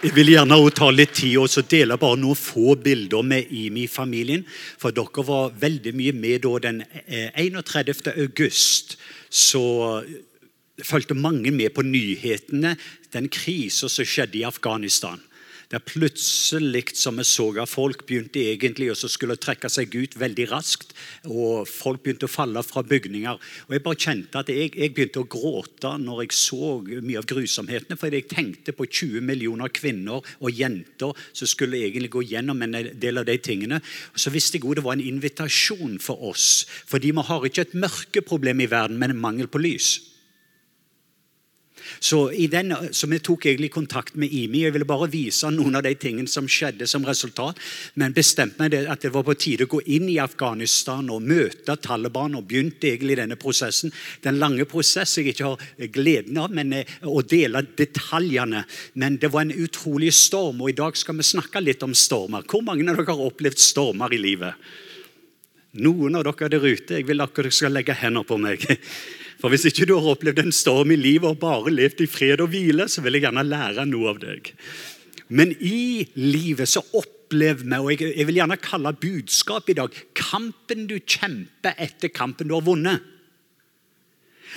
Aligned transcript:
Jeg 0.00 0.14
vil 0.14 0.30
gjerne 0.32 0.56
ta 0.72 0.88
litt 0.92 1.12
tid 1.18 1.36
og 1.40 1.68
dele 1.68 1.98
bare 2.00 2.16
noen 2.20 2.38
få 2.38 2.76
bilder 2.80 3.24
med 3.26 3.50
IMI-familien. 3.52 4.44
For 4.80 4.94
dere 4.94 5.24
var 5.26 5.52
veldig 5.58 5.92
mye 5.98 6.14
med 6.16 6.44
da 6.46 6.52
den 6.62 6.80
31. 7.10 8.06
Eh, 8.06 8.20
august. 8.24 8.96
Så 9.28 9.62
fulgte 10.82 11.18
mange 11.18 11.52
med 11.52 11.74
på 11.74 11.84
nyhetene, 11.84 12.76
den 13.12 13.28
krisa 13.28 13.90
som 13.90 14.08
skjedde 14.08 14.40
i 14.40 14.46
Afghanistan. 14.48 15.20
Der 15.72 15.80
plutselig 15.80 16.90
som 17.00 17.16
vi 17.16 17.24
så 17.24 17.46
at 17.62 17.70
folk 17.70 18.02
begynte 18.04 18.42
egentlig 18.44 18.90
å 18.92 19.36
trekke 19.40 19.70
seg 19.72 19.94
ut 19.96 20.18
veldig 20.20 20.44
raskt. 20.50 20.92
og 21.24 21.64
Folk 21.68 22.02
begynte 22.04 22.28
å 22.28 22.32
falle 22.32 22.60
fra 22.62 22.82
bygninger. 22.84 23.38
og 23.68 23.72
Jeg 23.72 23.82
bare 23.82 23.96
kjente 23.96 24.42
at 24.42 24.52
jeg, 24.52 24.74
jeg 24.76 24.92
begynte 24.92 25.22
å 25.22 25.30
gråte 25.32 25.94
når 25.96 26.26
jeg 26.26 26.36
så 26.36 26.76
mye 26.84 27.22
av 27.22 27.24
grusomhetene. 27.24 27.96
For 27.96 28.12
jeg 28.12 28.28
tenkte 28.28 28.76
på 28.76 28.84
20 28.84 29.24
millioner 29.24 29.72
kvinner 29.72 30.20
og 30.20 30.52
jenter 30.52 31.16
som 31.32 31.48
skulle 31.48 31.80
egentlig 31.80 32.12
gå 32.12 32.26
gjennom 32.34 32.60
en 32.60 32.76
del 32.92 33.24
av 33.24 33.24
de 33.24 33.38
tingene. 33.40 33.80
Og 34.12 34.20
Så 34.20 34.30
visste 34.30 34.60
jeg 34.60 34.66
også 34.66 34.82
det 34.82 34.84
var 34.84 35.00
en 35.00 35.08
invitasjon 35.08 35.98
for 36.04 36.20
oss. 36.20 36.66
Fordi 36.68 37.16
vi 37.16 37.28
har 37.32 37.48
ikke 37.48 37.64
et 37.64 37.78
mørkeproblem 37.80 38.60
i 38.60 38.68
verden, 38.68 39.00
men 39.00 39.16
en 39.16 39.24
mangel 39.24 39.48
på 39.48 39.64
lys. 39.64 40.11
Så, 42.00 42.30
den, 42.50 42.74
så 42.92 43.08
vi 43.10 43.20
tok 43.22 43.46
egentlig 43.46 43.72
kontakt 43.74 44.16
med 44.18 44.32
IMI. 44.32 44.64
Jeg 44.66 44.76
ville 44.76 44.88
bare 44.88 45.10
vise 45.12 45.50
noen 45.52 45.78
av 45.78 45.84
de 45.86 45.94
tingene 45.98 46.30
som 46.30 46.48
skjedde 46.50 46.86
som 46.90 47.04
resultat. 47.06 47.58
Men 47.94 48.14
bestemte 48.16 48.62
meg 48.62 48.76
at 48.82 49.04
det 49.04 49.12
var 49.14 49.26
på 49.26 49.36
tide 49.38 49.66
å 49.66 49.72
gå 49.72 49.82
inn 49.94 50.08
i 50.10 50.18
Afghanistan 50.22 51.10
og 51.12 51.24
møte 51.26 51.76
Taliban. 51.82 52.36
og 52.38 52.46
begynte 52.48 52.88
egentlig 52.90 53.16
denne 53.18 53.36
prosessen. 53.36 53.92
Den 54.22 54.38
lange 54.38 54.64
prosess 54.68 55.16
jeg 55.18 55.32
ikke 55.32 55.52
har 55.52 55.88
gleden 55.92 56.38
av 56.38 56.50
men, 56.50 56.72
eh, 56.72 56.84
å 57.02 57.22
dele 57.22 57.62
detaljene. 57.76 58.64
Men 58.94 59.16
det 59.16 59.32
var 59.32 59.42
en 59.42 59.52
utrolig 59.52 60.12
storm, 60.12 60.60
og 60.62 60.70
i 60.70 60.78
dag 60.78 60.96
skal 60.96 61.16
vi 61.16 61.22
snakke 61.22 61.62
litt 61.62 61.82
om 61.82 61.94
stormer. 61.94 62.42
Hvor 62.42 62.62
mange 62.62 62.88
av 62.88 62.96
dere 62.96 63.06
har 63.06 63.30
opplevd 63.30 63.58
stormer 63.58 64.12
i 64.12 64.18
livet? 64.18 64.54
Noen 65.72 66.16
av 66.16 66.24
dere 66.24 66.48
der 66.48 66.60
ute, 66.60 66.98
jeg 66.98 67.06
vil 67.06 67.20
at 67.20 67.34
dere 67.34 67.50
skal 67.50 67.72
legge 67.72 67.94
hender 67.96 68.24
på 68.24 68.38
meg. 68.38 68.60
For 69.42 69.50
Hvis 69.50 69.66
ikke 69.66 69.88
du 69.90 69.96
har 69.98 70.12
opplevd 70.14 70.38
en 70.38 70.54
storm 70.54 70.92
i 70.94 71.00
livet 71.00 71.26
og 71.26 71.40
bare 71.42 71.72
levd 71.74 72.04
i 72.04 72.06
fred 72.06 72.38
og 72.44 72.52
hvile, 72.52 72.86
så 72.86 73.02
vil 73.02 73.18
jeg 73.18 73.24
gjerne 73.24 73.42
lære 73.42 73.88
noe 73.90 74.12
av 74.12 74.20
deg. 74.22 74.52
Men 75.34 75.50
i 75.58 76.06
livet 76.14 76.70
så 76.70 76.84
opplever 76.94 77.64
vi, 77.66 77.80
og 77.80 78.04
jeg 78.06 78.28
vil 78.28 78.38
gjerne 78.38 78.60
kalle 78.62 78.94
budskapet 79.02 79.74
i 79.74 79.78
dag, 79.80 79.98
kampen 80.14 80.86
du 80.86 81.00
kjemper 81.00 81.74
etter 81.74 82.12
kampen 82.14 82.52
du 82.52 82.54
har 82.54 82.62
vunnet. 82.68 83.08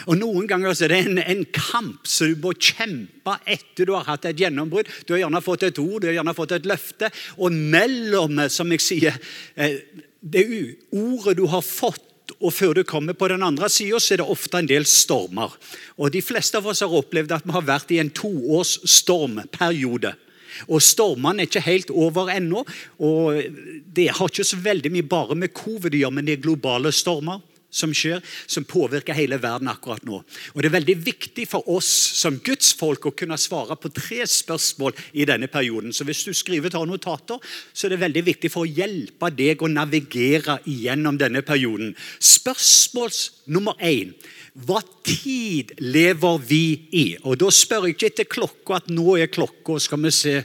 Og 0.06 0.20
Noen 0.20 0.46
ganger 0.46 0.76
er 0.76 0.92
det 0.92 1.02
en, 1.08 1.20
en, 1.24 1.44
kamp 1.56 2.06
som 2.06 2.30
du 2.30 2.42
må 2.44 2.52
kjempe 2.54 3.40
etter 3.48 3.88
du 3.88 3.96
har 3.96 4.06
hatt 4.06 4.28
et 4.30 4.42
gjennombrudd. 4.44 4.92
Du 5.08 5.16
har 5.16 5.24
gjerne 5.24 5.42
fått 5.42 5.66
et 5.66 5.80
ord, 5.82 6.02
du 6.04 6.10
har 6.12 6.20
gjerne 6.20 6.36
fått 6.36 6.58
et 6.60 6.68
løfte. 6.70 7.10
Og 7.40 7.56
mellom, 7.56 8.44
som 8.52 8.74
jeg 8.76 8.84
sier, 8.84 9.18
eh, 9.56 9.80
det 10.20 10.46
ordet 10.92 11.38
du 11.40 11.46
har 11.50 11.64
fått 11.64 12.05
og 12.40 12.54
før 12.54 12.74
du 12.78 12.84
kommer 12.88 13.14
på 13.18 13.30
den 13.32 13.44
andre 13.46 13.70
sida, 13.70 14.00
er 14.00 14.22
det 14.22 14.28
ofte 14.28 14.60
en 14.60 14.70
del 14.70 14.86
stormer. 14.90 15.54
Og 15.98 16.12
De 16.12 16.22
fleste 16.26 16.58
av 16.58 16.68
oss 16.68 16.82
har 16.82 16.94
opplevd 16.94 17.34
at 17.36 17.46
vi 17.46 17.56
har 17.56 17.66
vært 17.66 17.92
i 17.94 18.00
en 18.02 18.10
toårs 18.10 18.80
stormperiode. 18.90 20.16
Og 20.72 20.80
Stormene 20.84 21.44
er 21.44 21.50
ikke 21.50 21.66
helt 21.66 21.90
over 21.92 22.32
ennå. 22.32 22.64
og 23.04 23.42
Det 23.94 24.08
har 24.08 24.32
ikke 24.32 24.48
så 24.48 24.58
veldig 24.58 24.92
mye 24.94 25.08
bare 25.08 25.36
med 25.36 25.54
covid 25.54 25.94
å 25.94 26.00
gjøre, 26.00 26.16
men 26.16 26.26
det 26.26 26.38
er 26.38 26.46
globale 26.48 26.94
stormer 26.96 27.44
som 27.76 27.94
skjer, 27.96 28.24
som 28.48 28.66
påvirker 28.68 29.18
hele 29.18 29.40
verden 29.42 29.70
akkurat 29.72 30.04
nå. 30.08 30.22
Og 30.54 30.62
Det 30.62 30.70
er 30.70 30.78
veldig 30.78 30.98
viktig 31.06 31.48
for 31.52 31.68
oss 31.70 31.90
som 32.16 32.40
Guds 32.40 32.72
folk 32.78 33.06
å 33.06 33.16
kunne 33.16 33.38
svare 33.42 33.76
på 33.76 33.92
tre 33.94 34.24
spørsmål 34.24 34.96
i 35.14 35.28
denne 35.28 35.50
perioden. 35.52 35.94
Så 35.94 36.08
hvis 36.08 36.24
du 36.24 36.34
skriver 36.34 36.72
tar 36.72 36.88
notater, 36.88 37.42
så 37.74 37.88
er 37.88 37.96
det 37.96 38.04
veldig 38.06 38.26
viktig 38.32 38.52
for 38.54 38.64
å 38.64 38.72
hjelpe 38.72 39.32
deg 39.36 39.62
å 39.62 39.72
navigere 39.72 40.60
gjennom 40.66 41.20
denne 41.20 41.44
perioden. 41.46 41.94
Spørsmål 42.20 43.12
nummer 43.52 43.76
én. 43.84 44.16
Hva 44.56 44.80
tid 45.04 45.74
lever 45.84 46.38
vi 46.48 46.66
i? 46.96 47.08
Og 47.28 47.36
Da 47.42 47.50
spør 47.52 47.90
jeg 47.90 47.98
ikke 47.98 48.12
etter 48.14 48.30
klokka 48.38 48.80
at 48.80 48.88
nå 48.88 49.18
er 49.20 49.28
klokka, 49.28 49.76
skal 49.84 50.00
vi 50.06 50.14
se 50.16 50.36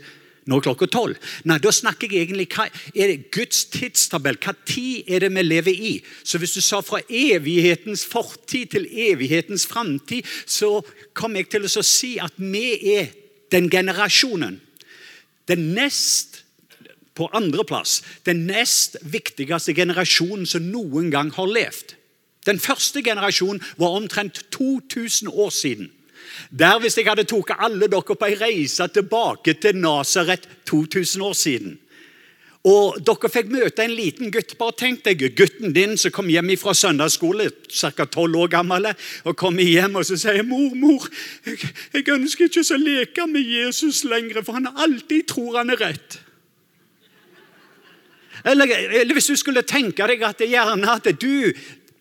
nå 0.49 0.57
er 0.57 0.65
klokka 0.65 0.89
tolv. 0.91 1.19
Nei, 1.45 1.59
da 1.63 1.73
snakker 1.75 2.11
jeg 2.11 2.29
egentlig 2.29 2.49
hva 2.55 2.67
er 2.95 3.13
det 3.13 3.31
Guds 3.35 3.67
tidstabell. 3.73 4.39
Hva 4.41 4.55
tid 4.69 5.09
er 5.11 5.27
det 5.27 5.33
vi 5.37 5.45
lever 5.45 5.85
i? 5.91 5.93
Så 6.25 6.41
hvis 6.41 6.57
du 6.57 6.63
sa 6.65 6.81
fra 6.85 7.03
evighetens 7.07 8.07
fortid 8.09 8.73
til 8.75 8.89
evighetens 8.89 9.67
framtid, 9.69 10.27
så 10.47 10.81
kom 11.15 11.37
jeg 11.37 11.51
til 11.53 11.69
å 11.69 11.87
si 11.87 12.17
at 12.23 12.41
vi 12.41 12.97
er 12.97 13.13
den 13.53 13.69
generasjonen. 13.71 14.61
Den 15.51 15.73
nest 15.75 16.45
på 17.21 17.29
andreplass 17.37 18.01
den 18.25 18.47
nest 18.49 18.97
viktigste 19.03 19.75
generasjonen 19.77 20.47
som 20.49 20.71
noen 20.73 21.11
gang 21.13 21.33
har 21.37 21.51
levd. 21.51 21.97
Den 22.49 22.61
første 22.63 23.03
generasjonen 23.05 23.61
var 23.77 23.99
omtrent 23.99 24.41
2000 24.55 25.29
år 25.29 25.51
siden. 25.53 25.91
Der 26.51 26.81
Hvis 26.81 26.99
jeg 26.99 27.09
hadde 27.09 27.25
tatt 27.25 27.57
alle 27.59 27.89
dere 27.89 28.17
på 28.17 28.27
ei 28.27 28.37
reise 28.39 28.89
tilbake 28.89 29.55
til 29.61 29.77
Nasaret 29.77 30.49
2000 30.67 31.23
år 31.23 31.39
siden 31.39 31.79
og 32.69 32.99
Dere 33.01 33.29
fikk 33.33 33.49
møte 33.49 33.85
en 33.87 33.95
liten 33.97 34.33
gutt. 34.33 34.53
Bare 34.61 34.77
tenk 34.77 35.05
deg 35.07 35.23
gutten 35.37 35.73
din 35.73 35.97
som 36.01 36.13
kom 36.13 36.29
hjem 36.29 36.53
fra 36.61 36.75
søndagsskole, 36.77 37.49
ca. 37.73 38.05
12 38.05 38.37
år 38.37 38.51
gammel, 38.53 38.91
og 39.25 39.37
kommer 39.41 39.65
hjem 39.65 39.97
og 39.97 40.05
så 40.05 40.19
sier 40.21 40.45
mor, 40.45 40.75
mor, 40.77 41.07
jeg, 41.47 41.71
jeg 41.95 42.09
ønsker 42.13 42.51
ikke 42.51 42.67
å 42.77 42.81
leke 42.83 43.29
med 43.31 43.49
Jesus 43.49 44.03
lenger, 44.05 44.43
for 44.45 44.59
han 44.59 44.69
alltid 44.75 45.31
tror 45.33 45.63
han 45.63 45.73
er 45.73 45.81
rett. 45.81 46.21
Eller, 48.45 48.71
eller, 48.73 49.13
hvis 49.13 49.29
du 49.29 49.37
skulle 49.37 49.65
tenke 49.69 50.07
deg 50.09 50.23
at 50.25 50.41
det 50.41 50.49
gjerne 50.49 50.89
at 50.89 51.09
du 51.21 51.53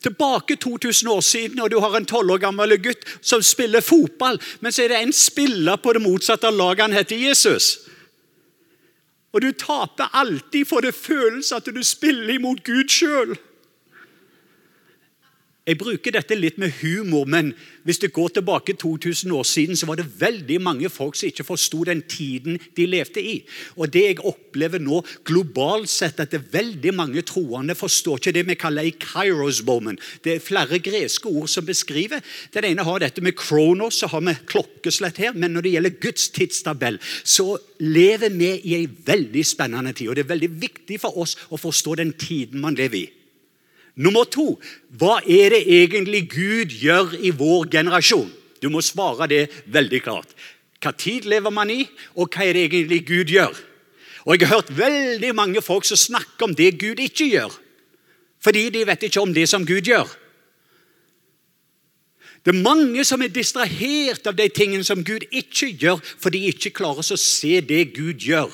tilbake 0.04 0.56
2000 0.56 1.10
år 1.12 1.22
siden, 1.22 1.60
og 1.60 1.72
du 1.72 1.80
har 1.80 1.98
en 1.98 2.06
12 2.06 2.32
år 2.32 2.38
gammel 2.38 2.78
gutt 2.82 3.06
som 3.22 3.44
spiller 3.44 3.82
fotball, 3.82 4.40
men 4.60 4.72
så 4.72 4.84
er 4.84 4.94
det 4.94 5.02
en 5.04 5.14
spiller 5.14 5.76
på 5.76 5.94
det 5.94 6.02
motsatte 6.02 6.52
laget. 6.52 6.82
Han 6.88 6.98
heter 6.98 7.18
Jesus. 7.18 7.78
Og 9.34 9.42
du 9.42 9.52
taper 9.52 10.10
alltid, 10.14 10.66
for 10.66 10.82
det 10.82 10.96
føles 10.96 11.52
at 11.52 11.66
du 11.66 11.84
spiller 11.84 12.34
imot 12.34 12.64
Gud 12.66 12.90
sjøl. 12.90 13.36
Jeg 15.70 15.78
bruker 15.78 16.16
dette 16.16 16.34
litt 16.34 16.56
med 16.58 16.72
humor, 16.80 17.28
men 17.30 17.52
hvis 17.86 18.00
det 18.02 18.10
går 18.16 18.32
tilbake 18.34 18.74
2000 18.82 19.30
år 19.38 19.44
siden, 19.46 19.78
så 19.78 19.86
var 19.86 20.00
det 20.00 20.08
veldig 20.18 20.58
mange 20.66 20.90
folk 20.90 21.18
som 21.18 21.30
ikke 21.30 21.46
forsto 21.46 21.84
den 21.86 22.02
tiden 22.10 22.58
de 22.78 22.88
levde 22.90 23.22
i. 23.22 23.36
Og 23.78 23.92
det 23.94 24.02
jeg 24.08 24.24
opplever 24.26 24.82
nå 24.82 25.04
globalt 25.30 25.92
sett, 25.92 26.18
at 26.18 26.34
det 26.34 26.40
er 26.40 26.48
veldig 26.56 26.94
mange 26.98 27.22
troende 27.22 27.78
forstår 27.78 28.18
ikke 28.18 28.34
det 28.40 28.44
vi 28.48 28.58
kaller 28.58 28.90
i 28.90 28.96
kairos 28.98 29.62
moment. 29.68 30.02
Det 30.26 30.36
er 30.36 30.42
flere 30.48 30.82
greske 30.82 31.30
ord 31.30 31.52
som 31.54 31.70
beskriver. 31.70 32.26
Den 32.54 32.72
ene 32.72 32.88
har 32.90 33.06
dette 33.06 33.22
med 33.22 33.38
kronos, 33.38 34.02
så 34.02 34.10
har 34.10 34.26
vi 34.26 34.36
klokkeslett 34.50 35.22
her. 35.22 35.38
Men 35.38 35.54
når 35.54 35.68
det 35.68 35.76
gjelder 35.76 36.02
Guds 36.02 36.30
tidstabell, 36.34 36.98
så 37.22 37.60
lever 37.78 38.34
vi 38.34 38.52
i 38.74 38.76
en 38.82 38.98
veldig 39.06 39.46
spennende 39.46 39.94
tid. 39.94 40.10
Og 40.10 40.18
det 40.18 40.26
er 40.26 40.34
veldig 40.34 40.52
viktig 40.66 40.98
for 41.06 41.22
oss 41.22 41.38
å 41.54 41.62
forstå 41.62 42.00
den 42.02 42.18
tiden 42.18 42.66
man 42.66 42.74
lever 42.74 43.04
i. 43.04 43.08
Nummer 44.00 44.24
to 44.32 44.54
hva 45.00 45.20
er 45.28 45.52
det 45.54 45.66
egentlig 45.68 46.24
Gud 46.32 46.76
gjør 46.80 47.18
i 47.20 47.34
vår 47.36 47.68
generasjon? 47.74 48.30
Du 48.64 48.70
må 48.72 48.84
svare 48.84 49.28
det 49.32 49.44
veldig 49.72 50.02
klart. 50.04 50.32
Hva 50.80 50.94
tid 50.96 51.28
lever 51.28 51.52
man 51.52 51.72
i, 51.72 51.84
og 52.16 52.32
hva 52.32 52.48
er 52.48 52.56
det 52.56 52.70
egentlig 52.70 53.02
Gud 53.08 53.32
gjør? 53.32 53.56
Og 54.26 54.40
Jeg 54.40 54.48
har 54.48 54.56
hørt 54.56 54.78
veldig 54.78 55.36
mange 55.36 55.62
folk 55.62 55.86
som 55.86 55.98
snakker 55.98 56.48
om 56.48 56.56
det 56.56 56.80
Gud 56.80 57.00
ikke 57.00 57.28
gjør. 57.28 57.52
Fordi 58.40 58.70
de 58.70 58.86
vet 58.88 59.04
ikke 59.04 59.22
om 59.22 59.34
det 59.34 59.50
som 59.50 59.66
Gud 59.66 59.82
gjør. 59.88 60.08
Det 62.46 62.56
er 62.56 62.64
mange 62.64 63.04
som 63.04 63.22
er 63.22 63.32
distrahert 63.34 64.28
av 64.28 64.36
de 64.38 64.48
tingene 64.48 64.84
som 64.88 65.04
Gud 65.04 65.26
ikke 65.32 65.74
gjør, 65.76 66.00
for 66.00 66.32
de 66.32 66.46
ikke 66.48 66.72
klarer 66.72 67.04
å 67.04 67.20
se 67.20 67.60
det 67.60 67.90
Gud 67.98 68.24
gjør. 68.24 68.54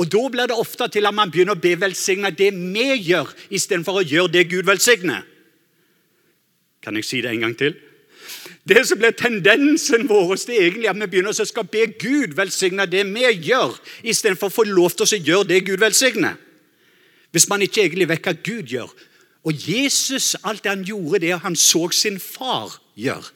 Og 0.00 0.08
Da 0.08 0.22
blir 0.32 0.48
det 0.48 0.56
ofte 0.56 0.88
til 0.88 1.04
at 1.04 1.14
man 1.14 1.28
begynner 1.30 1.58
å 1.58 1.60
be 1.60 1.74
velsigne 1.76 2.30
det 2.32 2.54
vi 2.56 2.86
gjør, 3.10 3.28
istedenfor 3.52 4.00
å 4.00 4.06
gjøre 4.06 4.32
det 4.32 4.46
Gud 4.48 4.64
velsigner. 4.64 5.26
Kan 6.80 6.96
jeg 6.96 7.04
si 7.04 7.20
det 7.20 7.34
en 7.34 7.44
gang 7.44 7.56
til? 7.58 7.74
Det 8.64 8.86
som 8.88 9.00
blir 9.00 9.12
tendensen 9.16 10.06
vår, 10.08 10.38
det 10.46 10.56
er 10.56 10.68
egentlig 10.68 10.88
at 10.88 10.96
vi 10.96 11.08
begynner 11.12 11.34
å 11.34 11.46
skal 11.48 11.68
be 11.68 11.84
Gud 12.00 12.32
velsigne 12.38 12.86
det 12.88 13.02
vi 13.10 13.26
gjør, 13.50 13.76
istedenfor 14.00 14.48
å 14.48 14.54
få 14.54 14.64
lov 14.68 14.96
til 14.96 15.04
å 15.04 15.20
gjøre 15.20 15.48
det 15.50 15.60
Gud 15.68 15.82
velsigner. 15.82 16.38
Hvis 17.30 17.48
man 17.50 17.62
ikke 17.62 17.84
egentlig 17.84 18.08
vet 18.08 18.24
hva 18.24 18.32
Gud 18.32 18.72
gjør. 18.72 18.88
Og 19.44 19.68
Jesus, 19.68 20.32
alt 20.44 20.64
det 20.64 20.72
han 20.72 20.84
gjorde, 20.84 21.20
det 21.20 21.36
han 21.44 21.56
så 21.56 21.90
sin 21.92 22.16
far 22.20 22.78
gjøre. 22.96 23.28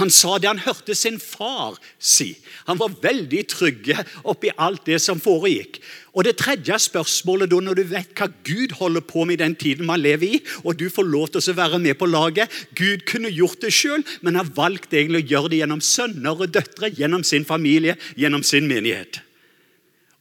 Han 0.00 0.10
sa 0.10 0.38
det 0.42 0.48
han 0.48 0.62
hørte 0.64 0.94
sin 0.98 1.20
far 1.22 1.76
si. 2.02 2.32
Han 2.66 2.80
var 2.80 2.96
veldig 3.02 3.42
trygge 3.50 4.00
oppi 4.26 4.50
alt 4.58 4.82
det 4.88 4.98
som 5.02 5.20
foregikk. 5.22 5.78
Og 6.14 6.24
Det 6.26 6.36
tredje 6.38 6.78
spørsmålet 6.88 7.50
da, 7.50 7.60
når 7.62 7.78
du 7.78 7.84
vet 7.90 8.14
hva 8.18 8.26
Gud 8.46 8.74
holder 8.78 9.04
på 9.06 9.24
med 9.24 9.38
i 9.38 9.42
den 9.44 9.54
tiden 9.58 9.86
man 9.86 10.02
lever 10.02 10.38
i, 10.38 10.40
og 10.64 10.78
du 10.78 10.88
får 10.90 11.06
lov 11.06 11.28
til 11.30 11.42
å 11.52 11.58
være 11.58 11.78
med 11.82 11.98
på 11.98 12.10
laget 12.10 12.50
Gud 12.74 13.06
kunne 13.06 13.30
gjort 13.30 13.62
det 13.62 13.70
sjøl, 13.74 14.02
men 14.22 14.38
har 14.38 14.50
valgt 14.54 14.94
egentlig 14.94 15.24
å 15.24 15.30
gjøre 15.34 15.52
det 15.52 15.62
gjennom 15.62 15.82
sønner 15.82 16.42
og 16.42 16.50
døtre, 16.54 16.90
gjennom 16.94 17.22
sin 17.26 17.46
familie, 17.46 17.94
gjennom 18.18 18.42
sin 18.42 18.66
menighet. 18.70 19.22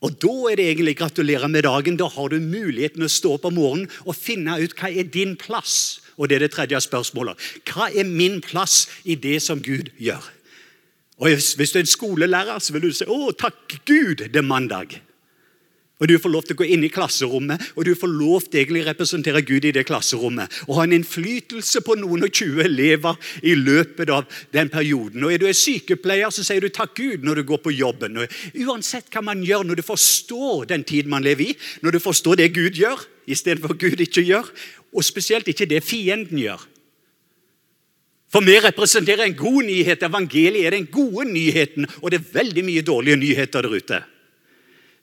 Og 0.04 0.20
Da 0.20 0.34
er 0.52 0.60
det 0.60 0.70
egentlig 0.70 0.98
gratulerer 1.00 1.48
med 1.48 1.64
dagen. 1.64 1.98
Da 1.98 2.10
har 2.12 2.30
du 2.30 2.40
muligheten 2.40 3.06
å 3.06 3.10
stå 3.10 3.38
opp 3.38 3.46
om 3.48 3.56
morgenen 3.56 3.90
og 4.06 4.18
finne 4.20 4.60
ut 4.60 4.76
hva 4.76 4.92
er 4.92 5.08
din 5.08 5.38
plass. 5.40 6.03
Og 6.18 6.30
det 6.30 6.36
er 6.36 6.46
det 6.46 6.52
tredje 6.52 6.82
spørsmålet. 6.82 7.40
Hva 7.70 7.90
er 7.90 8.08
min 8.08 8.42
plass 8.42 8.88
i 9.04 9.16
det 9.16 9.42
som 9.42 9.62
Gud 9.62 9.92
gjør? 9.98 10.24
Og 11.18 11.30
Hvis 11.30 11.72
du 11.72 11.80
er 11.80 11.84
en 11.84 11.88
skolelærer, 11.88 12.60
så 12.60 12.74
vil 12.74 12.82
du 12.82 12.92
si 12.92 13.06
'Å, 13.06 13.32
takk 13.38 13.86
Gud, 13.86 14.16
det 14.16 14.36
er 14.36 14.42
mandag'. 14.42 15.00
Og 16.00 16.08
Du 16.08 16.18
får 16.20 16.30
lov 16.30 16.44
til 16.44 16.56
å 16.56 16.60
gå 16.60 16.66
inn 16.68 16.84
i 16.84 16.90
klasserommet 16.92 17.62
og 17.78 17.86
du 17.86 17.94
får 17.96 18.12
lov 18.12 18.42
til 18.42 18.60
egentlig 18.60 18.82
å 18.84 18.88
representere 18.90 19.42
Gud 19.42 19.64
i 19.64 19.72
det 19.72 19.86
klasserommet. 19.88 20.52
Og 20.68 20.76
ha 20.76 20.84
en 20.84 20.96
innflytelse 20.98 21.80
på 21.86 21.96
noen 21.96 22.24
og 22.24 22.34
20 22.34 22.60
elever 22.66 23.16
i 23.44 23.54
løpet 23.56 24.10
av 24.10 24.26
den 24.52 24.70
perioden. 24.70 25.24
Og 25.24 25.32
Er 25.32 25.38
du 25.38 25.48
en 25.48 25.54
sykepleier, 25.54 26.30
så 26.30 26.44
sier 26.44 26.60
du 26.60 26.68
'takk 26.68 26.96
Gud' 26.96 27.24
når 27.24 27.36
du 27.36 27.44
går 27.44 27.58
på 27.58 27.72
jobben. 27.72 28.18
Og 28.18 28.28
uansett 28.68 29.10
hva 29.12 29.24
man 29.24 29.44
gjør, 29.44 29.64
når 29.64 29.76
du 29.76 29.82
forstår 29.82 30.68
den 30.68 30.84
tid 30.84 31.08
man 31.08 31.24
lever 31.24 31.52
i, 31.52 31.58
når 31.82 31.92
du 31.92 32.00
forstår 32.00 32.36
det 32.36 32.54
Gud 32.54 32.74
gjør 32.76 33.00
istedenfor 33.28 33.78
Gud 33.78 34.02
ikke 34.04 34.26
gjør, 34.26 34.50
og 34.94 35.06
spesielt 35.06 35.48
ikke 35.50 35.70
det 35.70 35.84
fienden 35.84 36.40
gjør. 36.40 36.62
For 38.34 38.42
vi 38.42 38.56
representerer 38.58 39.28
en 39.28 39.38
god 39.38 39.62
nyhet. 39.68 40.04
Evangeliet 40.08 40.66
er 40.66 40.74
den 40.74 40.90
gode 40.90 41.28
nyheten, 41.30 41.86
og 42.02 42.10
det 42.12 42.20
er 42.20 42.34
veldig 42.40 42.66
mye 42.66 42.82
dårlige 42.86 43.20
nyheter 43.22 43.62
der 43.62 43.78
ute. 43.78 44.00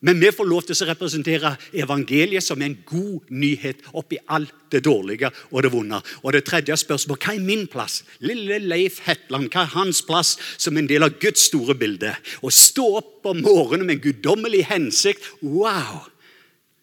Men 0.01 0.17
vi 0.17 0.31
får 0.33 0.49
lov 0.49 0.65
til 0.65 0.79
å 0.81 0.87
representere 0.89 1.51
evangeliet 1.77 2.43
som 2.43 2.63
en 2.65 2.75
god 2.89 3.29
nyhet 3.37 3.83
oppi 4.01 4.17
alt 4.33 4.55
det 4.73 4.81
dårlige 4.87 5.29
og 5.51 5.61
det 5.63 5.71
vonde. 5.75 5.99
Og 6.25 6.33
det 6.33 6.47
tredje 6.49 6.79
spørsmålet 6.81 7.27
hva 7.27 7.35
er 7.37 7.45
min 7.45 7.67
plass? 7.71 8.01
Lille 8.25 8.63
Leif 8.65 9.03
Hetland, 9.05 9.51
hva 9.53 9.67
er 9.67 9.75
hans 9.77 10.01
plass 10.09 10.39
som 10.57 10.81
en 10.81 10.89
del 10.89 11.05
av 11.05 11.19
Guds 11.21 11.45
store 11.51 11.77
bilde? 11.79 12.15
Å 12.17 12.55
stå 12.55 12.87
opp 13.03 13.29
om 13.29 13.45
morgenen 13.45 13.91
med 13.91 13.99
en 13.99 14.07
guddommelig 14.09 14.65
hensikt. 14.73 15.29
Wow! 15.45 16.09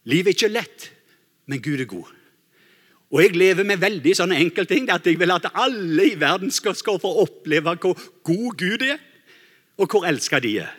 Livet 0.08 0.36
er 0.36 0.38
ikke 0.38 0.54
lett, 0.54 0.92
men 1.50 1.64
Gud 1.66 1.82
er 1.82 1.90
god. 1.90 2.14
Og 3.12 3.22
jeg 3.24 3.38
lever 3.40 3.64
med 3.68 3.80
veldig 3.80 4.16
sånne 4.20 4.40
enkle 4.44 4.66
ting. 4.68 4.90
At 4.92 5.08
jeg 5.08 5.20
vil 5.20 5.32
at 5.32 5.48
alle 5.56 6.10
i 6.12 6.18
verden 6.20 6.52
skal, 6.52 6.76
skal 6.76 7.00
få 7.00 7.14
oppleve 7.24 7.78
hvor 7.80 7.96
god 8.28 8.60
Gud 8.60 8.84
er, 8.84 9.00
og 9.78 9.90
hvor 9.92 10.08
elska 10.10 10.42
de 10.44 10.58
er. 10.66 10.76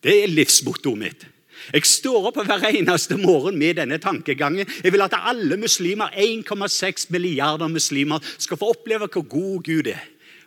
Det 0.00 0.22
er 0.22 0.32
livsmottoet 0.32 1.00
mitt. 1.00 1.26
Jeg 1.74 1.84
står 1.84 2.30
opp 2.30 2.38
hver 2.46 2.64
eneste 2.70 3.18
morgen 3.20 3.58
med 3.60 3.76
denne 3.76 3.98
tankegangen. 4.00 4.68
Jeg 4.84 4.92
vil 4.94 5.04
at 5.04 5.16
alle 5.18 5.58
muslimer, 5.60 6.08
1,6 6.16 7.10
milliarder 7.12 7.68
muslimer 7.68 8.22
skal 8.38 8.56
få 8.56 8.70
oppleve 8.72 9.10
hvor 9.12 9.26
god 9.28 9.66
Gud 9.66 9.90
er, 9.92 10.00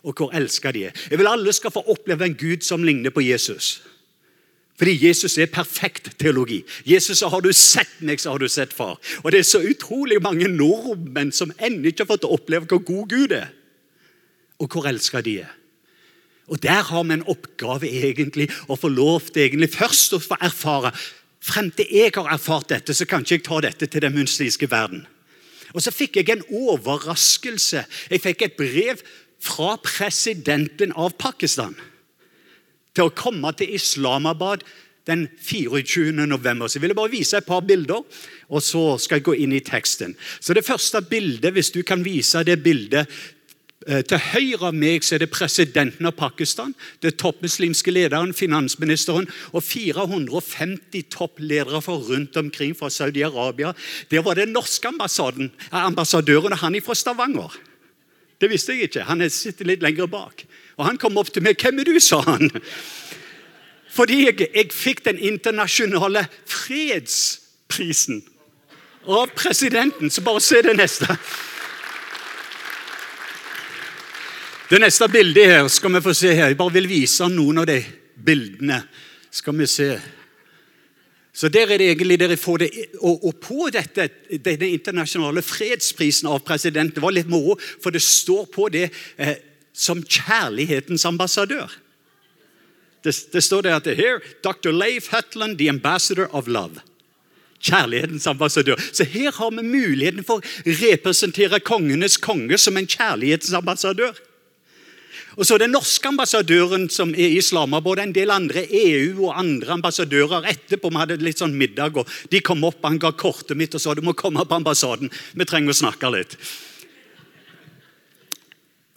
og 0.04 0.18
hvor 0.18 0.34
elska 0.34 0.72
de 0.74 0.88
er. 0.90 0.98
Jeg 1.12 1.20
vil 1.22 1.30
alle 1.30 1.54
skal 1.54 1.72
få 1.72 1.86
oppleve 1.94 2.26
en 2.26 2.38
Gud 2.40 2.66
som 2.66 2.84
ligner 2.84 3.14
på 3.14 3.22
Jesus. 3.22 3.84
Fordi 4.78 5.08
Jesus 5.08 5.38
er 5.38 5.52
perfekt 5.54 6.16
teologi. 6.20 6.64
Jesus 6.86 7.20
så 7.22 7.30
har 7.30 7.44
du 7.46 7.52
sett 7.54 8.00
meg, 8.02 8.22
så 8.22 8.34
har 8.34 8.42
du 8.42 8.50
sett 8.50 8.74
far. 8.74 8.98
Og 9.24 9.32
Det 9.32 9.40
er 9.40 9.48
så 9.48 9.62
utrolig 9.62 10.22
mange 10.22 10.48
nordmenn 10.50 11.32
som 11.32 11.54
ennå 11.60 11.92
ikke 11.92 12.04
har 12.04 12.14
fått 12.16 12.26
oppleve 12.26 12.66
hvor 12.66 12.82
god 12.82 13.10
Gud 13.10 13.36
er, 13.38 13.52
og 14.60 14.74
hvor 14.74 14.90
elska 14.90 15.22
de 15.22 15.40
er. 15.46 15.52
Og 16.48 16.62
Der 16.64 16.82
har 16.84 17.04
vi 17.04 17.14
en 17.14 17.28
oppgave 17.30 17.88
egentlig, 17.88 18.50
å 18.68 18.76
få 18.76 18.90
lov 18.90 19.30
til 19.30 19.46
egentlig 19.46 19.70
først 19.78 20.14
å 20.14 20.20
få 20.20 20.38
erfare. 20.42 20.92
Frem 21.44 21.72
til 21.72 21.88
jeg 21.92 22.12
har 22.16 22.34
erfart 22.34 22.70
dette, 22.70 22.94
så 22.94 23.06
kan 23.06 23.22
ikke 23.22 23.36
jeg 23.36 23.44
ta 23.44 23.62
dette 23.62 23.88
til 23.88 24.02
den 24.02 24.16
muslimske 24.16 24.72
verden. 24.72 25.06
Og 25.74 25.82
Så 25.82 25.92
fikk 25.92 26.16
jeg 26.18 26.30
en 26.30 26.44
overraskelse. 26.50 27.86
Jeg 28.10 28.22
fikk 28.22 28.42
et 28.42 28.58
brev 28.58 29.00
fra 29.40 29.78
presidenten 29.78 30.94
av 30.96 31.14
Pakistan 31.18 31.76
til 32.94 33.10
å 33.10 33.16
komme 33.18 33.52
til 33.58 33.74
Islamabad 33.76 34.64
den 35.08 35.28
24. 35.42 36.12
november. 36.28 36.68
Så 36.68 36.78
jeg 36.78 36.86
ville 36.86 36.98
bare 36.98 37.12
vise 37.12 37.38
et 37.38 37.48
par 37.48 37.64
bilder, 37.68 38.04
og 38.50 38.64
så 38.64 38.98
skal 39.02 39.20
jeg 39.20 39.28
gå 39.28 39.38
inn 39.44 39.56
i 39.56 39.64
teksten. 39.64 40.16
Så 40.40 40.54
Det 40.54 40.66
første 40.66 41.02
bildet, 41.02 41.54
hvis 41.54 41.72
du 41.72 41.84
kan 41.84 42.06
vise 42.06 42.44
det 42.44 42.64
bildet 42.64 43.10
eh, 43.88 44.02
til 44.02 44.18
høyre 44.18 44.70
av 44.70 44.76
meg 44.76 45.04
så 45.04 45.16
er 45.16 45.26
det 45.26 45.32
presidenten 45.34 46.08
av 46.08 46.16
Pakistan, 46.16 46.74
det 47.02 47.18
toppmuslimske 47.20 47.92
lederen, 47.92 48.34
finansministeren 48.34 49.28
og 49.52 49.64
450 49.64 51.10
toppledere 51.12 51.82
fra 51.82 51.98
rundt 52.00 52.38
omkring 52.38 52.76
fra 52.76 52.88
Saudi-Arabia. 52.88 53.74
Der 54.10 54.24
var 54.24 54.40
det 54.40 54.50
norske 54.50 54.88
ambassaden, 54.88 55.52
ambassadøren, 55.72 56.54
han 56.54 56.76
er 56.76 56.86
fra 56.86 56.96
Stavanger. 56.96 57.52
Det 58.40 58.50
visste 58.52 58.74
jeg 58.74 58.90
ikke. 58.90 59.08
Han 59.08 59.24
sitter 59.30 59.68
litt 59.68 59.84
lenger 59.84 60.08
bak. 60.08 60.46
Og 60.78 60.86
Han 60.86 60.98
kom 60.98 61.18
opp 61.18 61.34
til 61.34 61.44
meg. 61.44 61.58
'Hvem 61.58 61.80
er 61.80 61.84
du?' 61.84 62.00
sa 62.00 62.22
han. 62.22 62.50
Fordi 63.94 64.26
jeg, 64.26 64.48
jeg 64.56 64.72
fikk 64.74 65.06
den 65.06 65.20
internasjonale 65.20 66.26
fredsprisen 66.50 68.24
av 69.08 69.30
presidenten. 69.36 70.10
Så 70.10 70.22
bare 70.22 70.42
se 70.42 70.62
det 70.62 70.74
neste. 70.78 71.18
Det 74.70 74.80
neste 74.82 75.08
bildet 75.12 75.46
her 75.46 75.68
skal 75.70 75.94
vi 75.94 76.02
få 76.02 76.14
se 76.18 76.34
her. 76.34 76.48
Jeg 76.48 76.58
bare 76.58 76.74
vil 76.74 76.90
vise 76.90 77.28
noen 77.30 77.62
av 77.62 77.70
de 77.70 77.78
bildene. 78.26 78.82
Skal 79.30 79.58
vi 79.60 79.68
se. 79.70 79.92
Så 81.34 81.50
der 81.50 81.70
er 81.70 81.78
det 81.78 81.92
egentlig 81.92 82.20
dere 82.22 82.38
får 82.38 82.58
det, 82.62 82.70
og, 83.02 83.26
og 83.26 83.36
på 83.42 83.70
dette, 83.74 84.06
denne 84.46 84.70
internasjonale 84.70 85.42
fredsprisen 85.42 86.30
av 86.30 86.44
presidenten, 86.46 86.94
det 86.94 87.02
var 87.02 87.14
litt 87.14 87.30
moro, 87.30 87.56
for 87.82 87.90
det 87.94 88.04
står 88.06 88.46
på 88.54 88.68
det 88.74 88.84
eh, 89.18 89.34
som 89.74 90.04
kjærlighetens 90.06 91.06
ambassadør. 91.06 91.72
Det, 93.04 93.16
det 93.34 93.44
står 93.44 93.62
der 93.62 93.76
at 93.76 93.88
her, 93.98 94.22
Dr. 94.44 94.72
Leif 94.72 95.10
Hetland, 95.12 95.58
the 95.58 95.70
ambassador 95.70 96.28
of 96.32 96.48
love. 96.48 96.80
Kjærlighetens 97.64 98.28
ambassadør. 98.28 98.76
Så 98.94 99.04
her 99.04 99.32
har 99.32 99.52
vi 99.52 99.64
muligheten 99.64 100.24
for 100.24 100.40
å 100.40 100.76
representere 100.84 101.60
kongenes 101.64 102.18
konge 102.18 102.58
som 102.60 102.78
en 102.78 102.88
kjærlighetens 102.88 103.54
ambassadør. 103.60 104.14
Og 105.34 105.46
så 105.46 105.58
Den 105.58 105.74
norske 105.74 106.08
ambassadøren 106.08 106.90
som 106.90 107.14
er 107.16 107.32
i 107.32 107.38
Islamabad, 107.38 108.00
en 108.00 108.14
del 108.14 108.32
andre 108.32 108.68
EU 108.70 109.26
og 109.26 109.40
andre 109.40 109.74
ambassadører 109.74 110.46
etterpå. 110.52 110.92
Vi 110.92 111.02
hadde 111.02 111.18
litt 111.24 111.42
sånn 111.42 111.58
middag, 111.58 111.98
og 111.98 112.08
De 112.30 112.42
kom 112.42 112.64
opp, 112.64 112.84
han 112.84 113.00
ga 113.00 113.12
kortet 113.12 113.58
mitt 113.58 113.74
og 113.74 113.82
sa 113.82 113.96
du 113.96 114.04
må 114.06 114.14
komme 114.14 114.46
på 114.46 114.56
ambassaden. 114.56 115.10
Vi 115.34 115.46
trenger 115.46 115.74
å 115.74 115.82
snakke 115.82 116.12
litt. 116.14 116.38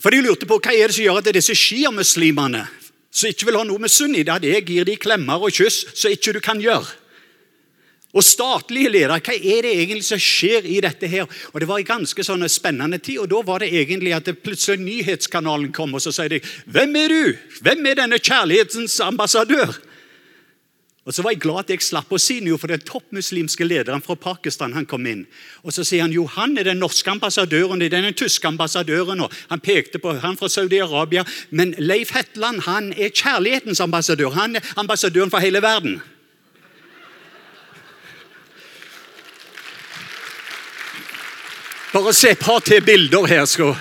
For 0.07 0.15
De 0.15 0.23
lurte 0.23 0.47
på 0.47 0.61
hva 0.63 0.71
er 0.71 0.87
det 0.87 0.95
som 0.95 1.03
gjør 1.03 1.17
at 1.19 1.29
disse 1.35 1.55
sjiamuslimene 1.59 2.61
som 3.11 3.27
ikke 3.27 3.49
vil 3.49 3.57
ha 3.59 3.65
noe 3.67 3.83
med 3.83 3.91
sunni, 3.91 4.21
det 4.23 4.31
at 4.37 4.45
jeg 4.47 4.63
gir 4.69 4.87
de 4.87 4.95
klemmer 5.03 5.43
og 5.43 5.51
kyss 5.57 5.81
så 5.99 6.13
ikke 6.15 6.37
du 6.37 6.39
kan 6.45 6.61
gjøre. 6.63 6.87
Og 8.15 8.23
statlige 8.23 8.93
ledere, 8.93 9.17
hva 9.19 9.35
er 9.35 9.67
det 9.67 9.73
egentlig 9.73 10.07
som 10.07 10.23
skjer 10.23 10.69
i 10.71 10.77
dette 10.85 11.11
her? 11.11 11.27
Og 11.51 11.59
Det 11.59 11.67
var 11.67 11.83
en 11.83 11.89
ganske 11.89 12.23
sånn 12.23 12.47
spennende 12.47 13.01
tid. 13.03 13.19
og 13.19 13.29
Da 13.35 13.43
var 13.43 13.59
det 13.59 13.73
egentlig 13.75 14.15
at 14.15 14.31
det 14.31 14.39
plutselig 14.45 14.79
nyhetskanalen 14.85 15.73
kom, 15.73 15.99
og 15.99 16.01
så 16.01 16.15
sier 16.15 16.29
de 16.29 16.41
'Hvem 16.71 16.97
er 17.03 17.09
du? 17.09 17.39
Hvem 17.63 17.87
er 17.87 17.95
denne 17.95 18.23
kjærlighetens 18.23 19.01
ambassadør?' 19.01 19.75
Og 21.07 21.15
Så 21.15 21.23
var 21.23 21.31
jeg 21.31 21.41
glad 21.41 21.59
at 21.61 21.69
jeg 21.71 21.85
slapp 21.87 22.11
å 22.11 22.19
si 22.19 22.41
noe, 22.43 22.59
for 22.59 22.67
den 22.67 22.83
toppmuslimske 22.83 23.65
lederen 23.65 24.03
fra 24.03 24.17
Pakistan 24.19 24.73
han 24.75 24.89
kom 24.91 25.07
inn. 25.07 25.23
Og 25.63 25.73
Så 25.73 25.85
sier 25.87 26.03
han 26.03 26.13
jo 26.13 26.27
han 26.27 26.59
er 26.59 26.67
den 26.67 26.83
norske 26.83 27.11
ambassadøren, 27.11 27.79
det 27.79 27.93
er 27.93 28.03
den 28.03 28.15
tyske 28.15 28.49
ambassadøren. 28.49 29.21
og 29.21 29.33
Han 29.49 29.61
pekte 29.61 30.01
på 30.03 30.19
han 30.19 30.37
fra 30.37 30.49
Saudi-Arabia. 30.49 31.25
Men 31.51 31.75
Leif 31.79 32.11
Hetland 32.11 32.67
han 32.67 32.93
er 32.93 33.15
kjærlighetens 33.15 33.81
ambassadør. 33.81 34.35
Han 34.35 34.57
er 34.57 34.73
ambassadøren 34.77 35.31
for 35.31 35.39
hele 35.39 35.63
verden. 35.63 36.03
Bare 41.93 42.13
se 42.13 42.31
et 42.31 42.39
par 42.39 42.59
til 42.61 42.83
bilder 42.85 43.27
her. 43.27 43.45
skal... 43.45 43.77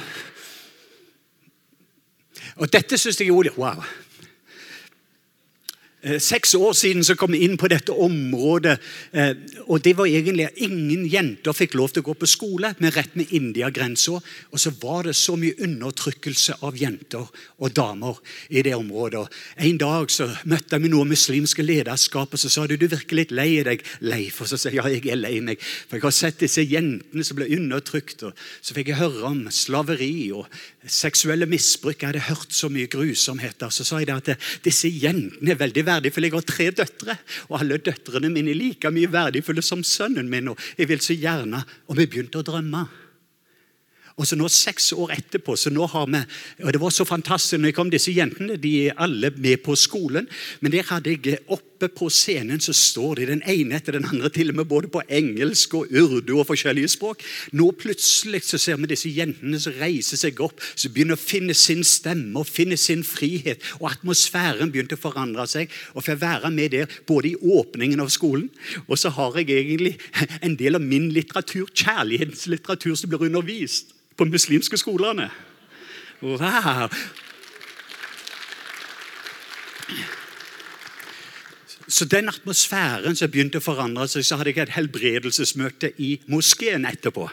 Og 2.55 2.71
Dette 2.71 2.97
syns 2.97 3.19
jeg 3.19 3.27
er 3.27 3.57
wow. 3.57 3.81
Eh, 6.05 6.19
seks 6.21 6.53
år 6.53 6.73
siden 6.77 7.03
så 7.03 7.15
kom 7.17 7.33
jeg 7.33 7.47
inn 7.47 7.57
på 7.57 7.69
dette 7.71 7.93
området. 7.93 8.75
Eh, 9.11 9.31
og 9.65 9.81
det 9.81 9.95
var 9.97 10.05
egentlig 10.05 10.45
at 10.45 10.61
Ingen 10.65 11.03
jenter 11.09 11.53
fikk 11.53 11.75
lov 11.77 11.91
til 11.93 12.03
å 12.03 12.07
gå 12.07 12.13
på 12.17 12.27
skole 12.29 12.71
men 12.79 12.93
rett 12.93 13.15
med 13.17 13.31
India-grensa. 13.33 14.19
Og 14.51 14.61
så 14.61 14.71
var 14.81 15.07
det 15.09 15.15
så 15.17 15.35
mye 15.39 15.57
undertrykkelse 15.65 16.59
av 16.65 16.77
jenter 16.77 17.25
og 17.57 17.73
damer 17.73 18.19
i 18.49 18.61
det 18.65 18.75
området. 18.77 19.25
En 19.57 19.79
dag 19.81 20.13
så 20.13 20.29
møtte 20.45 20.79
vi 20.81 20.91
noe 20.93 21.07
muslimske 21.09 21.65
lederskap, 21.65 22.33
og 22.33 22.41
så 22.41 22.51
sa 22.53 22.67
de 22.67 22.77
du 22.77 22.87
virker 22.87 23.17
litt 23.17 23.33
lei 23.33 23.63
deg, 23.65 23.83
Leif. 24.05 24.41
Og 24.41 24.49
så 24.49 24.59
sa 24.59 24.69
jeg 24.69 24.79
ja, 24.79 24.87
jeg 24.89 25.09
er 25.09 25.19
lei 25.19 25.39
meg, 25.41 25.61
for 25.61 25.97
jeg 25.97 26.05
har 26.05 26.15
sett 26.15 26.41
disse 26.43 26.65
jentene 26.65 27.25
som 27.25 27.39
ble 27.39 27.49
undertrykt. 27.57 28.27
og 28.29 28.45
Så 28.61 28.77
fikk 28.77 28.93
jeg 28.93 29.01
høre 29.01 29.25
om 29.31 29.45
slaveri 29.49 30.29
og 30.35 30.45
seksuelle 30.85 31.49
misbruk. 31.49 31.97
Jeg 32.01 32.13
hadde 32.13 32.27
hørt 32.29 32.53
så 32.53 32.69
mye 32.69 32.89
grusomheter. 32.91 33.73
Så 33.73 33.85
sa 33.87 34.01
jeg 34.01 34.13
at 34.13 34.35
disse 34.65 34.89
jentene 34.91 35.53
er 35.55 35.61
veldig 35.61 35.85
verdifulle. 35.95 36.29
Jeg 36.29 36.37
har 36.37 36.45
tre 36.49 36.67
døtre, 36.81 37.17
og 37.49 37.57
alle 37.61 37.79
døtrene 37.81 38.31
mine 38.33 38.53
er 38.53 38.59
like 38.59 38.91
mye 38.93 39.11
verdifulle 39.11 39.63
som 39.65 39.83
sønnen 39.83 40.29
min. 40.29 40.53
og 40.53 40.59
jeg 40.77 40.89
vil 40.89 41.01
så 41.01 41.17
gjerne, 41.17 41.63
Og 41.87 41.97
vi 41.97 42.05
begynte 42.05 42.39
å 42.39 42.43
drømme. 42.43 42.87
Og 44.15 44.27
så 44.27 44.37
nå 44.39 44.47
Seks 44.51 44.93
år 44.95 45.11
etterpå 45.17 45.57
så 45.59 45.71
nå 45.73 45.85
har 45.91 46.07
vi, 46.07 46.21
og 46.63 46.71
Det 46.71 46.81
var 46.81 46.89
så 46.89 47.05
fantastisk 47.05 47.59
når 47.59 47.71
jeg 47.71 47.75
kom 47.75 47.89
disse 47.91 48.13
jentene. 48.15 48.57
De 48.57 48.87
er 48.87 48.97
alle 48.97 49.31
med 49.35 49.63
på 49.63 49.75
skolen. 49.75 50.27
Men 50.61 50.71
der 50.71 50.87
hadde 50.87 51.17
jeg 51.17 51.39
opp 51.47 51.74
oppe 51.75 51.89
på 51.91 52.07
scenen 52.13 52.61
så 52.63 52.73
står 52.75 53.19
de 53.19 53.27
den 53.33 53.41
ene 53.51 53.75
etter 53.75 53.97
den 53.97 54.07
andre, 54.07 54.29
til 54.31 54.51
og 54.51 54.59
med 54.59 54.67
både 54.69 54.89
på 54.91 55.03
engelsk 55.11 55.73
og 55.75 55.91
urdu 55.91 56.37
og 56.39 56.47
forskjellige 56.47 56.93
språk. 56.95 57.23
Nå 57.51 57.69
plutselig 57.75 58.45
så 58.47 58.59
ser 58.61 58.79
vi 58.79 58.89
disse 58.91 59.11
jentene 59.11 59.59
som 59.59 59.75
reiser 59.79 60.19
seg 60.19 60.39
opp, 60.43 60.61
som 60.75 60.93
begynner 60.93 61.19
å 61.19 61.21
finne 61.21 61.55
sin 61.57 61.83
stemme 61.83 62.39
og 62.39 62.47
finne 62.47 62.77
sin 62.79 63.03
frihet. 63.03 63.63
Og 63.81 63.89
atmosfæren 63.91 64.71
begynte 64.71 64.95
å 64.95 65.03
forandre 65.03 65.47
seg. 65.51 65.73
Og 65.93 66.05
for 66.05 66.15
å 66.15 66.23
være 66.23 66.53
med 66.55 66.71
der 66.75 66.99
både 67.07 67.33
i 67.33 67.35
åpningen 67.59 68.03
av 68.03 68.13
skolen, 68.13 68.47
og 68.87 68.99
så 68.99 69.11
har 69.17 69.35
jeg 69.41 69.51
egentlig 69.59 69.97
en 70.41 70.55
del 70.59 70.79
av 70.79 70.85
min 70.85 71.11
litteratur, 71.15 71.67
kjærlighetslitteratur, 71.75 72.95
som 72.95 73.11
blir 73.11 73.27
undervist 73.27 73.91
på 74.15 74.27
muslimske 74.29 74.79
skolene. 74.79 75.29
Wow! 76.23 76.89
Så 81.87 82.07
den 82.09 82.29
atmosfæren 82.29 83.17
som 83.17 83.29
begynte 83.31 83.61
å 83.61 83.65
forandre 83.65 84.07
seg, 84.09 84.25
så 84.25 84.39
hadde 84.39 84.53
jeg 84.53 84.63
et 84.65 84.75
helbredelsesmøte 84.77 85.91
i 86.01 86.15
moskeen 86.31 86.87
etterpå. 86.89 87.27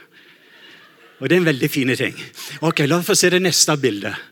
Og 1.22 1.28
det 1.30 1.36
er 1.36 1.40
en 1.40 1.48
veldig 1.48 1.70
fin 1.70 1.94
ting. 1.96 2.18
Ok, 2.66 2.84
La 2.86 2.98
oss 2.98 3.06
få 3.06 3.16
se 3.16 3.30
det 3.32 3.40
neste 3.42 3.76
bildet. 3.80 4.28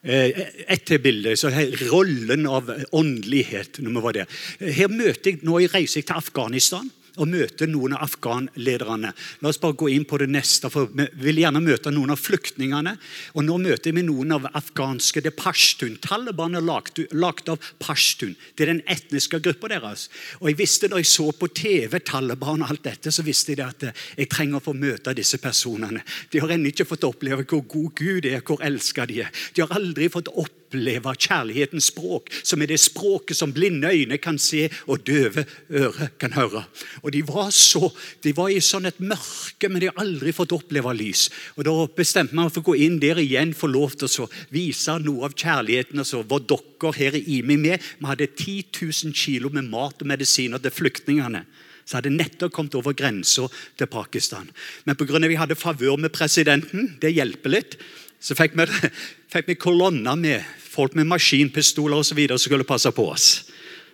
Eh, 0.00 0.30
etter 0.72 1.00
bildet, 1.02 1.38
så 1.38 1.50
her, 1.52 1.72
Rollen 1.90 2.46
av 2.46 2.70
åndelighet. 2.92 3.80
når 3.80 3.90
vi 3.90 4.04
var 4.04 4.12
der. 4.12 4.26
Her 4.60 4.88
møter 4.88 5.30
jeg, 5.30 5.40
Nå 5.42 5.58
reiser 5.58 6.00
jeg 6.00 6.06
til 6.06 6.16
Afghanistan 6.16 6.90
og 7.18 7.28
møte 7.30 7.66
noen 7.70 7.96
av 7.96 8.04
afghanlederne. 8.06 9.12
La 9.40 9.50
oss 9.50 9.60
bare 9.60 9.78
gå 9.78 9.90
inn 9.94 10.06
på 10.08 10.18
det 10.20 10.28
neste, 10.30 10.70
for 10.70 10.90
Vi 10.90 11.06
vil 11.20 11.42
gjerne 11.42 11.62
møte 11.62 11.90
noen 11.90 12.10
av 12.10 12.20
flyktningene. 12.20 12.96
og 13.34 13.44
Nå 13.44 13.58
møter 13.58 13.92
vi 13.92 14.02
noen 14.02 14.32
av 14.32 14.46
afghanske 14.52 15.22
det 15.22 15.32
er 15.32 15.42
pashtun. 15.42 15.98
Taliban 16.00 16.54
er 16.54 16.60
lagt, 16.60 16.98
lagt 17.12 17.48
av 17.48 17.58
pashtun. 17.78 18.36
Det 18.54 18.64
er 18.64 18.74
den 18.74 18.82
etniske 18.86 19.40
gruppa 19.40 19.68
deres. 19.68 20.08
Og 20.40 20.50
jeg 20.50 20.58
visste 20.58 20.88
Da 20.90 20.96
jeg 20.96 21.06
så 21.06 21.30
på 21.32 21.46
TV 21.54 21.98
Taliban 22.00 22.62
og 22.62 22.70
alt 22.70 22.82
dette, 22.82 23.10
så 23.10 23.22
visste 23.22 23.54
jeg 23.54 23.60
at 23.62 23.94
jeg 24.16 24.28
trenger 24.28 24.58
å 24.58 24.64
få 24.64 24.74
møte 24.74 25.14
disse 25.14 25.38
personene. 25.38 26.02
De 26.30 26.40
har 26.40 26.50
ennå 26.50 26.72
ikke 26.72 26.88
fått 26.88 27.04
oppleve 27.04 27.44
hvor 27.44 27.62
god 27.62 27.94
Gud 27.94 28.26
er, 28.26 28.40
hvor 28.40 28.58
elska 28.62 29.06
de 29.06 29.20
er. 29.22 29.30
De 29.54 29.62
har 29.62 29.76
aldri 29.78 30.08
fått 30.08 30.28
oppleve 30.28 30.59
oppleve 30.70 31.14
kjærlighetens 31.18 31.90
språk, 31.90 32.30
som 32.46 32.62
er 32.62 32.70
det 32.70 32.78
språket 32.80 33.36
som 33.36 33.52
blinde 33.52 33.90
øyne 33.90 34.18
kan 34.22 34.38
se 34.38 34.68
og 34.86 35.02
døve 35.06 35.44
øre 35.70 36.10
kan 36.18 36.32
høre. 36.32 36.64
Og 37.02 37.12
De 37.12 37.22
var 37.26 37.50
så, 37.50 37.90
de 38.22 38.32
var 38.36 38.50
i 38.50 38.60
sånn 38.60 38.86
et 38.86 39.00
mørke, 39.00 39.68
men 39.68 39.80
de 39.80 39.90
har 39.90 39.98
aldri 39.98 40.32
fått 40.32 40.52
oppleve 40.52 40.94
lys. 40.94 41.28
Og 41.56 41.64
Da 41.64 41.86
bestemte 41.96 42.34
man 42.34 42.50
for 42.50 42.60
å 42.60 42.70
gå 42.70 42.76
inn 42.86 43.00
der 43.00 43.18
igjen, 43.18 43.54
få 43.54 43.66
lov 43.66 43.96
til 43.98 44.08
å 44.22 44.30
vise 44.50 44.98
noe 44.98 45.24
av 45.26 45.34
kjærligheten. 45.34 45.98
og 45.98 46.06
så 46.06 46.22
var 46.22 46.40
dere 46.40 46.92
her 46.96 47.14
i 47.16 47.38
IMI 47.38 47.56
med. 47.56 47.80
Vi 47.98 48.06
hadde 48.06 48.26
10 48.26 48.64
000 49.04 49.12
kilo 49.12 49.50
med 49.50 49.64
mat 49.64 50.00
og 50.00 50.06
medisiner 50.06 50.58
til 50.58 50.70
flyktningene 50.70 51.44
så 51.84 51.96
hadde 51.98 52.10
nettopp 52.14 52.52
kommet 52.52 52.74
over 52.74 52.92
grensa 52.94 53.48
til 53.76 53.86
Pakistan. 53.86 54.48
Men 54.84 54.94
pga. 54.94 55.18
vi 55.26 55.34
hadde 55.34 55.56
favør 55.56 55.96
med 55.96 56.12
presidenten, 56.12 56.96
det 57.00 57.10
hjelper 57.10 57.50
litt, 57.50 57.76
så 58.20 58.36
fikk 58.36 58.54
vi, 58.54 58.66
fikk 59.32 59.48
vi 59.48 59.58
kolonner 59.58 60.18
med 60.20 60.44
folk 60.70 60.94
med 60.94 61.08
maskinpistoler 61.10 62.14
videre 62.14 62.38
som 62.38 62.50
skulle 62.50 62.68
passe 62.68 62.90
på 62.94 63.08
oss. 63.10 63.28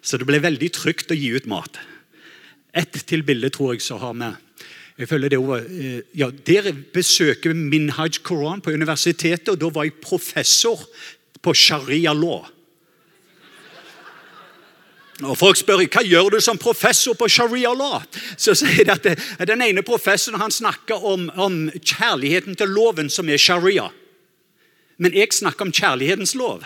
Så 0.03 0.19
det 0.19 0.27
ble 0.29 0.43
veldig 0.43 0.71
trygt 0.77 1.11
å 1.11 1.19
gi 1.19 1.33
ut 1.35 1.49
mat. 1.51 1.79
Ett 2.77 2.99
til 3.09 3.25
bilde 3.27 3.51
tror 3.51 3.75
jeg 3.75 3.83
så 3.83 3.97
har 3.99 4.15
vi. 4.15 4.33
Jeg 4.97 5.09
føler 5.09 5.29
det 5.29 5.41
var, 5.41 5.65
eh, 5.65 6.01
ja, 6.15 6.31
Dere 6.31 6.73
besøker 6.73 7.55
Minhaj 7.55 8.23
Koran 8.23 8.61
på 8.61 8.73
universitetet, 8.73 9.49
og 9.49 9.59
da 9.59 9.69
var 9.69 9.85
jeg 9.85 10.01
professor 10.01 10.81
på 11.43 11.55
sharia 11.55 12.13
law. 12.13 12.47
Og 15.25 15.37
Folk 15.37 15.57
spør 15.57 15.85
hva 15.89 16.03
gjør 16.05 16.35
du 16.37 16.41
som 16.45 16.59
professor 16.59 17.15
på 17.17 17.29
sharia 17.29 17.73
law. 17.73 18.03
Så 18.37 18.55
sier 18.55 18.85
de 18.85 18.93
at 18.93 19.03
det, 19.03 19.19
Den 19.49 19.63
ene 19.63 19.83
professoren 19.83 20.41
han 20.41 20.51
snakker 20.51 21.05
om, 21.05 21.31
om 21.37 21.71
kjærligheten 21.81 22.57
til 22.57 22.69
loven, 22.69 23.09
som 23.11 23.29
er 23.29 23.41
sharia. 23.41 23.89
Men 24.97 25.15
jeg 25.17 25.35
snakker 25.37 25.67
om 25.67 25.75
kjærlighetens 25.75 26.35
lov. 26.39 26.65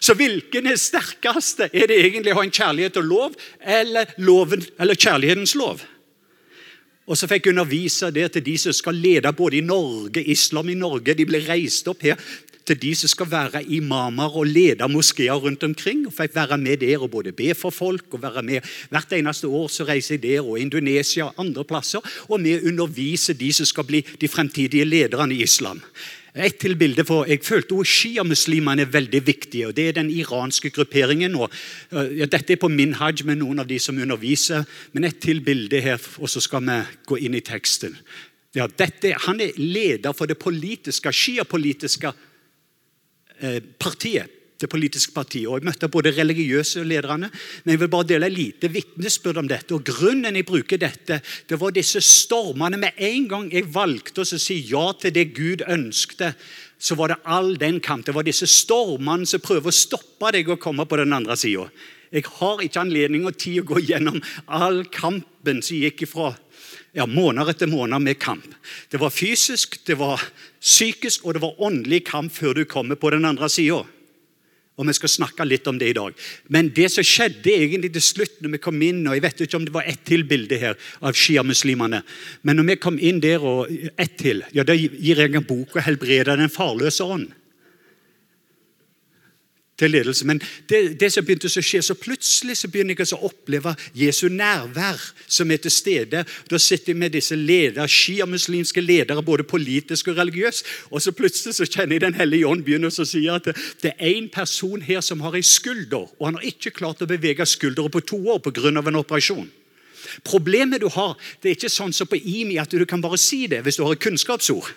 Så 0.00 0.14
hvilken 0.18 0.66
er 0.66 0.78
sterkeste? 0.80 1.68
Er 1.72 1.88
det 1.90 1.98
egentlig 2.00 2.34
å 2.34 2.38
ha 2.40 2.44
en 2.46 2.54
kjærlighet 2.54 2.98
og 3.00 3.08
lov 3.08 3.34
eller, 3.60 4.14
loven, 4.18 4.64
eller 4.80 4.98
kjærlighetens 4.98 5.54
lov? 5.58 5.84
Og 7.04 7.18
så 7.20 7.28
fikk 7.28 7.46
jeg 7.46 7.52
undervise 7.52 8.08
det 8.14 8.30
til 8.32 8.44
de 8.46 8.54
som 8.60 8.72
skal 8.72 8.96
lede 8.96 9.32
både 9.36 9.58
i 9.58 9.64
Norge, 9.64 10.22
islam 10.24 10.70
i 10.72 10.78
Norge. 10.78 11.12
De 11.12 11.26
ble 11.28 11.42
reist 11.44 11.88
opp 11.90 12.04
her 12.06 12.16
til 12.66 12.80
de 12.80 12.94
som 12.96 13.10
skal 13.12 13.30
være 13.30 13.62
imamer 13.76 14.36
og 14.36 14.46
lede 14.48 14.88
moskeer 14.88 15.36
rundt 15.36 15.62
omkring. 15.64 16.06
og 16.06 16.12
Fikk 16.16 16.34
være 16.34 16.58
med 16.58 16.80
der 16.80 17.02
og 17.02 17.10
både 17.10 17.32
be 17.32 17.54
for 17.54 17.70
folk 17.70 18.14
og 18.16 18.22
være 18.22 18.42
med. 18.42 18.60
Hvert 18.90 19.12
eneste 19.12 19.48
år 19.48 19.68
så 19.68 19.84
reiser 19.84 20.14
jeg 20.14 20.22
der 20.22 20.40
og 20.40 20.60
Indonesia 20.60 21.24
og 21.24 21.34
andre 21.38 21.64
plasser. 21.64 22.00
Og 22.28 22.44
vi 22.44 22.58
underviser 22.60 23.34
de 23.34 23.52
som 23.52 23.66
skal 23.66 23.84
bli 23.84 24.04
de 24.20 24.28
fremtidige 24.28 24.84
lederne 24.84 25.34
i 25.34 25.42
islam. 25.42 25.82
Et 26.34 26.56
til 26.56 26.74
bilde 26.76 27.04
for, 27.04 27.24
Jeg 27.24 27.44
følte 27.44 27.72
også 27.72 27.92
sjiamuslimene 27.92 28.82
er 28.82 28.90
veldig 28.90 29.26
viktige. 29.26 29.66
og 29.68 29.76
Det 29.76 29.88
er 29.88 29.92
den 29.92 30.10
iranske 30.10 30.70
grupperingen. 30.70 31.34
Og, 31.34 31.50
ja, 31.92 32.26
dette 32.26 32.52
er 32.52 32.56
på 32.56 32.68
min 32.68 32.94
hajj 32.94 33.22
med 33.24 33.36
noen 33.36 33.58
av 33.58 33.66
de 33.66 33.78
som 33.78 33.98
underviser. 33.98 34.64
Men 34.92 35.04
et 35.04 35.20
til 35.20 35.40
bilde 35.40 35.80
her, 35.80 35.98
og 36.18 36.28
så 36.28 36.40
skal 36.40 36.62
vi 36.62 36.82
gå 37.06 37.16
inn 37.16 37.34
i 37.34 37.40
teksten. 37.40 37.96
Ja, 38.54 38.66
dette, 38.66 39.14
han 39.26 39.40
er 39.40 39.52
leder 39.56 40.12
for 40.12 40.26
det 40.26 40.38
politiske, 40.38 41.12
sjiapolitiske 41.12 42.12
Eh, 42.12 42.33
partiet, 43.78 44.30
det 44.60 44.70
politiske 44.70 45.12
partiet. 45.12 45.48
og 45.48 45.58
Jeg 45.58 45.68
møtte 45.68 45.90
både 45.92 46.12
religiøse 46.14 46.84
lederne, 46.86 47.30
men 47.64 47.72
jeg 47.72 47.80
vil 47.80 47.90
bare 47.90 48.08
dele 48.08 48.30
lite 48.32 48.70
vitnesbyrd 48.70 49.42
om 49.42 49.48
dette. 49.50 49.74
og 49.74 49.84
Grunnen 49.84 50.36
jeg 50.36 50.46
bruker 50.46 50.78
dette, 50.78 51.20
det 51.48 51.60
var 51.60 51.74
disse 51.74 52.00
stormene. 52.00 52.78
Med 52.78 52.92
en 52.96 53.28
gang 53.28 53.50
jeg 53.52 53.72
valgte 53.74 54.22
å 54.22 54.24
si 54.24 54.60
ja 54.70 54.92
til 54.92 55.12
det 55.12 55.34
Gud 55.34 55.66
ønskte, 55.68 56.34
så 56.78 56.94
var 56.94 57.08
det 57.08 57.22
all 57.24 57.56
den 57.56 57.80
kamp. 57.80 58.06
Det 58.06 58.14
var 58.14 58.26
disse 58.26 58.46
stormene 58.46 59.26
som 59.26 59.42
prøver 59.42 59.68
å 59.68 59.74
stoppe 59.74 60.32
deg 60.32 60.48
å 60.48 60.60
komme 60.60 60.86
på 60.86 61.00
den 61.00 61.12
andre 61.12 61.36
sida. 61.36 61.68
Jeg 62.14 62.28
har 62.36 62.60
ikke 62.62 62.80
anledning 62.84 63.24
og 63.26 63.36
tid 63.40 63.64
å 63.64 63.68
gå 63.72 63.80
gjennom 63.88 64.20
all 64.46 64.84
kampen 64.86 65.62
som 65.64 65.80
gikk 65.80 66.04
ifra 66.06 66.34
ja, 66.94 67.06
måneder 67.06 67.50
etter 67.52 67.70
måneder 67.70 68.02
med 68.02 68.18
kamp. 68.22 68.46
Det 68.90 69.00
var 69.02 69.12
fysisk, 69.12 69.80
det 69.86 69.98
var 69.98 70.22
psykisk 70.62 71.26
og 71.26 71.34
det 71.34 71.42
var 71.42 71.60
åndelig 71.62 72.04
kamp 72.08 72.32
før 72.32 72.54
du 72.54 72.64
kommer 72.64 72.98
på 72.98 73.10
den 73.14 73.26
andre 73.28 73.50
sida. 73.50 73.82
Og 74.74 74.86
Vi 74.88 74.92
skal 74.96 75.08
snakke 75.08 75.44
litt 75.46 75.68
om 75.70 75.78
det 75.78 75.92
i 75.92 75.94
dag. 75.94 76.14
Men 76.50 76.72
det 76.74 76.88
som 76.90 77.06
skjedde 77.06 77.52
egentlig 77.52 77.92
til 77.94 78.02
slutt 78.02 78.40
når 78.42 78.56
vi 78.56 78.58
kom 78.58 78.80
inn 78.82 79.04
og 79.06 79.14
Jeg 79.14 79.22
vet 79.22 79.44
ikke 79.44 79.56
om 79.60 79.64
det 79.68 79.74
var 79.74 79.86
ett 79.86 80.02
til 80.04 80.24
bilde 80.26 80.58
her 80.58 80.74
av 81.00 81.14
sjiamuslimene. 81.14 82.02
Men 82.42 82.56
når 82.56 82.66
vi 82.72 82.76
kom 82.82 82.98
inn 82.98 83.20
der 83.22 83.42
og 83.42 83.70
ett 83.70 84.18
til, 84.18 84.42
ja, 84.52 84.64
da 84.64 84.74
gir 84.74 85.22
jeg 85.22 85.34
en 85.34 85.46
bok 85.46 85.76
og 85.76 85.86
helbreder 85.86 86.36
den 86.36 86.50
farløse 86.50 87.06
ånd 87.06 87.30
til 89.78 89.90
ledelse. 89.90 90.26
Men 90.26 90.40
det, 90.68 91.00
det, 91.00 91.10
som 91.12 91.24
begynte 91.26 91.50
å 91.50 91.62
skje, 91.64 91.82
så 91.82 91.96
plutselig 91.98 92.56
så 92.60 92.70
begynner 92.70 92.94
jeg 92.98 93.14
å 93.16 93.24
oppleve 93.28 93.74
Jesu 93.98 94.28
nærvær 94.30 95.00
som 95.26 95.50
er 95.50 95.62
til 95.64 95.74
stede. 95.74 96.24
Da 96.50 96.60
sitter 96.62 96.92
jeg 96.92 97.00
med 97.00 97.14
disse 97.16 97.36
ledere, 97.38 97.88
sjiamuslimske 97.90 98.84
ledere, 98.84 99.24
både 99.24 99.46
politisk 99.48 100.12
og 100.12 100.20
religiøs. 100.20 100.62
Og 100.90 101.02
så 101.02 101.14
plutselig 101.16 101.58
så 101.58 101.68
kjenner 101.68 101.98
jeg 101.98 102.04
Den 102.04 102.18
hellige 102.18 102.46
ånd 102.46 102.64
begynner 102.66 102.92
å 102.92 103.06
si 103.08 103.24
at 103.30 103.48
det, 103.48 103.56
det 103.82 103.94
er 103.98 104.14
en 104.14 104.28
person 104.28 104.82
her 104.82 105.02
som 105.02 105.22
har 105.24 105.34
ei 105.34 105.42
skulder, 105.46 106.10
og 106.18 106.26
han 106.26 106.38
har 106.38 106.48
ikke 106.48 106.74
klart 106.74 107.02
å 107.02 107.08
bevege 107.08 107.46
skulderen 107.48 107.92
på 107.92 108.04
to 108.04 108.18
år 108.30 108.42
pga. 108.44 108.68
en 108.68 108.96
operasjon. 109.00 109.50
Problemet 110.24 110.80
du 110.80 110.88
har, 110.88 111.16
det 111.42 111.48
er 111.50 111.56
ikke 111.56 111.72
sånn 111.72 111.92
som 111.92 112.06
på 112.06 112.16
IMI 112.20 112.58
at 112.60 112.70
du 112.70 112.84
kan 112.86 113.00
bare 113.00 113.18
si 113.18 113.46
det 113.46 113.62
hvis 113.64 113.76
du 113.76 113.84
har 113.84 113.96
et 113.96 114.04
kunnskapsord. 114.04 114.68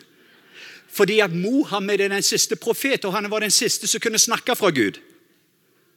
Fordi 0.89 1.19
at 1.19 1.33
Mohammed 1.33 2.01
er 2.01 2.13
den 2.13 2.23
siste 2.23 2.55
profet, 2.55 3.05
og 3.05 3.13
han 3.13 3.31
var 3.31 3.39
den 3.39 3.51
siste 3.51 3.87
som 3.87 4.01
kunne 4.01 4.19
snakke 4.19 4.55
fra 4.55 4.69
Gud. 4.69 4.99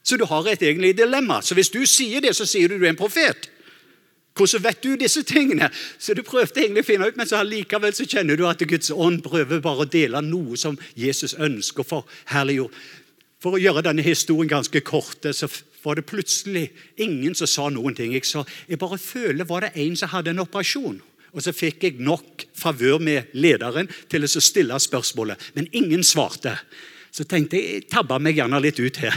Så 0.03 0.17
du 0.17 0.25
har 0.25 0.47
et 0.49 0.63
egentlig 0.63 0.97
dilemma. 0.99 1.43
Så 1.43 1.55
Hvis 1.55 1.71
du 1.71 1.87
sier 1.87 2.21
det, 2.21 2.37
så 2.37 2.47
sier 2.47 2.69
du 2.69 2.79
du 2.79 2.85
er 2.85 2.95
en 2.95 2.97
profet. 2.97 3.51
Hvordan 4.35 4.63
vet 4.65 4.83
du 4.83 4.95
disse 4.97 5.23
tingene? 5.23 5.71
Så 5.99 6.15
du 6.15 6.23
prøvde 6.23 6.61
egentlig 6.63 6.85
å 6.85 6.87
finne 6.87 7.09
ut, 7.09 7.17
men 7.17 7.29
så 7.29 7.43
likevel 7.45 7.95
så 7.95 8.07
kjenner 8.09 8.39
du 8.39 8.47
at 8.49 8.63
Guds 8.63 8.91
ånd 8.91 9.23
prøver 9.23 9.61
bare 9.61 9.85
å 9.85 9.91
dele 9.91 10.23
noe 10.23 10.57
som 10.57 10.79
Jesus 10.97 11.35
ønsker 11.35 11.85
for 11.85 12.07
herliggjort. 12.33 12.73
For 13.41 13.57
å 13.57 13.61
gjøre 13.61 13.83
denne 13.85 14.05
historien 14.05 14.49
ganske 14.49 14.81
kort, 14.85 15.27
så 15.33 15.49
var 15.83 15.97
det 15.97 16.07
plutselig 16.09 16.71
ingen 17.01 17.35
som 17.35 17.49
sa 17.49 17.69
noen 17.73 17.97
ting. 17.97 18.13
Jeg 18.13 18.29
sa 18.29 18.45
jeg 18.69 18.79
bare 18.79 18.99
føler 19.01 19.49
var 19.49 19.65
det 19.65 19.73
en 19.81 19.97
som 19.97 20.13
hadde 20.13 20.35
en 20.35 20.45
operasjon. 20.45 21.01
Og 21.31 21.45
så 21.45 21.55
fikk 21.55 21.85
jeg 21.87 22.03
nok 22.03 22.47
favør 22.59 22.99
med 23.03 23.35
lederen 23.39 23.91
til 24.11 24.27
å 24.27 24.31
stille 24.31 24.79
spørsmålet, 24.83 25.51
men 25.55 25.69
ingen 25.73 26.03
svarte. 26.07 26.57
Så 27.11 27.27
tenkte 27.27 27.59
jeg 27.59 27.75
jeg 27.75 27.89
tabba 27.91 28.19
meg 28.23 28.39
gjerne 28.39 28.61
litt 28.63 28.81
ut 28.81 29.01
her. 29.03 29.17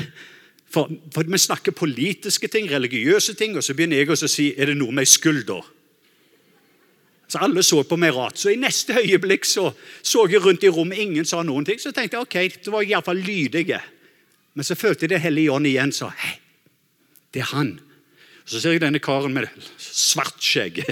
For, 0.74 0.90
for, 1.14 1.30
Vi 1.30 1.38
snakker 1.38 1.76
politiske 1.78 2.50
ting, 2.50 2.70
religiøse 2.70 3.36
ting, 3.38 3.58
og 3.58 3.64
så 3.64 3.76
begynner 3.78 4.02
jeg 4.02 4.14
å 4.14 4.18
si 4.18 4.54
er 4.58 4.72
det 4.72 4.78
noe 4.80 4.94
med 4.94 5.10
skulder. 5.10 5.62
Så 7.30 7.42
Alle 7.42 7.64
så 7.66 7.82
på 7.86 7.98
meg 7.98 8.14
rart. 8.14 8.38
Så 8.38 8.52
i 8.52 8.60
neste 8.62 8.98
øyeblikk 9.02 9.46
så, 9.46 9.72
så 10.02 10.26
jeg 10.30 10.42
rundt 10.44 10.66
i 10.66 10.70
rommet, 10.70 11.00
ingen 11.02 11.26
sa 11.26 11.42
noen 11.46 11.66
ting. 11.66 11.80
Så 11.82 11.94
tenkte 11.94 12.18
jeg 12.18 12.28
ok, 12.28 12.62
det 12.66 12.74
var 12.74 12.86
iallfall 12.86 13.22
lydige. 13.22 13.80
Men 14.54 14.66
så 14.68 14.78
følte 14.78 15.08
jeg 15.08 15.16
Det 15.16 15.24
hellige 15.24 15.54
ånd 15.54 15.66
igjen 15.66 15.94
sa 15.96 16.12
hei, 16.14 16.36
det 17.34 17.42
er 17.42 17.54
han. 17.56 17.80
Så 18.46 18.60
ser 18.60 18.76
jeg 18.76 18.84
denne 18.84 19.02
karen 19.02 19.34
med 19.34 19.50
svart 19.82 20.42
skjegg. 20.44 20.84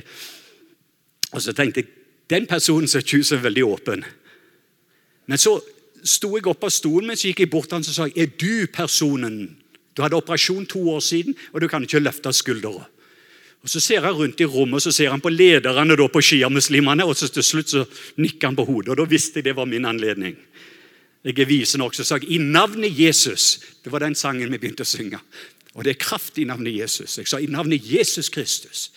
Og 1.31 1.41
så 1.41 1.53
tenkte 1.55 1.83
jeg 1.83 1.91
den 2.31 2.47
personen 2.47 2.87
ser 2.87 3.03
ikke 3.03 3.21
ut 3.21 3.27
som 3.27 3.43
veldig 3.43 3.63
åpen. 3.67 4.05
Men 5.27 5.39
så 5.39 5.57
sto 6.03 6.31
jeg 6.37 6.47
opp 6.47 6.63
av 6.63 6.71
stolen 6.73 7.11
min, 7.11 7.19
så 7.19 7.29
gikk 7.29 7.43
jeg 7.43 7.51
bort 7.51 7.69
til 7.69 7.79
han 7.79 7.85
og 7.85 7.95
sa 7.95 8.07
er 8.07 8.31
du 8.39 8.67
personen? 8.71 9.57
Du 9.91 10.03
hadde 10.03 10.15
operasjon 10.15 10.65
to 10.71 10.85
år 10.93 11.01
siden, 11.03 11.35
og 11.51 11.61
du 11.61 11.67
kan 11.67 11.83
ikke 11.83 11.99
løfte 11.99 12.31
skuldra. 12.33 12.87
Og 13.61 13.69
Så 13.69 13.79
ser 13.79 14.01
jeg 14.01 14.15
rundt 14.15 14.41
i 14.41 14.45
rommet 14.45 14.79
og 14.79 14.81
så 14.81 14.91
ser 14.91 15.11
han 15.11 15.21
på 15.21 15.29
lederne 15.29 15.95
da 15.95 16.07
på 16.07 16.21
sjiamuslimene, 16.21 17.05
og 17.05 17.15
så 17.15 17.27
til 17.29 17.43
slutt 17.43 17.69
så 17.69 17.85
nikker 18.17 18.47
han 18.47 18.55
på 18.55 18.65
hodet. 18.65 18.89
og 18.89 18.97
Da 18.97 19.05
visste 19.05 19.37
jeg 19.37 19.45
det 19.45 19.55
var 19.55 19.65
min 19.65 19.85
anledning. 19.85 20.37
Jeg 21.23 21.39
er 21.39 21.45
vise 21.45 21.77
nok, 21.77 21.93
så 21.93 22.03
sa 22.03 22.17
jeg 22.17 22.31
i 22.31 22.37
navnet 22.37 22.99
Jesus. 22.99 23.59
Det 23.83 23.91
var 23.91 23.99
den 23.99 24.15
sangen 24.15 24.49
vi 24.51 24.57
begynte 24.57 24.81
å 24.81 24.89
synge. 24.89 25.19
Og 25.75 25.83
det 25.83 25.93
er 25.93 26.01
kraft 26.01 26.39
i 26.41 26.47
navnet 26.49 26.73
Jesus. 26.73 27.17
Jeg 27.17 27.27
sa 27.27 27.37
i 27.37 27.45
navnet 27.45 27.85
Jesus 27.85 28.29
Kristus. 28.29 28.89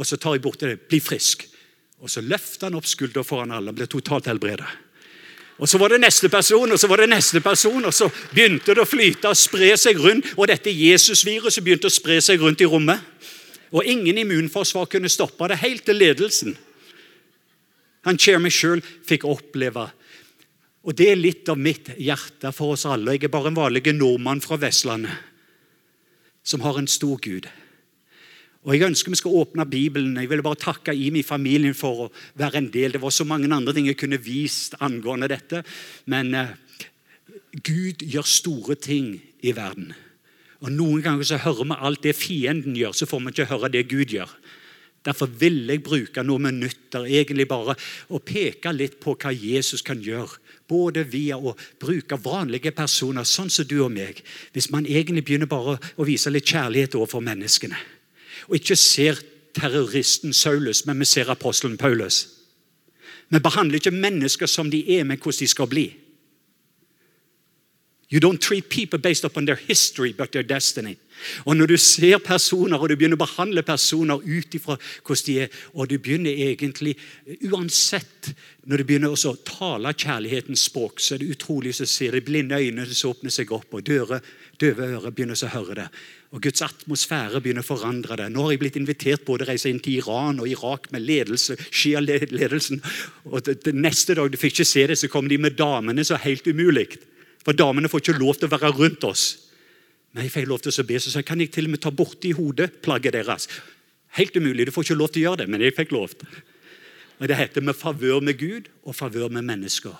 Og 0.00 0.08
så 0.08 0.16
tar 0.16 0.38
jeg 0.38 0.44
bort 0.44 0.62
det. 0.64 0.78
Bli 0.88 1.00
frisk. 1.04 1.44
Og 2.00 2.08
så 2.08 2.22
løfter 2.24 2.70
han 2.70 2.78
opp 2.78 2.88
skuldra 2.88 3.24
foran 3.26 3.52
alle 3.52 3.72
og 3.72 3.76
blir 3.76 3.90
totalt 3.90 4.30
helbredet. 4.30 4.68
Og 5.60 5.68
Så 5.68 5.76
var 5.78 5.92
det 5.92 6.00
neste 6.00 6.30
person, 6.32 6.72
og 6.72 6.78
så 6.80 6.88
var 6.88 7.02
det 7.02 7.10
neste 7.10 7.40
person, 7.44 7.84
og 7.84 7.92
så 7.92 8.08
begynte 8.32 8.72
det 8.72 8.80
å 8.80 8.88
flyte 8.88 9.28
og 9.28 9.36
spre 9.36 9.74
seg 9.76 9.98
rundt. 10.00 10.32
Og 10.40 10.48
dette 10.48 10.72
Jesus-viruset 10.72 11.60
begynte 11.64 11.90
å 11.90 11.92
spre 11.92 12.16
seg 12.24 12.40
rundt 12.40 12.64
i 12.64 12.68
rommet. 12.68 12.96
Og 13.70 13.84
ingen 13.84 14.16
immunforsvar 14.18 14.88
kunne 14.88 15.12
stoppe 15.12 15.50
det, 15.52 15.60
helt 15.60 15.84
til 15.84 16.00
ledelsen. 16.00 16.56
Han 18.08 18.16
chairman 18.16 18.50
sjøl 18.50 18.80
fikk 18.80 19.26
oppleve 19.28 19.90
Og 20.80 20.96
det 20.96 21.10
er 21.10 21.18
litt 21.20 21.48
av 21.52 21.58
mitt 21.60 21.90
hjerte 22.00 22.54
for 22.56 22.72
oss 22.72 22.86
alle. 22.88 23.12
Jeg 23.12 23.28
er 23.28 23.34
bare 23.34 23.50
en 23.52 23.58
vanlig 23.58 23.92
nordmann 23.92 24.40
fra 24.40 24.56
Vestlandet 24.56 25.12
som 26.42 26.62
har 26.64 26.78
en 26.80 26.88
stor 26.88 27.18
Gud. 27.20 27.50
Og 28.68 28.74
Jeg 28.76 28.90
ønsker 28.90 29.12
vi 29.12 29.16
skal 29.16 29.36
åpne 29.40 29.64
Bibelen. 29.64 30.18
Jeg 30.20 30.28
ville 30.28 30.44
bare 30.44 30.60
takke 30.60 30.92
Imi 30.92 31.22
familien 31.24 31.74
for 31.74 32.04
å 32.04 32.10
være 32.36 32.60
en 32.60 32.68
del. 32.72 32.92
Det 32.92 33.00
var 33.00 33.14
så 33.14 33.24
mange 33.24 33.48
andre 33.48 33.72
ting 33.72 33.86
jeg 33.88 33.96
kunne 33.96 34.20
vist 34.20 34.76
angående 34.84 35.30
dette. 35.32 35.62
Men 36.12 36.34
eh, 36.36 36.52
Gud 37.64 38.04
gjør 38.04 38.28
store 38.28 38.76
ting 38.76 39.14
i 39.40 39.54
verden. 39.56 39.94
Og 40.60 40.68
Noen 40.76 41.00
ganger 41.00 41.24
så 41.24 41.40
hører 41.40 41.70
vi 41.70 41.78
alt 41.80 42.02
det 42.04 42.18
fienden 42.18 42.76
gjør, 42.76 42.92
så 42.92 43.08
får 43.08 43.22
vi 43.24 43.32
ikke 43.32 43.48
høre 43.48 43.70
det 43.72 43.88
Gud 43.88 44.12
gjør. 44.12 44.32
Derfor 45.08 45.30
vil 45.40 45.62
jeg 45.64 45.80
bruke 45.80 46.20
noen 46.20 46.50
minutter 46.50 47.06
egentlig 47.08 47.46
bare 47.48 47.72
å 48.12 48.20
peke 48.20 48.74
litt 48.76 48.98
på 49.00 49.14
hva 49.16 49.32
Jesus 49.32 49.80
kan 49.80 50.02
gjøre. 50.04 50.36
Både 50.68 51.06
via 51.08 51.38
å 51.40 51.54
bruke 51.80 52.18
vanlige 52.20 52.74
personer, 52.76 53.24
sånn 53.24 53.48
som 53.48 53.64
du 53.64 53.78
og 53.80 53.88
meg. 53.94 54.20
Hvis 54.52 54.68
man 54.68 54.84
egentlig 54.84 55.24
begynner 55.24 55.48
bare 55.48 55.78
å 55.96 56.04
vise 56.04 56.28
litt 56.28 56.52
kjærlighet 56.52 56.98
overfor 57.00 57.24
menneskene. 57.24 57.80
Og 58.48 58.54
ikke 58.60 58.76
ser 58.76 59.20
terroristen 59.54 60.32
Saulus, 60.32 60.84
men 60.86 61.00
vi 61.00 61.04
ser 61.04 61.30
apostelen 61.30 61.78
Paulus. 61.78 62.28
Vi 63.30 63.38
behandler 63.38 63.78
ikke 63.78 63.94
mennesker 63.94 64.46
som 64.46 64.70
de 64.70 64.82
er, 64.98 65.04
men 65.04 65.18
hvordan 65.18 65.38
de 65.38 65.48
skal 65.48 65.70
bli. 65.70 65.86
You 68.10 68.18
don't 68.18 68.40
treat 68.40 68.68
people 68.68 68.98
based 68.98 69.24
upon 69.24 69.46
their 69.46 69.60
history, 69.68 70.12
but 70.12 70.32
their 70.32 70.42
destiny. 70.42 70.96
Og 71.44 71.56
Når 71.56 71.66
du 71.66 71.76
ser 71.76 72.18
personer 72.18 72.78
og 72.78 72.88
du 72.88 72.96
begynner 72.96 73.18
å 73.18 73.22
behandle 73.22 73.62
personer 73.62 74.22
ut 74.24 74.54
ifra 74.56 74.76
hvordan 75.04 75.26
de 75.26 75.34
er, 75.44 75.58
og 75.74 75.90
du 75.90 75.98
begynner 75.98 76.32
egentlig, 76.32 76.96
uansett 77.50 78.32
Når 78.66 78.76
du 78.76 78.84
begynner 78.84 79.14
å 79.14 79.34
tale 79.46 79.92
kjærlighetens 79.96 80.66
språk, 80.68 81.00
så 81.00 81.14
er 81.14 81.22
det 81.22 81.30
utrolig 81.32 81.72
å 81.72 81.86
se 81.88 82.10
de 82.12 82.20
blinde 82.20 82.58
øynene 82.58 82.86
som 82.92 83.14
åpner 83.14 83.32
seg 83.32 83.52
opp, 83.56 83.72
og 83.72 83.86
døve, 83.86 84.20
døve 84.60 84.84
ører 84.84 85.14
begynner 85.16 85.38
å 85.38 85.48
høre 85.54 85.76
det. 85.78 85.86
Og 86.36 86.42
Guds 86.44 86.62
atmosfære 86.62 87.40
begynner 87.40 87.64
å 87.64 87.70
forandre 87.70 88.18
det. 88.20 88.28
Nå 88.30 88.44
har 88.44 88.52
jeg 88.52 88.60
blitt 88.60 88.76
invitert 88.76 89.24
både 89.24 89.46
å 89.46 89.48
reise 89.48 89.72
inn 89.72 89.80
til 89.80 89.96
Iran 90.02 90.42
og 90.44 90.50
Irak 90.50 90.90
med 90.92 91.02
ledelse, 91.02 91.56
Shia-ledelsen. 91.70 92.82
Og 93.32 93.40
det, 93.48 93.62
det 93.64 93.74
Neste 93.74 94.14
dag 94.14 94.30
du 94.30 94.38
fikk 94.38 94.60
ikke 94.60 94.68
se 94.68 94.86
det, 94.92 94.98
så 95.00 95.08
kom 95.08 95.26
de 95.26 95.40
med 95.40 95.56
damene, 95.58 96.04
så 96.04 96.20
helt 96.20 96.46
umulig. 96.46 97.00
For 97.44 97.56
damene 97.56 97.88
får 97.88 98.02
ikke 98.04 98.18
lov 98.20 98.36
til 98.38 98.48
å 98.48 98.52
være 98.54 98.72
rundt 98.76 99.06
oss. 99.08 99.24
Men 100.12 100.26
jeg 100.26 100.34
fikk 100.34 100.48
lov 100.50 100.62
til 100.64 100.74
å 100.74 100.86
be, 100.86 100.98
så 100.98 101.22
kan 101.22 101.40
jeg 101.40 101.52
til 101.54 101.68
og 101.68 101.74
med 101.74 101.82
ta 101.84 101.92
borti 101.94 102.32
hodeplagget 102.36 103.14
deres. 103.14 103.46
Helt 104.18 104.36
umulig, 104.36 104.66
du 104.66 104.74
får 104.74 104.88
ikke 104.88 104.98
lov 104.98 105.12
til 105.14 105.22
å 105.22 105.26
gjøre 105.28 105.42
det, 105.44 105.48
men 105.52 105.62
jeg 105.62 105.76
fikk 105.76 105.94
lov. 105.94 106.16
Og 107.20 107.28
Det 107.28 107.36
heter 107.36 107.62
med 107.62 107.76
favør 107.76 108.20
med 108.24 108.38
Gud 108.40 108.70
og 108.82 108.96
favør 108.96 109.30
med 109.30 109.46
mennesker. 109.46 109.94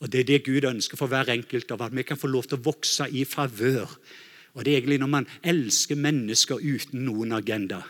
Og 0.00 0.10
Det 0.10 0.20
er 0.20 0.24
det 0.24 0.44
Gud 0.44 0.64
ønsker 0.64 0.96
for 0.96 1.06
hver 1.06 1.30
enkelt 1.30 1.70
av 1.70 1.82
at 1.82 1.94
vi 1.94 2.02
kan 2.02 2.18
få 2.18 2.30
lov 2.30 2.48
til 2.48 2.58
å 2.58 2.64
vokse 2.64 3.06
i 3.10 3.24
favør 3.28 3.90
og 4.52 4.64
Det 4.64 4.72
er 4.72 4.82
egentlig 4.82 4.98
når 5.00 5.08
man 5.08 5.26
elsker 5.48 5.96
mennesker 5.96 6.60
uten 6.60 7.06
noen 7.06 7.32
agenda. 7.32 7.80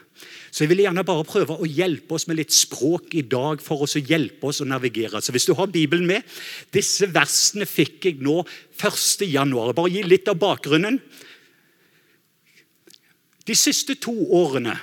Så 0.51 0.63
Jeg 0.63 0.69
vil 0.71 0.85
gjerne 0.85 1.03
bare 1.05 1.25
prøve 1.27 1.57
å 1.59 1.67
hjelpe 1.67 2.15
oss 2.15 2.29
med 2.29 2.39
litt 2.39 2.55
språk 2.55 3.17
i 3.19 3.25
dag 3.27 3.61
for 3.61 3.83
oss 3.83 3.97
å 3.99 4.03
hjelpe 4.03 4.47
oss 4.47 4.61
å 4.63 4.69
navigere. 4.69 5.19
Så 5.21 5.33
Hvis 5.33 5.49
du 5.49 5.55
har 5.59 5.67
Bibelen 5.67 6.07
med 6.07 6.23
Disse 6.71 7.09
versene 7.11 7.67
fikk 7.67 8.07
jeg 8.07 8.23
nå 8.23 8.45
1. 8.79 9.27
januar. 9.27 9.75
Bare 9.75 9.91
gi 9.91 10.05
litt 10.07 10.29
av 10.29 10.39
bakgrunnen. 10.39 11.01
De 13.45 13.55
siste 13.59 13.99
to 13.99 14.15
årene 14.31 14.79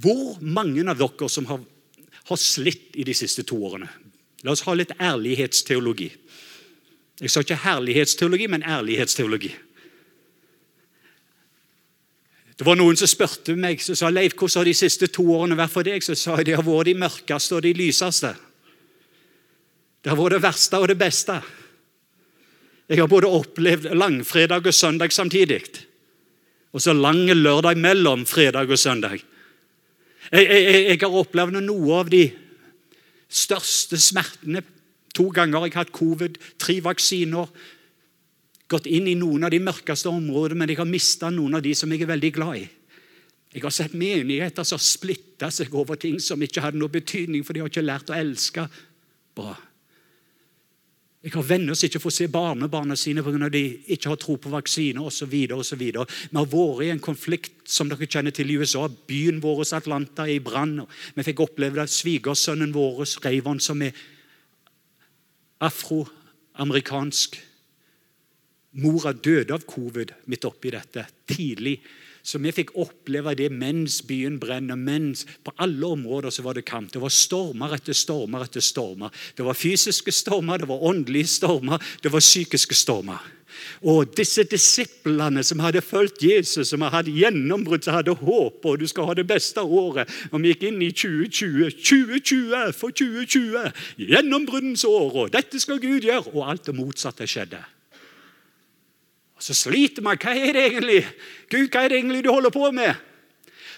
Hvor 0.00 0.40
mange 0.40 0.80
av 0.88 0.96
dere 0.96 1.28
som 1.28 1.44
har, 1.46 1.60
har 2.24 2.40
slitt 2.40 2.96
i 2.96 3.04
de 3.04 3.12
siste 3.14 3.44
to 3.44 3.60
årene? 3.60 3.90
La 4.44 4.52
oss 4.52 4.64
ha 4.64 4.72
litt 4.74 4.96
ærlighetsteologi. 5.00 6.10
Jeg 7.20 7.30
sa 7.30 7.40
ikke 7.44 7.62
herlighetsteologi, 7.62 8.48
men 8.50 8.64
ærlighetsteologi. 8.66 9.52
Det 12.54 12.66
var 12.66 12.78
Noen 12.78 12.98
som 12.98 13.10
spurte 13.10 13.56
meg 13.58 13.80
så 13.82 13.96
sa 13.98 14.10
Leif, 14.12 14.36
hvordan 14.38 14.60
har 14.60 14.68
de 14.68 14.76
siste 14.78 15.08
to 15.10 15.24
årene 15.34 15.58
vært 15.58 15.72
for 15.74 15.86
deg. 15.86 16.04
Så 16.06 16.14
sa 16.18 16.36
jeg 16.38 16.50
de 16.50 16.58
har 16.58 16.66
vært 16.66 16.90
de 16.90 16.94
mørkeste 17.02 17.56
og 17.56 17.64
de 17.66 17.72
lyseste. 17.74 18.30
Det 20.04 20.12
har 20.12 20.20
vært 20.20 20.36
det 20.36 20.44
verste 20.44 20.78
og 20.78 20.90
det 20.92 20.98
beste. 21.00 21.40
Jeg 22.84 23.00
har 23.00 23.10
både 23.10 23.30
opplevd 23.32 23.90
langfredag 23.96 24.68
og 24.68 24.76
søndag 24.76 25.12
samtidig. 25.12 25.62
Og 26.74 26.82
så 26.82 26.92
lang 26.94 27.24
lørdag 27.30 27.78
mellom 27.80 28.26
fredag 28.28 28.70
og 28.70 28.78
søndag. 28.78 29.18
Jeg, 30.30 30.46
jeg, 30.46 30.84
jeg 30.90 31.00
har 31.00 31.18
opplevd 31.20 31.58
noe 31.64 31.98
av 32.02 32.10
de 32.12 32.26
største 33.30 33.98
smertene. 33.98 34.62
To 35.14 35.28
ganger 35.34 35.66
jeg 35.66 35.74
har 35.74 35.84
hatt 35.84 35.94
covid, 35.94 36.38
tre 36.58 36.78
vaksiner, 36.84 37.50
gått 38.74 38.90
inn 38.90 39.06
i 39.10 39.18
noen 39.18 39.46
av 39.46 39.52
de 39.54 39.62
mørkeste 39.62 40.10
områdene, 40.10 40.58
men 40.60 40.72
jeg 40.72 40.80
har 40.82 40.88
mista 40.90 41.30
noen 41.32 41.58
av 41.58 41.62
de 41.64 41.74
som 41.78 41.92
jeg 41.92 42.04
er 42.04 42.10
veldig 42.10 42.32
glad 42.34 42.62
i. 42.62 42.64
Jeg 43.54 43.62
har 43.62 43.74
sett 43.74 43.94
menigheter 43.94 44.66
som 44.66 44.80
har 44.80 44.82
splitta 44.82 45.50
seg 45.54 45.74
over 45.78 45.98
ting 46.00 46.18
som 46.22 46.42
ikke 46.42 46.64
hadde 46.64 46.80
noe 46.80 46.90
betydning, 46.90 47.44
for 47.46 47.54
de 47.54 47.62
har 47.62 47.70
ikke 47.70 47.86
lært 47.86 48.10
å 48.10 48.18
elske 48.18 48.66
bra. 49.38 49.54
Jeg 51.24 51.32
har 51.32 51.46
venner 51.48 51.78
som 51.78 51.88
ikke 51.88 52.02
får 52.02 52.12
se 52.12 52.26
barnebarna 52.28 52.96
sine 53.00 53.22
pga. 53.24 53.48
de 53.48 53.62
ikke 53.94 54.10
har 54.10 54.18
tro 54.20 54.34
på 54.36 54.50
vaksiner 54.52 55.06
osv. 55.06 55.30
Vi 55.30 55.92
har 55.96 56.50
vært 56.52 56.84
i 56.84 56.90
en 56.92 57.00
konflikt 57.00 57.62
som 57.64 57.88
dere 57.88 58.06
kjenner 58.06 58.30
til 58.30 58.50
i 58.50 58.58
USA. 58.58 58.88
Byen 58.88 59.40
vår 59.40 59.64
Atlanta 59.72 60.26
er 60.26 60.34
i 60.34 60.44
brann. 60.44 60.82
Vi 61.14 61.22
fikk 61.22 61.40
oppleve 61.40 61.80
det. 61.80 61.88
Svigersønnen 61.88 62.74
vår, 62.74 63.06
Reivon, 63.24 63.60
som 63.60 63.80
er 63.80 63.96
afroamerikansk 65.64 67.40
Mora 68.82 69.12
døde 69.12 69.54
av 69.54 69.62
covid 69.68 70.10
midt 70.30 70.46
oppi 70.48 70.72
dette, 70.74 71.06
tidlig. 71.30 71.78
Så 72.24 72.40
vi 72.40 72.54
fikk 72.56 72.72
oppleve 72.80 73.34
det 73.36 73.50
mens 73.52 73.98
byen 74.08 74.38
brenner. 74.40 74.76
mens 74.76 75.26
På 75.44 75.52
alle 75.60 75.86
områder 75.86 76.30
så 76.30 76.42
var 76.42 76.54
det 76.54 76.64
kamp. 76.64 76.90
Det 76.92 77.02
var 77.02 77.12
stormer 77.12 77.74
etter 77.76 77.92
stormer 77.92 78.46
etter 78.46 78.64
stormer. 78.64 79.12
Det 79.36 79.44
var 79.44 79.54
fysiske 79.54 80.12
stormer, 80.12 80.58
det 80.58 80.68
var 80.68 80.82
åndelige 80.82 81.28
stormer, 81.28 81.78
det 82.02 82.12
var 82.12 82.24
psykiske 82.24 82.74
stormer. 82.74 83.20
Og 83.84 84.08
disse 84.16 84.42
disiplene 84.48 85.44
som 85.44 85.60
hadde 85.62 85.82
fulgt 85.84 86.24
Jesus, 86.24 86.68
som 86.68 86.82
hadde 86.82 87.12
gjennombrudd, 87.14 87.84
som 87.84 87.94
hadde 87.98 88.16
håp 88.16 88.64
og 88.66 88.80
du 88.80 88.86
skal 88.90 89.08
ha 89.08 89.14
det 89.14 89.26
beste 89.28 89.62
året 89.62 90.10
Og 90.32 90.42
vi 90.42 90.50
gikk 90.52 90.66
inn 90.70 90.82
i 90.82 90.90
2020. 90.90 91.70
2020 91.78 92.72
for 92.74 92.90
2020! 92.90 93.70
Gjennombruddens 94.00 94.84
år, 94.88 95.20
og 95.24 95.32
dette 95.36 95.60
skal 95.62 95.80
Gud 95.82 96.08
gjøre! 96.08 96.32
Og 96.34 96.50
alt 96.50 96.66
det 96.66 96.76
motsatte 96.76 97.28
skjedde. 97.30 97.62
Så 99.44 99.56
sliter 99.56 100.04
man. 100.04 100.16
Hva 100.20 100.32
er 100.32 100.56
det 100.56 100.68
egentlig 100.70 101.02
Gud, 101.52 101.68
hva 101.68 101.84
er 101.84 101.92
det 101.92 101.98
egentlig 102.00 102.22
du 102.24 102.30
holder 102.32 102.54
på 102.54 102.70
med? 102.72 102.96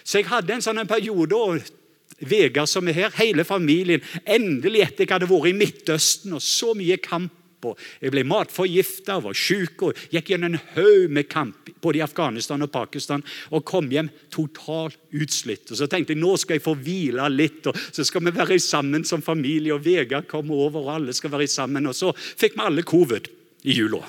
Så 0.07 0.21
jeg 0.21 0.29
hadde 0.29 0.55
en 0.55 0.63
sånn 0.63 0.87
periode 0.87 1.35
og 1.35 1.73
Vegard 2.17 2.69
som 2.71 2.87
er 2.89 2.95
her, 2.95 3.11
hele 3.19 3.43
familien 3.45 4.01
Endelig 4.25 4.87
etter 4.87 5.03
jeg 5.03 5.11
hadde 5.11 5.27
vært 5.29 5.51
i 5.51 5.57
Midtøsten 5.57 6.33
og 6.33 6.41
så 6.41 6.71
mye 6.77 6.97
kamp 7.03 7.33
og 7.67 7.79
Jeg 7.99 8.13
ble 8.13 8.21
matforgifta, 8.29 9.17
var 9.21 9.35
syk 9.37 9.81
og 9.87 10.01
gikk 10.13 10.29
gjennom 10.31 10.53
en 10.53 10.61
haug 10.75 11.13
med 11.13 11.25
kamp 11.29 11.71
både 11.81 11.99
i 11.99 12.03
Afghanistan 12.05 12.61
og 12.63 12.69
Pakistan 12.71 13.25
og 13.49 13.65
kom 13.67 13.89
hjem 13.91 14.11
totalt 14.33 14.99
utslitt. 15.09 15.65
Og 15.73 15.81
Så 15.81 15.87
tenkte 15.89 16.13
jeg 16.13 16.21
nå 16.21 16.35
skal 16.37 16.59
jeg 16.59 16.65
få 16.67 16.75
hvile 16.77 17.25
litt, 17.33 17.65
og 17.65 17.75
så 17.75 18.05
skal 18.05 18.27
vi 18.27 18.35
være 18.37 18.59
sammen 18.61 19.03
som 19.09 19.25
familie. 19.25 19.73
og 19.73 19.83
Vegard 19.85 20.29
kommer 20.29 20.69
over, 20.69 20.85
og 20.85 20.93
alle 20.99 21.17
skal 21.17 21.33
være 21.33 21.49
sammen. 21.49 21.89
Og 21.89 21.97
så 21.97 22.13
fikk 22.13 22.55
vi 22.55 22.65
alle 22.69 22.85
covid 22.85 23.27
i 23.65 23.73
jula. 23.81 24.05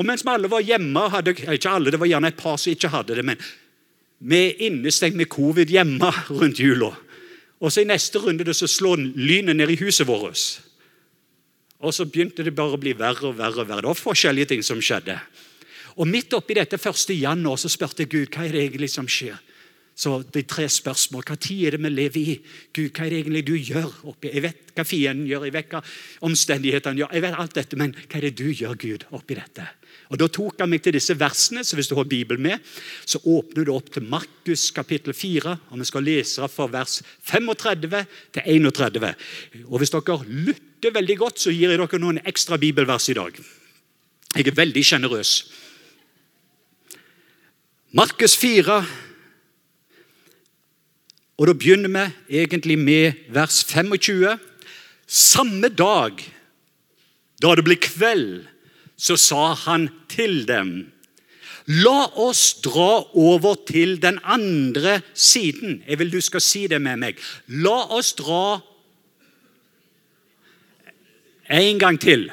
Og 0.00 0.06
mens 0.08 0.24
vi 0.24 0.32
alle 0.32 0.48
var 0.48 0.64
hjemme, 0.64 1.02
hadde, 1.12 1.34
ikke 1.36 1.74
alle, 1.74 1.92
det 1.92 2.00
var 2.00 2.08
gjerne 2.08 2.30
et 2.32 2.40
par 2.40 2.56
som 2.56 2.72
ikke 2.72 2.88
hadde 2.88 3.18
det, 3.18 3.24
men 3.28 3.42
vi 4.20 4.38
er 4.46 4.62
innestengt 4.70 5.16
med 5.16 5.28
covid 5.32 5.68
hjemme 5.72 6.08
rundt 6.30 6.60
jula. 6.60 6.94
Og 7.60 7.72
så 7.72 7.82
I 7.82 7.88
neste 7.90 8.20
runde 8.22 8.46
det 8.48 8.56
så 8.56 8.68
slår 8.68 9.02
lynet 9.20 9.58
ned 9.58 9.74
i 9.74 9.76
huset 9.80 10.08
vårt. 10.08 10.40
Og 11.80 11.92
så 11.92 12.06
begynte 12.08 12.44
det 12.44 12.56
bare 12.56 12.76
å 12.76 12.80
bli 12.80 12.94
verre 12.96 13.28
og 13.28 13.36
verre. 13.36 13.60
og 13.60 13.68
verre. 13.68 13.84
Det 13.84 13.92
var 13.92 14.00
forskjellige 14.00 14.50
ting 14.52 14.64
som 14.64 14.80
skjedde. 14.80 15.18
Og 15.96 16.08
Midt 16.08 16.32
oppi 16.32 16.56
dette 16.56 16.76
1. 16.76 17.14
januar 17.20 17.60
så 17.60 17.68
spurte 17.68 18.04
jeg 18.04 18.12
Gud 18.12 18.36
hva 18.36 18.46
er 18.46 18.56
det 18.56 18.64
egentlig 18.64 18.90
som 18.92 19.08
skjer. 19.08 19.36
Så 19.96 20.22
de 20.32 20.42
tre 20.48 20.68
spørsmål. 20.68 21.24
Hva 21.28 21.36
tid 21.36 21.66
er 21.66 21.76
det 21.76 21.82
vi 21.84 21.90
lever 21.92 22.20
i? 22.20 22.36
Gud, 22.72 22.88
hva 22.96 23.04
er 23.04 23.10
det 23.10 23.18
egentlig 23.20 23.44
du 23.48 23.56
gjør? 23.56 23.90
oppi? 24.08 24.30
Jeg 24.32 24.44
vet 24.46 24.72
hva 24.76 24.84
fienden 24.84 25.28
gjør, 25.28 25.44
jeg 25.44 25.56
vet 25.58 25.74
hva 25.74 25.82
omstendighetene 26.28 27.02
gjør. 27.02 27.12
Jeg 27.12 27.24
vet 27.26 27.36
alt 27.36 27.54
dette, 27.54 27.76
Men 27.76 27.92
hva 27.92 28.16
er 28.16 28.28
det 28.28 28.38
du 28.38 28.48
gjør, 28.48 28.76
Gud, 28.80 29.04
oppi 29.10 29.36
dette? 29.36 29.66
Og 30.10 30.18
Da 30.18 30.26
tok 30.26 30.58
han 30.58 30.70
meg 30.70 30.82
til 30.82 30.92
disse 30.92 31.14
versene. 31.14 31.64
så 31.64 31.76
Hvis 31.76 31.88
du 31.88 31.94
har 31.94 32.04
Bibelen 32.04 32.42
med, 32.42 32.58
så 33.06 33.18
åpner 33.24 33.64
du 33.64 33.72
opp 33.72 33.92
til 33.92 34.02
Markus 34.02 34.70
kapittel 34.70 35.14
4. 35.14 35.58
og 35.70 35.78
Vi 35.78 35.84
skal 35.84 36.02
lese 36.02 36.48
fra 36.48 36.66
vers 36.66 37.02
35 37.22 38.06
til 38.32 38.42
31. 38.46 39.14
Og 39.66 39.78
Hvis 39.78 39.90
dere 39.90 40.24
lytter 40.26 40.90
veldig 40.90 41.18
godt, 41.18 41.38
så 41.40 41.50
gir 41.50 41.70
jeg 41.70 41.78
dere 41.78 41.98
noen 41.98 42.18
ekstra 42.24 42.56
bibelvers 42.56 43.08
i 43.08 43.14
dag. 43.14 43.32
Jeg 44.34 44.46
er 44.46 44.54
veldig 44.54 44.84
sjenerøs. 44.84 45.52
Markus 47.92 48.36
4 48.36 48.86
og 51.40 51.46
Da 51.46 51.52
begynner 51.56 51.88
vi 52.28 52.36
egentlig 52.36 52.78
med 52.78 53.12
vers 53.32 53.64
25. 53.64 54.38
Samme 55.06 55.68
dag, 55.68 56.20
da 57.40 57.54
det 57.56 57.64
ble 57.64 57.76
kveld, 57.80 58.44
så 59.00 59.16
sa 59.16 59.52
han 59.66 59.88
til 60.12 60.42
dem 60.48 60.74
La 61.70 62.08
oss 62.18 62.56
dra 62.64 63.04
over 63.14 63.54
til 63.68 64.00
den 64.02 64.16
andre 64.24 64.96
siden. 65.14 65.84
Jeg 65.86 66.00
vil 66.00 66.08
du 66.10 66.18
skal 66.24 66.42
si 66.42 66.64
det 66.66 66.80
med 66.82 66.98
meg. 66.98 67.20
La 67.46 67.84
oss 67.94 68.14
dra 68.18 68.58
En 71.50 71.78
gang 71.82 71.98
til. 72.00 72.28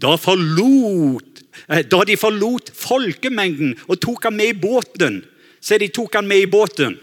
Da 0.00 0.16
forlot 0.18 1.30
Eh, 1.70 1.84
da 1.86 2.02
de 2.06 2.16
forlot 2.18 2.72
folkemengden 2.76 3.76
og 3.86 4.00
tok 4.02 4.26
han 4.28 4.36
med 4.38 4.54
i 4.54 4.58
båten. 4.58 5.22
så 5.60 5.76
de 5.78 5.88
tok 5.92 6.14
han 6.14 6.26
med 6.26 6.40
i 6.40 6.46
båten. 6.46 6.96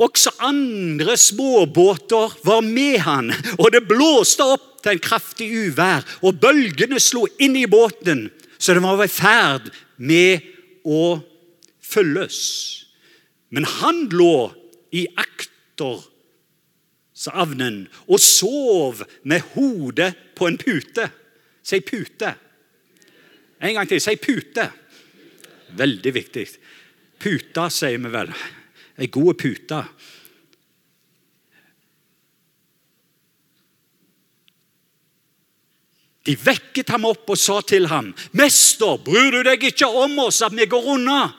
Også 0.00 0.30
andre 0.40 1.12
småbåter 1.20 2.32
var 2.44 2.60
med 2.64 2.98
han, 3.04 3.32
og 3.58 3.72
det 3.74 3.88
blåste 3.88 4.44
opp 4.48 4.80
til 4.80 4.92
en 4.94 5.02
kraftig 5.04 5.50
uvær. 5.52 6.00
Og 6.24 6.38
bølgene 6.40 7.00
slo 7.02 7.26
inn 7.42 7.56
i 7.60 7.66
båten, 7.68 8.30
så 8.56 8.74
den 8.76 8.84
var 8.86 9.04
i 9.04 9.08
ferd 9.12 9.70
med 10.00 10.40
å 10.88 11.20
følges. 11.84 12.38
Men 13.52 13.64
han 13.68 14.08
lå 14.14 14.52
i 14.96 15.06
aktersavnen 15.20 17.88
og 18.06 18.20
sov 18.22 19.02
med 19.28 19.40
hodet 19.54 20.14
på 20.38 20.46
en 20.48 20.58
pute. 20.60 21.10
Si 21.62 21.80
pute. 21.84 22.34
En 23.60 23.74
gang 23.76 23.88
til. 23.88 24.00
Si 24.00 24.16
pute. 24.16 24.70
Veldig 25.76 26.14
viktig. 26.14 26.46
Puta, 27.20 27.70
sier 27.70 27.98
vi 28.00 28.08
vel. 28.10 28.32
Ei 29.00 29.08
god 29.08 29.38
pute. 29.40 29.80
De 36.28 36.36
vekket 36.36 36.92
ham 36.92 37.06
opp 37.08 37.32
og 37.32 37.38
sa 37.40 37.60
til 37.64 37.88
ham, 37.88 38.12
'Mester, 38.32 38.98
bryr 39.00 39.30
du 39.32 39.42
deg 39.42 39.64
ikke 39.64 39.88
om 39.88 40.18
oss, 40.26 40.42
at 40.42 40.52
vi 40.52 40.68
går 40.68 40.92
unna?' 40.94 41.32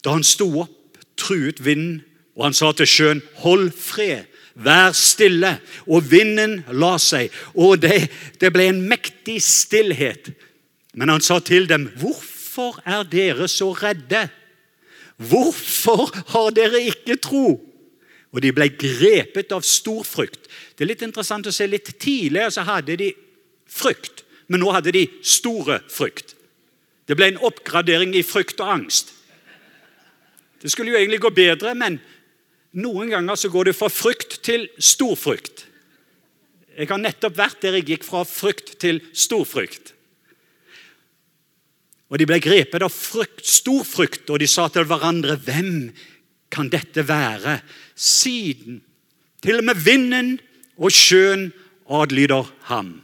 Da 0.00 0.16
han 0.16 0.24
sto 0.24 0.48
opp, 0.62 0.96
truet 1.20 1.60
vinden, 1.64 2.00
og 2.34 2.48
han 2.48 2.56
sa 2.56 2.72
til 2.72 2.88
sjøen, 2.88 3.22
'Hold 3.44 3.70
fred, 3.76 4.29
Vær 4.60 4.92
stille. 4.96 5.56
Og 5.88 6.04
vinden 6.10 6.60
la 6.76 6.96
seg, 7.00 7.32
og 7.54 7.80
det, 7.82 8.10
det 8.40 8.52
ble 8.52 8.68
en 8.70 8.82
mektig 8.88 9.40
stillhet. 9.44 10.32
Men 10.94 11.08
han 11.08 11.20
sa 11.24 11.38
til 11.38 11.68
dem, 11.68 11.88
'Hvorfor 11.96 12.82
er 12.86 13.02
dere 13.02 13.48
så 13.48 13.72
redde?' 13.72 14.28
'Hvorfor 15.18 16.10
har 16.32 16.50
dere 16.50 16.82
ikke 16.82 17.16
tro?' 17.16 17.60
Og 18.32 18.42
de 18.42 18.52
ble 18.52 18.68
grepet 18.68 19.52
av 19.52 19.62
stor 19.66 20.04
frykt. 20.06 20.46
Det 20.76 20.84
er 20.84 20.92
litt 20.92 21.02
interessant 21.02 21.46
å 21.46 21.52
se 21.52 21.66
litt 21.66 21.98
Tidligere 21.98 22.50
så 22.50 22.62
hadde 22.62 22.96
de 22.96 23.12
frykt, 23.66 24.24
men 24.48 24.60
nå 24.60 24.70
hadde 24.70 24.92
de 24.94 25.08
store 25.22 25.80
frykt. 25.90 26.36
Det 27.08 27.16
ble 27.18 27.32
en 27.32 27.42
oppgradering 27.42 28.14
i 28.14 28.22
frykt 28.22 28.60
og 28.60 28.70
angst. 28.70 29.10
Det 30.62 30.70
skulle 30.70 30.92
jo 30.92 30.98
egentlig 30.98 31.20
gå 31.20 31.30
bedre, 31.34 31.74
men 31.74 31.98
noen 32.78 33.10
ganger 33.10 33.38
så 33.38 33.50
går 33.50 33.70
det 33.70 33.76
fra 33.78 33.88
frykt 33.90 34.40
til 34.46 34.68
stor 34.78 35.16
frykt. 35.18 35.64
Jeg 36.76 36.88
har 36.90 37.00
nettopp 37.02 37.36
vært 37.36 37.64
der 37.64 37.78
jeg 37.78 37.88
gikk 37.90 38.06
fra 38.06 38.22
frykt 38.24 38.76
til 38.80 39.02
stor 39.12 39.42
frykt. 39.48 39.92
Og 42.10 42.18
De 42.18 42.26
ble 42.26 42.40
grepet 42.42 42.82
av 42.82 42.90
frykt, 42.90 43.44
stor 43.46 43.84
frykt, 43.86 44.30
og 44.30 44.40
de 44.42 44.48
sa 44.50 44.66
til 44.68 44.86
hverandre 44.88 45.38
Hvem 45.38 45.90
kan 46.50 46.70
dette 46.70 47.06
være? 47.06 47.60
Siden 47.94 48.80
til 49.42 49.60
og 49.60 49.68
med 49.70 49.78
vinden 49.84 50.32
og 50.80 50.92
sjøen 50.92 51.50
adlyder 51.90 52.48
ham. 52.70 52.98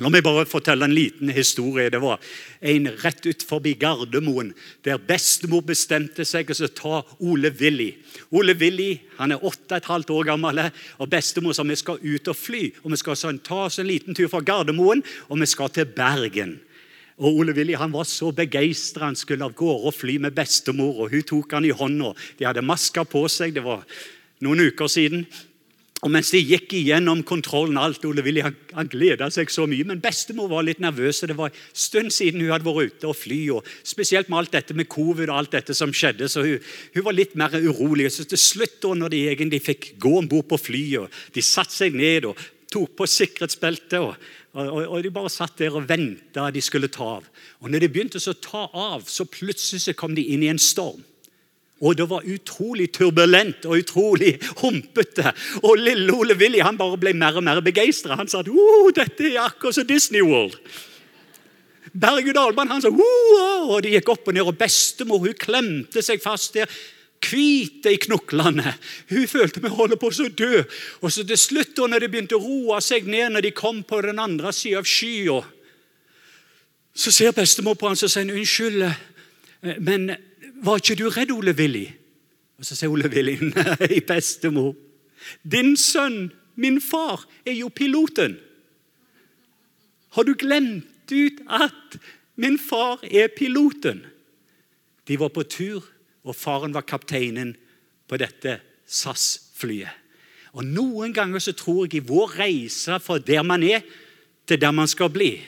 La 0.00 0.08
meg 0.08 0.22
bare 0.24 0.46
fortelle 0.48 0.86
en 0.88 0.94
liten 0.96 1.28
historie. 1.36 1.90
Det 1.92 2.00
var 2.00 2.20
en 2.64 2.88
rett 3.02 3.26
ut 3.28 3.42
forbi 3.44 3.74
Gardermoen 3.76 4.54
der 4.86 4.96
bestemor 4.96 5.60
bestemte 5.68 6.24
seg 6.24 6.48
for 6.48 6.64
å 6.64 6.72
ta 6.72 7.00
Ole 7.20 7.50
Willy. 7.60 7.90
Ole 8.32 8.54
Willy 8.56 8.94
han 9.18 9.34
er 9.36 9.44
åtte 9.44 9.74
og 9.74 9.76
et 9.76 9.90
halvt 9.90 10.14
år 10.14 10.30
gammel, 10.30 10.62
og 10.96 11.12
bestemor 11.12 11.52
sa 11.52 11.66
vi 11.68 11.76
skal 11.76 12.00
ut 12.00 12.32
og 12.32 12.38
fly. 12.38 12.62
og 12.82 12.94
Vi 12.94 13.02
skal 13.02 13.20
sånn, 13.20 13.42
ta 13.44 13.66
oss 13.66 13.78
en 13.82 13.90
liten 13.90 14.16
tur 14.16 14.32
fra 14.32 14.40
Gardermoen 14.40 15.04
og 15.28 15.38
vi 15.38 15.50
skal 15.50 15.68
til 15.68 15.84
Bergen. 15.92 16.56
Og 17.20 17.42
Ole 17.42 17.52
Willy 17.52 17.76
han 17.76 17.92
var 17.92 18.08
så 18.08 18.32
begeistra. 18.32 19.10
Han 19.10 19.16
skulle 19.16 19.44
av 19.44 19.52
gårde 19.54 19.92
og 19.92 19.94
fly 19.94 20.16
med 20.18 20.32
bestemor. 20.34 21.04
og 21.04 21.12
Hun 21.12 21.22
tok 21.22 21.52
han 21.52 21.68
i 21.68 21.76
hånda. 21.76 22.14
De 22.38 22.48
hadde 22.48 22.64
masker 22.64 23.04
på 23.04 23.26
seg. 23.28 23.52
Det 23.54 23.62
var 23.62 23.84
noen 24.40 24.72
uker 24.72 24.88
siden. 24.88 25.26
Og 26.02 26.10
Mens 26.10 26.32
de 26.34 26.40
gikk 26.42 26.72
igjennom 26.74 27.20
kontrollen, 27.22 27.76
alt, 27.78 28.02
Ole 28.08 28.24
Willy 28.26 28.42
han, 28.42 28.56
gleda 28.90 29.28
seg 29.30 29.52
så 29.54 29.68
mye. 29.70 29.86
Men 29.86 30.00
bestemor 30.02 30.48
var 30.50 30.64
litt 30.66 30.80
nervøs. 30.82 31.20
og 31.22 31.30
Det 31.30 31.36
var 31.38 31.52
en 31.52 31.60
stund 31.78 32.10
siden 32.10 32.42
hun 32.42 32.50
hadde 32.50 32.66
vært 32.66 32.96
ute 32.96 33.06
og 33.06 33.14
fly. 33.14 33.38
og 33.54 33.68
Spesielt 33.86 34.32
med 34.32 34.40
alt 34.40 34.56
dette 34.56 34.74
med 34.74 34.90
covid 34.90 35.30
og 35.30 35.36
alt 35.36 35.54
dette 35.54 35.76
som 35.78 35.94
skjedde. 35.94 36.26
så 36.26 36.42
Hun, 36.42 36.58
hun 36.96 37.06
var 37.06 37.14
litt 37.14 37.36
mer 37.38 37.54
urolig. 37.54 38.10
Så 38.10 38.26
Til 38.26 38.38
slutt, 38.38 38.80
da 38.82 38.96
når 38.98 39.14
de 39.14 39.28
egentlig 39.30 39.62
fikk 39.62 39.92
gå 40.02 40.16
om 40.18 40.26
bord 40.26 40.48
på 40.50 40.58
flyet, 40.58 41.06
og 41.06 41.34
de 41.34 41.42
satte 41.42 41.76
seg 41.76 41.94
ned 41.94 42.26
og 42.26 42.42
tok 42.72 42.96
på 42.98 43.06
sikkerhetsbeltet 43.06 44.00
og, 44.00 44.16
og, 44.58 44.68
og, 44.88 44.98
De 45.04 45.10
bare 45.14 45.30
satt 45.30 45.54
der 45.60 45.76
og 45.76 45.86
venta 45.86 46.50
de 46.50 46.60
skulle 46.60 46.90
ta 46.90 47.20
av. 47.20 47.30
Og 47.62 47.70
når 47.70 47.86
de 47.86 47.92
begynte 47.94 48.18
å 48.18 48.38
ta 48.42 48.66
av, 48.74 49.06
så 49.06 49.22
plutselig 49.28 49.86
så 49.86 49.94
kom 49.94 50.16
de 50.18 50.26
inn 50.34 50.42
i 50.42 50.50
en 50.50 50.58
storm. 50.58 51.04
Og 51.82 51.96
det 51.98 52.06
var 52.06 52.26
utrolig 52.30 52.86
turbulent 52.94 53.66
og 53.66 53.80
utrolig 53.80 54.36
humpete. 54.60 55.32
Og 55.66 55.80
lille 55.80 56.14
Ole 56.14 56.36
Willy 56.38 56.62
han 56.62 56.78
bare 56.78 57.00
ble 57.00 57.14
mer 57.18 57.40
og 57.40 57.44
mer 57.46 57.60
begeistra. 57.64 58.16
Han 58.20 58.30
sa 58.30 58.44
at 58.44 58.50
dette 58.96 59.26
er 59.26 59.42
akkurat 59.42 59.80
som 59.80 59.88
Disney 59.88 60.22
World. 60.22 60.54
Berg-og-dal-banen 61.92 62.72
han 62.76 62.84
sa 62.84 62.88
oh, 62.88 63.74
og 63.74 63.82
de 63.84 63.96
gikk 63.96 64.12
opp 64.14 64.30
og 64.30 64.36
ned. 64.36 64.46
Og 64.46 64.58
bestemor 64.58 65.24
hun 65.26 65.34
klemte 65.38 66.04
seg 66.04 66.22
fast 66.22 66.54
der. 66.56 66.70
Hvite 67.22 67.92
i 67.94 68.00
knoklene. 68.02 68.72
Hun 69.10 69.26
følte 69.30 69.62
vi 69.62 69.70
holder 69.70 69.98
på 69.98 70.10
å 70.10 70.30
dø. 70.38 70.62
Og 71.02 71.12
så 71.12 71.26
til 71.26 71.38
slutt, 71.38 71.78
når 71.78 72.02
de 72.02 72.10
begynte 72.10 72.38
å 72.38 72.42
roe 72.42 72.80
seg 72.82 73.06
ned, 73.10 73.28
når 73.34 73.46
de 73.46 73.54
kom 73.54 73.82
på 73.86 74.00
den 74.06 74.18
andre 74.22 74.50
sida 74.54 74.80
av 74.82 74.88
skya, 74.90 75.38
så 76.94 77.12
ser 77.14 77.34
bestemor 77.36 77.78
på 77.78 77.88
han 77.88 77.96
og 77.96 78.10
sier 78.10 78.28
unnskyld, 78.28 78.82
men 79.86 80.10
var 80.62 80.78
ikke 80.80 80.98
du 80.98 81.08
redd, 81.10 81.32
Ole 81.34 81.54
Willy? 81.58 81.86
Og 82.58 82.66
Så 82.66 82.76
sier 82.78 82.92
Ole 82.92 83.10
Willy 83.10 83.36
nei, 83.50 84.00
bestemor. 84.06 84.74
Din 85.42 85.76
sønn, 85.78 86.30
min 86.54 86.80
far, 86.80 87.24
er 87.46 87.56
jo 87.58 87.70
piloten. 87.74 88.36
Har 90.12 90.28
du 90.28 90.34
glemt 90.38 91.12
ut 91.12 91.40
at 91.48 91.98
min 92.36 92.58
far 92.58 93.00
er 93.02 93.32
piloten? 93.36 94.04
De 95.08 95.18
var 95.18 95.32
på 95.34 95.42
tur, 95.42 95.82
og 96.22 96.36
faren 96.38 96.74
var 96.74 96.86
kapteinen 96.86 97.56
på 98.06 98.18
dette 98.20 98.60
SAS-flyet. 98.86 99.90
Og 100.52 100.66
Noen 100.68 101.14
ganger 101.16 101.40
så 101.40 101.54
tror 101.56 101.86
jeg 101.86 102.02
i 102.02 102.06
vår 102.06 102.36
reise 102.38 102.98
fra 103.00 103.16
der 103.18 103.42
man 103.42 103.64
er, 103.64 103.80
til 104.46 104.60
der 104.60 104.74
man 104.74 104.90
skal 104.90 105.10
bli, 105.10 105.38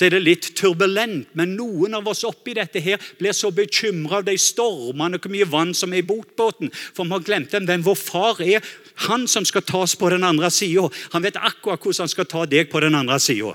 så 0.00 0.06
er 0.06 0.14
det 0.14 0.22
litt 0.24 0.46
turbulent. 0.56 1.28
Men 1.36 1.50
noen 1.58 1.92
av 1.98 2.06
oss 2.08 2.22
oppi 2.24 2.54
dette 2.56 2.80
her 2.80 2.96
blir 3.18 3.34
så 3.36 3.50
bekymra 3.52 4.22
av 4.22 4.28
de 4.30 4.36
stormene 4.40 5.18
og 5.18 5.26
hvor 5.26 5.34
mye 5.34 5.48
vann 5.52 5.74
som 5.76 5.92
er 5.92 6.00
i 6.00 6.06
botbåten, 6.08 6.70
For 6.72 7.04
vi 7.04 7.12
har 7.12 7.26
glemt 7.26 7.52
hvem 7.52 7.84
vår 7.84 7.98
far 8.00 8.40
er. 8.40 8.64
Han 9.10 9.28
som 9.28 9.44
skal 9.44 9.60
tas 9.68 9.92
på 10.00 10.08
den 10.08 10.24
andre 10.24 10.48
sida. 10.50 10.88
Han 11.12 11.22
vet 11.22 11.36
akkurat 11.36 11.84
hvordan 11.84 12.08
han 12.08 12.14
skal 12.14 12.30
ta 12.32 12.46
deg 12.48 12.70
på 12.72 12.80
den 12.80 12.96
andre 12.96 13.18
sida. 13.20 13.52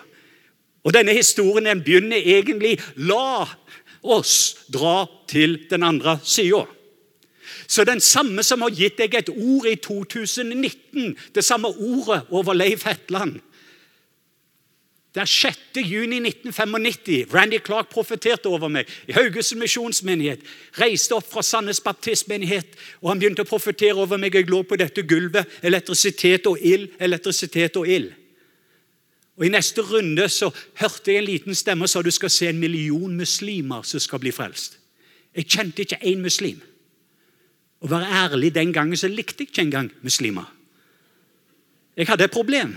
Og 0.86 0.93
denne 0.93 1.17
historien 1.17 1.65
den 1.65 1.81
begynner 1.81 2.21
egentlig 2.21 2.77
La 2.95 3.47
oss 4.05 4.67
dra 4.69 5.08
til 5.25 5.63
den 5.71 5.81
andre 5.81 6.19
sida. 6.21 6.67
Så 7.65 7.88
den 7.89 8.03
samme 8.05 8.45
som 8.45 8.62
har 8.62 8.69
gitt 8.69 9.01
deg 9.01 9.17
et 9.17 9.34
ord 9.34 9.65
i 9.65 9.79
2019, 9.81 11.15
det 11.34 11.41
samme 11.41 11.73
ordet 11.73 12.21
over 12.29 12.53
Leif 12.53 12.86
Hetland 12.86 13.41
det 15.15 15.21
er 15.21 15.32
6. 15.32 15.60
juni 15.80 16.17
1995. 16.19 17.34
Randy 17.34 17.60
Clark 17.63 17.88
profeterte 17.89 18.49
over 18.51 18.67
meg 18.67 18.89
i 19.08 19.13
Haugesund 19.15 19.62
misjonsmenighet. 19.62 20.41
Reiste 20.75 21.15
opp 21.15 21.30
fra 21.32 21.43
Sandnes 21.43 21.80
baptistmenighet, 21.80 22.73
og 22.99 23.13
han 23.13 23.21
begynte 23.21 23.45
å 23.45 23.47
profetere 23.47 23.95
over 23.95 24.19
meg. 24.19 24.36
Jeg 24.36 24.49
lå 24.51 24.60
på 24.67 24.75
dette 24.75 25.06
gulvet. 25.08 25.47
Elektrisitet 25.63 26.49
og 26.51 26.60
ild, 26.60 26.89
elektrisitet 26.99 27.80
og 27.80 27.88
ild. 27.88 28.10
Og 29.39 29.45
I 29.47 29.51
neste 29.56 29.84
runde 29.88 30.28
så 30.32 30.49
hørte 30.82 31.13
jeg 31.13 31.21
en 31.21 31.30
liten 31.30 31.56
stemme 31.56 31.88
sa 31.88 32.04
du 32.04 32.12
skal 32.12 32.32
se 32.32 32.49
en 32.51 32.60
million 32.60 33.15
muslimer 33.15 33.88
som 33.88 34.04
skal 34.04 34.19
bli 34.19 34.34
frelst. 34.36 34.75
Jeg 35.36 35.47
kjente 35.47 35.86
ikke 35.86 36.01
én 36.04 36.23
muslim. 36.23 36.60
Å 37.84 37.88
være 37.91 38.19
ærlig 38.19 38.51
den 38.56 38.75
gangen 38.75 38.99
så 38.99 39.08
likte 39.08 39.43
jeg 39.43 39.54
ikke 39.54 39.63
engang 39.63 39.89
muslimer. 40.04 40.51
Jeg 41.95 42.12
hadde 42.12 42.28
et 42.28 42.36
problem. 42.36 42.75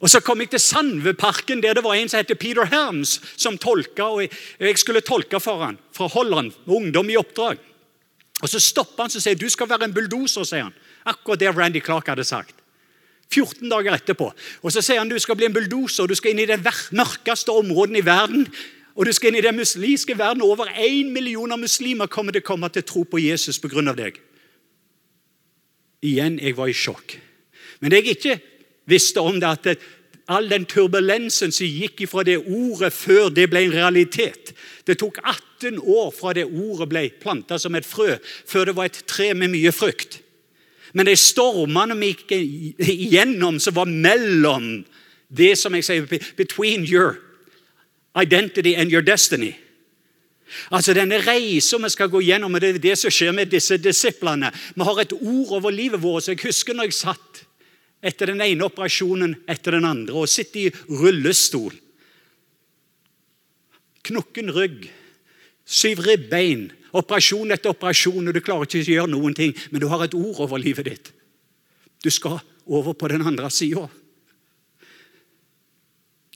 Og 0.00 0.10
Så 0.10 0.20
kom 0.20 0.40
jeg 0.40 0.50
til 0.50 0.60
Sandveparken, 0.60 1.60
der 1.62 1.74
det 1.74 1.84
var 1.84 1.94
en 1.94 2.08
som 2.08 2.18
het 2.18 2.38
Peter 2.38 2.64
Herms, 2.64 3.20
som 3.36 3.58
tolka. 3.58 4.02
og 4.02 4.28
Jeg 4.58 4.78
skulle 4.78 5.00
tolke 5.00 5.40
for 5.40 5.64
han, 5.64 5.78
fra 5.92 6.08
Holland, 6.08 6.52
med 6.66 6.76
ungdom 6.76 7.10
i 7.10 7.16
oppdrag. 7.16 7.58
Og 8.42 8.48
Så 8.48 8.58
stopper 8.60 9.04
han 9.04 9.10
og 9.14 9.22
sier 9.22 9.34
du 9.34 9.48
skal 9.48 9.68
være 9.68 9.84
en 9.84 9.94
bulldoser. 9.94 10.44
sier 10.44 10.62
han. 10.62 10.74
Akkurat 11.04 11.38
det 11.38 11.56
Randy 11.56 11.80
Clark 11.80 12.06
hadde 12.06 12.24
sagt. 12.24 12.54
14 13.30 13.68
dager 13.68 13.92
etterpå. 13.92 14.32
Og 14.62 14.72
Så 14.72 14.80
sier 14.80 14.98
han 14.98 15.08
du 15.08 15.18
skal 15.18 15.36
bli 15.36 15.46
en 15.46 15.52
bulldoser, 15.52 16.06
du 16.06 16.14
skal 16.14 16.30
inn 16.30 16.38
i 16.38 16.46
det 16.46 16.64
mørkeste 16.90 17.52
området 17.52 17.96
i 17.96 18.06
verden. 18.06 18.46
Og 18.96 19.06
du 19.06 19.12
skal 19.12 19.28
inn 19.28 19.38
i 19.38 19.44
den 19.44 19.56
muslimske 19.56 20.18
verden. 20.18 20.42
Over 20.42 20.66
én 20.76 21.12
million 21.12 21.60
muslimer 21.60 22.06
kommer 22.06 22.32
til 22.32 22.42
å 22.42 22.44
komme 22.46 22.68
til 22.68 22.82
tro 22.82 23.04
på 23.04 23.18
Jesus 23.18 23.58
pga. 23.58 23.94
deg. 23.94 24.18
Igjen, 26.02 26.38
jeg 26.40 26.56
var 26.56 26.68
i 26.68 26.72
sjokk. 26.72 27.18
Men 27.80 27.90
det 27.90 28.04
jeg 28.04 28.16
ikke 28.16 28.40
visste 28.90 29.22
om 29.22 29.38
det 29.40 29.50
at 29.50 29.86
all 30.30 30.48
den 30.50 30.66
turbulensen 30.68 31.52
som 31.52 31.66
gikk 31.66 32.04
fra 32.10 32.24
det 32.26 32.38
ordet 32.38 32.92
før 32.94 33.30
det 33.34 33.48
ble 33.50 33.64
en 33.66 33.74
realitet 33.74 34.52
Det 34.86 34.98
tok 34.98 35.18
18 35.22 35.78
år 35.78 36.10
fra 36.14 36.32
det 36.34 36.46
ordet 36.46 36.88
ble 36.90 37.02
planta 37.22 37.58
som 37.60 37.74
et 37.78 37.86
frø, 37.86 38.16
før 38.46 38.70
det 38.70 38.76
var 38.76 38.88
et 38.88 39.02
tre 39.06 39.28
med 39.34 39.52
mye 39.52 39.70
frukt. 39.70 40.16
Men 40.96 41.06
de 41.06 41.14
stormene 41.20 41.94
vi 42.00 42.08
gikk 42.10 42.32
igjennom, 42.88 43.60
som 43.62 43.76
var 43.76 43.86
mellom 43.86 44.80
det 45.28 45.52
som 45.60 45.76
jeg 45.76 45.86
sier, 45.86 46.22
between 46.36 46.82
your 46.88 47.20
identity 48.18 48.74
and 48.74 48.90
your 48.90 49.04
destiny 49.04 49.54
Altså 50.70 50.94
Denne 50.94 51.20
reisen 51.22 51.84
vi 51.84 51.90
skal 51.92 52.10
gå 52.10 52.20
gjennom, 52.26 52.54
og 52.54 52.60
det 52.62 52.74
er 52.74 52.82
det 52.82 52.96
som 52.98 53.12
skjer 53.12 53.30
med 53.34 53.52
disse 53.52 53.76
disiplene. 53.78 54.50
Vi 54.74 54.82
har 54.86 54.98
et 54.98 55.12
ord 55.14 55.52
over 55.60 55.70
livet 55.70 56.02
vårt. 56.02 56.24
så 56.24 56.32
Jeg 56.32 56.42
husker 56.42 56.74
når 56.74 56.84
jeg 56.90 56.94
satt 56.94 57.29
etter 58.00 58.32
den 58.32 58.40
ene 58.44 58.64
operasjonen 58.64 59.34
etter 59.50 59.76
den 59.76 59.86
andre 59.88 60.22
og 60.22 60.30
sitter 60.30 60.68
i 60.68 60.98
rullestol. 61.00 61.74
Knukken 64.08 64.52
rygg, 64.56 64.86
syv 65.68 66.00
ribbein, 66.06 66.70
operasjon 66.96 67.52
etter 67.54 67.74
operasjon, 67.74 68.26
og 68.26 68.34
du 68.34 68.40
klarer 68.42 68.66
ikke 68.66 68.80
å 68.82 68.96
gjøre 68.96 69.12
noen 69.12 69.36
ting, 69.36 69.52
men 69.70 69.82
du 69.82 69.88
har 69.92 70.02
et 70.04 70.16
ord 70.16 70.40
over 70.46 70.62
livet 70.62 70.88
ditt. 70.88 71.12
Du 72.00 72.08
skal 72.10 72.40
over 72.70 72.96
på 72.96 73.10
den 73.12 73.26
andre 73.26 73.50
sida. 73.52 73.84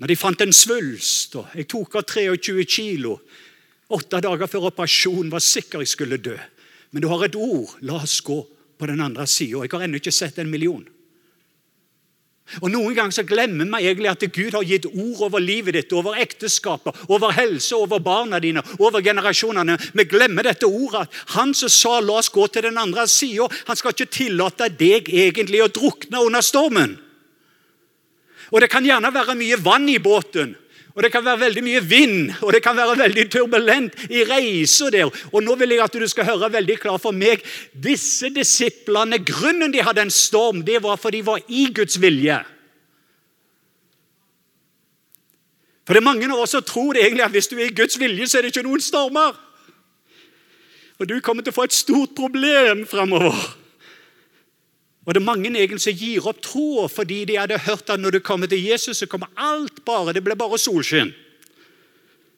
Når 0.00 0.10
de 0.10 0.16
fant 0.18 0.40
en 0.42 0.52
svulst 0.52 1.36
og 1.38 1.52
Jeg 1.54 1.68
tok 1.70 2.00
av 2.00 2.06
23 2.10 2.64
kilo. 2.66 3.18
Åtte 3.94 4.20
dager 4.20 4.50
før 4.50 4.68
operasjonen 4.72 5.30
var 5.30 5.44
sikker 5.44 5.84
jeg 5.84 5.92
skulle 5.92 6.18
dø. 6.18 6.34
Men 6.90 7.02
du 7.02 7.08
har 7.08 7.24
et 7.24 7.36
ord. 7.38 7.76
La 7.82 8.00
oss 8.02 8.20
gå 8.20 8.40
på 8.78 8.88
den 8.90 9.00
andre 9.00 9.26
sida. 9.26 9.62
Jeg 9.62 9.72
har 9.72 9.86
ennå 9.86 10.00
ikke 10.00 10.12
sett 10.12 10.38
en 10.38 10.50
million. 10.50 10.82
Og 12.60 12.68
Noen 12.70 12.92
ganger 12.94 13.14
så 13.16 13.24
glemmer 13.26 13.66
vi 13.66 13.86
egentlig 13.88 14.10
at 14.10 14.24
Gud 14.34 14.54
har 14.54 14.66
gitt 14.68 14.86
ord 14.90 15.22
over 15.26 15.42
livet 15.42 15.74
ditt, 15.78 15.92
over 15.96 16.18
ekteskapet, 16.20 17.06
over 17.08 17.32
helse, 17.34 17.72
over 17.74 18.02
barna 18.04 18.38
dine, 18.42 18.62
over 18.78 19.02
generasjonene. 19.02 19.78
Vi 19.96 20.04
glemmer 20.10 20.44
dette 20.46 20.68
ordet. 20.68 21.08
Han 21.34 21.54
som 21.54 21.72
sa 21.72 22.00
'la 22.00 22.18
oss 22.18 22.28
gå 22.28 22.46
til 22.52 22.62
den 22.62 22.78
andre 22.78 23.08
sida', 23.08 23.50
han 23.66 23.76
skal 23.76 23.92
ikke 23.92 24.12
tillate 24.12 24.68
deg 24.68 25.08
egentlig 25.08 25.62
å 25.62 25.72
drukne 25.72 26.20
under 26.20 26.40
stormen. 26.40 26.98
Og 28.52 28.60
Det 28.60 28.70
kan 28.70 28.84
gjerne 28.84 29.14
være 29.14 29.34
mye 29.34 29.56
vann 29.56 29.88
i 29.88 29.98
båten, 29.98 30.54
og 30.94 31.02
det 31.02 31.10
kan 31.10 31.24
være 31.26 31.40
veldig 31.40 31.62
mye 31.66 31.80
vind, 31.82 32.18
og 32.46 32.52
det 32.54 32.60
kan 32.62 32.76
være 32.78 32.94
veldig 33.00 33.24
turbulent 33.32 33.96
i 34.14 34.22
reisa 34.28 34.92
der. 34.94 35.10
Og 35.32 35.42
nå 35.42 35.56
vil 35.58 35.74
jeg 35.74 35.82
at 35.82 35.96
du 35.98 36.06
skal 36.06 36.28
høre 36.28 36.52
veldig 36.54 36.76
klart 36.78 37.02
for 37.02 37.10
meg 37.10 37.42
disse 37.74 38.30
disiplene, 38.30 39.18
Grunnen 39.26 39.74
de 39.74 39.82
hadde 39.82 40.04
en 40.06 40.14
storm, 40.14 40.62
det 40.62 40.82
var 40.84 41.00
fordi 41.02 41.18
de 41.18 41.26
var 41.26 41.42
i 41.48 41.66
Guds 41.74 41.98
vilje. 42.00 42.38
For 45.84 45.92
det 45.92 46.00
er 46.00 46.06
mange 46.06 46.30
av 46.30 46.44
oss 46.44 46.54
som 46.54 46.62
tror 46.64 46.96
egentlig 46.96 47.26
at 47.26 47.34
hvis 47.34 47.50
du 47.50 47.58
er 47.58 47.66
i 47.66 47.74
Guds 47.74 47.98
vilje, 48.00 48.30
så 48.30 48.38
er 48.38 48.46
det 48.46 48.54
ikke 48.54 48.64
noen 48.64 48.80
stormer. 48.80 49.34
Og 51.02 51.10
du 51.10 51.18
kommer 51.20 51.42
til 51.42 51.50
å 51.50 51.58
få 51.58 51.66
et 51.66 51.74
stort 51.74 52.14
problem 52.16 52.86
framover. 52.86 53.34
Og 55.04 55.14
det 55.14 55.20
er 55.20 55.26
mange 55.26 55.50
egentlig 55.52 55.82
som 55.84 55.96
gir 55.96 56.24
opp 56.26 56.40
troa 56.44 56.86
fordi 56.88 57.24
de 57.28 57.36
hadde 57.36 57.60
hørt 57.66 57.90
at 57.92 58.00
når 58.00 58.16
du 58.16 58.20
kommer 58.24 58.48
til 58.48 58.62
Jesus, 58.64 59.02
så 59.02 59.06
kommer 59.06 59.28
alt 59.36 59.84
bare. 59.84 60.14
Det 60.16 60.24
blir 60.24 60.38
bare 60.38 60.58
solskinn. 60.58 61.12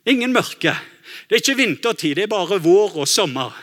Ingen 0.06 0.34
mørke. 0.34 0.74
Det 1.26 1.36
er 1.36 1.42
ikke 1.42 1.58
vintertid, 1.58 2.16
det 2.16 2.26
er 2.26 2.30
bare 2.30 2.60
vår 2.62 2.98
og 3.02 3.08
sommer. 3.08 3.54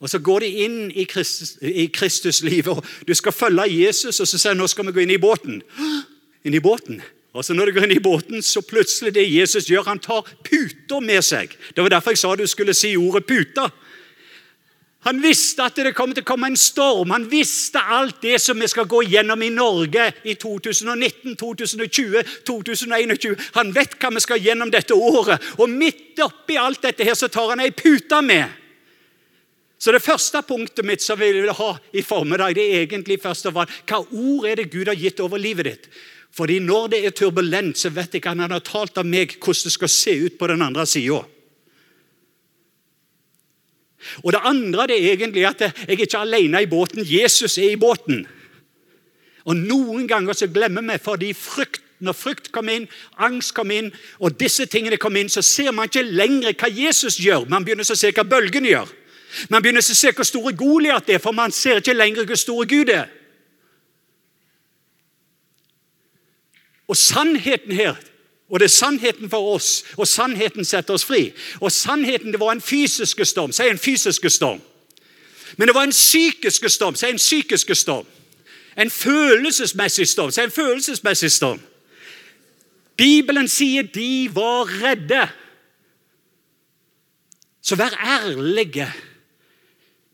Og 0.00 0.08
Så 0.08 0.18
går 0.18 0.40
de 0.40 0.48
inn 0.64 0.90
i, 0.96 1.04
Kristus, 1.04 1.58
i 1.60 1.86
Kristuslivet, 1.92 2.68
og 2.68 2.84
du 3.08 3.14
skal 3.14 3.32
følge 3.32 3.68
Jesus, 3.68 4.20
og 4.20 4.28
så 4.28 4.38
sier 4.38 4.54
han 4.54 4.60
nå 4.60 4.68
skal 4.68 4.88
vi 4.88 4.94
gå 4.96 5.02
inn 5.04 5.16
i 5.16 5.20
båten. 5.20 5.60
Inn 6.48 6.56
i 6.56 6.62
båten. 6.64 7.02
Og 7.36 7.44
så 7.44 7.52
Når 7.52 7.66
du 7.66 7.72
går 7.72 7.84
inn 7.84 7.98
i 7.98 8.00
båten, 8.00 8.42
så 8.42 8.62
plutselig 8.64 9.12
det 9.14 9.26
Jesus 9.28 9.68
gjør, 9.68 9.84
han 9.92 9.98
tar 10.00 10.24
puter 10.44 11.00
med 11.04 11.20
seg. 11.22 11.52
Det 11.76 11.84
var 11.84 11.92
derfor 11.92 12.10
jeg 12.10 12.18
sa 12.18 12.34
du 12.34 12.46
skulle 12.46 12.74
si 12.74 12.94
ordet 12.96 13.26
puta. 13.28 13.68
Han 15.00 15.22
visste 15.22 15.64
at 15.64 15.78
det 15.80 15.94
kom 15.96 16.10
til 16.12 16.20
å 16.20 16.28
komme 16.28 16.50
en 16.50 16.58
storm. 16.60 17.12
Han 17.14 17.24
visste 17.30 17.80
alt 17.80 18.18
det 18.20 18.36
som 18.42 18.58
vi 18.60 18.68
skal 18.68 18.88
gå 18.88 19.00
gjennom 19.08 19.40
i 19.40 19.48
Norge 19.52 20.10
i 20.28 20.34
2019, 20.36 21.38
2020, 21.40 22.20
2021. 22.44 23.46
Han 23.56 23.72
vet 23.72 23.96
hva 23.96 24.10
vi 24.12 24.20
skal 24.20 24.44
gjennom 24.44 24.72
dette 24.72 24.92
året. 24.92 25.40
Og 25.56 25.72
midt 25.72 26.20
oppi 26.20 26.58
alt 26.60 26.84
dette 26.84 27.06
her 27.08 27.16
så 27.16 27.30
tar 27.32 27.54
han 27.54 27.64
ei 27.64 27.72
pute 27.72 28.20
med. 28.20 28.60
Så 29.80 29.92
Det 29.92 30.04
første 30.04 30.42
punktet 30.44 30.84
mitt 30.84 31.00
som 31.00 31.16
vi 31.16 31.32
vil 31.32 31.48
ha 31.56 31.70
i 31.96 32.02
formiddag, 32.04 32.52
det 32.54 32.66
er 32.68 32.82
egentlig 32.84 33.22
først 33.22 33.48
og 33.48 33.56
fremst 33.56 33.88
hva 33.88 34.02
ord 34.04 34.44
er 34.50 34.60
det 34.60 34.68
Gud 34.68 34.92
har 34.92 35.00
gitt 35.00 35.24
over 35.24 35.40
livet 35.40 35.64
ditt. 35.64 35.88
Fordi 36.36 36.58
Når 36.60 36.88
det 36.92 37.04
er 37.06 37.16
turbulent, 37.16 37.78
så 37.78 37.88
vet 37.88 38.12
jeg 38.12 38.26
at 38.26 38.36
han 38.36 38.52
har 38.52 38.60
talt 38.60 38.98
av 38.98 39.06
meg 39.08 39.38
hvordan 39.40 39.64
det 39.64 39.72
skal 39.72 39.88
se 39.88 40.18
ut 40.26 40.36
på 40.38 40.46
den 40.52 40.60
andre 40.62 40.84
sida. 40.86 41.24
Og 44.22 44.32
Det 44.32 44.40
andre 44.44 44.86
det 44.86 44.96
er 44.96 45.12
egentlig 45.12 45.46
at 45.46 45.60
jeg 45.60 45.72
er 45.88 45.92
ikke 45.92 46.18
alene 46.18 46.62
i 46.62 46.66
båten. 46.66 47.04
Jesus 47.04 47.58
er 47.58 47.70
i 47.70 47.76
båten. 47.76 48.26
Og 49.44 49.56
Noen 49.56 50.08
ganger 50.08 50.32
så 50.32 50.46
glemmer 50.46 50.82
vi 50.92 50.98
fordi 51.02 51.32
frykt, 51.32 51.82
når 52.00 52.12
frykt 52.16 52.52
kommer 52.52 52.72
inn, 52.72 52.88
angst 53.20 53.54
kommer 53.54 53.76
inn, 53.76 53.90
og 54.18 54.38
disse 54.40 54.64
tingene 54.66 54.96
kommer 54.96 55.20
inn, 55.20 55.28
så 55.28 55.42
ser 55.42 55.72
man 55.72 55.88
ikke 55.90 56.02
lenger 56.02 56.54
hva 56.56 56.70
Jesus 56.72 57.18
gjør. 57.20 57.44
Man 57.48 57.64
begynner 57.64 57.84
å 57.84 57.96
se 57.96 58.12
hva 58.12 58.24
bølgene 58.24 58.72
gjør. 58.72 58.92
Man 59.52 59.62
begynner 59.62 59.84
å 59.84 59.94
se 59.94 60.12
hvor 60.16 60.26
store 60.26 60.54
Goliat 60.56 61.10
er, 61.12 61.20
for 61.22 61.36
man 61.36 61.52
ser 61.52 61.80
ikke 61.80 61.94
lenger 61.94 62.26
hvor 62.26 62.40
store 62.40 62.66
Gud 62.66 62.88
er. 62.88 63.10
Og 66.90 66.96
sannheten 66.98 67.72
her 67.76 68.00
og 68.50 68.60
det 68.60 68.66
er 68.66 68.74
sannheten 68.74 69.30
for 69.30 69.54
oss, 69.54 69.84
og 69.96 70.08
sannheten 70.08 70.64
setter 70.64 70.94
oss 70.94 71.04
fri. 71.06 71.30
Og 71.60 71.72
sannheten 71.72 72.32
det 72.32 72.40
var 72.40 72.52
en 72.52 72.60
fysisk 72.60 73.22
storm. 73.24 73.52
Si 73.52 73.62
en 73.62 73.78
fysisk 73.78 74.26
storm. 74.30 74.60
Men 75.56 75.68
det 75.68 75.74
var 75.74 75.86
en 75.86 75.94
psykisk 75.94 76.66
storm. 76.68 76.96
Si 76.98 77.06
en 77.06 77.16
psykisk 77.16 77.74
storm. 77.74 78.06
En 78.76 78.90
følelsesmessig 78.90 80.08
storm. 80.08 80.30
Si 80.30 80.40
en 80.42 80.50
følelsesmessig 80.50 81.30
storm. 81.30 81.60
Bibelen 82.96 83.48
sier 83.48 83.86
de 83.86 84.28
var 84.34 84.66
redde. 84.82 85.28
Så 87.62 87.76
vær 87.76 87.94
ærlige. 88.02 88.90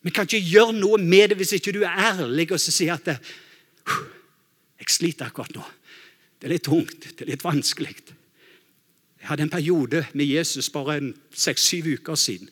Vi 0.02 0.10
kan 0.10 0.28
ikke 0.28 0.50
gjøre 0.50 0.76
noe 0.76 1.00
med 1.02 1.32
det 1.32 1.40
hvis 1.40 1.56
ikke 1.56 1.72
du 1.72 1.80
er 1.82 1.96
ærlig 2.12 2.50
og 2.52 2.60
så 2.60 2.70
sier 2.74 2.94
at 2.94 3.08
jeg 4.76 4.92
sliter 4.92 5.26
akkurat 5.26 5.56
nå. 5.56 5.64
Det 6.36 6.46
er 6.46 6.52
litt 6.52 6.68
tungt, 6.68 7.08
det 7.16 7.24
er 7.24 7.32
litt 7.32 7.44
vanskelig. 7.44 7.96
Jeg 9.26 9.32
hadde 9.32 9.42
en 9.42 9.50
periode 9.50 10.04
med 10.14 10.24
Jesus 10.24 10.68
bare 10.70 11.00
seks-syv 11.34 11.86
uker 11.98 12.14
siden. 12.14 12.48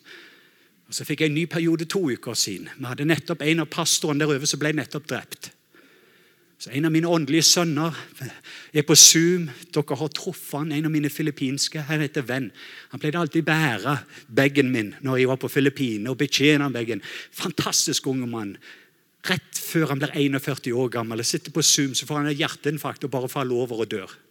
Og 0.87 0.93
Så 0.93 1.05
fikk 1.07 1.21
jeg 1.21 1.31
en 1.31 1.37
ny 1.37 1.45
periode 1.47 1.85
to 1.85 2.01
uker 2.11 2.33
siden. 2.33 2.67
Vi 2.77 2.85
hadde 2.85 3.05
nettopp 3.05 3.41
En 3.41 3.63
av 3.63 3.69
pastorene 3.71 4.19
der 4.19 4.33
over 4.33 4.45
som 4.45 4.59
ble 4.59 4.73
nettopp 4.75 5.07
drept. 5.07 5.51
Så 6.59 6.69
En 6.73 6.85
av 6.85 6.91
mine 6.91 7.07
åndelige 7.07 7.43
sønner 7.47 7.95
er 8.73 8.81
på 8.81 8.95
Zoom. 8.95 9.47
Dere 9.71 9.95
har 9.95 10.07
truffet 10.07 10.57
han, 10.57 10.71
en 10.71 10.85
av 10.85 10.91
mine 10.91 11.09
filippinske. 11.09 11.79
Han 11.79 12.01
heter 12.01 12.27
Venn. 12.27 12.51
Han 12.91 12.99
pleide 12.99 13.23
alltid 13.23 13.47
bære 13.47 13.97
bagen 14.27 14.71
min 14.71 14.95
når 15.01 15.17
jeg 15.17 15.27
var 15.27 15.39
på 15.39 15.47
Filippinene. 15.47 16.09
og 16.09 16.17
betjene 16.17 16.73
bagen. 16.73 17.01
Fantastisk 17.31 18.07
unge 18.07 18.27
mann. 18.27 18.57
Rett 19.23 19.57
før 19.57 19.87
han 19.87 19.99
blir 19.99 20.11
41 20.11 20.73
år 20.73 20.89
gammel 20.89 21.19
og 21.19 21.25
sitter 21.25 21.51
på 21.51 21.61
Zoom, 21.61 21.95
så 21.95 22.05
får 22.05 22.15
han 22.17 22.27
en 22.27 22.35
hjerteinfarkt 22.35 23.03
og 23.03 23.11
bare 23.11 23.29
faller 23.29 23.55
over 23.55 23.79
og 23.79 23.91
dør. 23.91 24.24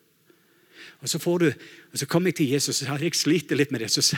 Og 1.05 1.09
Så 1.09 1.19
får 1.21 1.39
du, 1.39 1.53
og 1.93 1.99
så 1.99 2.07
kommer 2.07 2.33
jeg 2.33 2.35
til 2.35 2.53
Jesus 2.55 2.81
og 2.81 2.89
sa 2.89 2.97
jeg 2.97 3.15
sliter 3.15 3.59
litt 3.61 3.73
med 3.73 3.85
det. 3.85 3.91
Så 3.93 4.17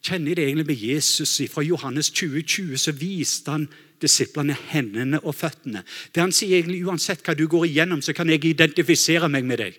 kjenner 0.00 0.32
jeg 0.32 0.36
det 0.38 0.44
egentlig 0.46 0.66
med 0.66 0.80
Jesus. 0.80 1.34
Fra 1.52 1.62
Johannes 1.62 2.08
2020 2.10 2.78
så 2.80 2.94
viste 2.96 3.52
han 3.52 3.66
disiplene 4.00 4.56
hendene 4.70 5.20
og 5.20 5.34
føttene. 5.34 5.82
Det 6.14 6.22
Han 6.22 6.32
sier 6.32 6.62
egentlig 6.62 6.86
uansett 6.86 7.20
hva 7.26 7.34
du 7.36 7.44
går 7.46 7.66
igjennom, 7.66 8.00
så 8.00 8.14
kan 8.16 8.30
jeg 8.30 8.44
identifisere 8.44 9.28
meg 9.28 9.44
med 9.44 9.58
deg. 9.58 9.76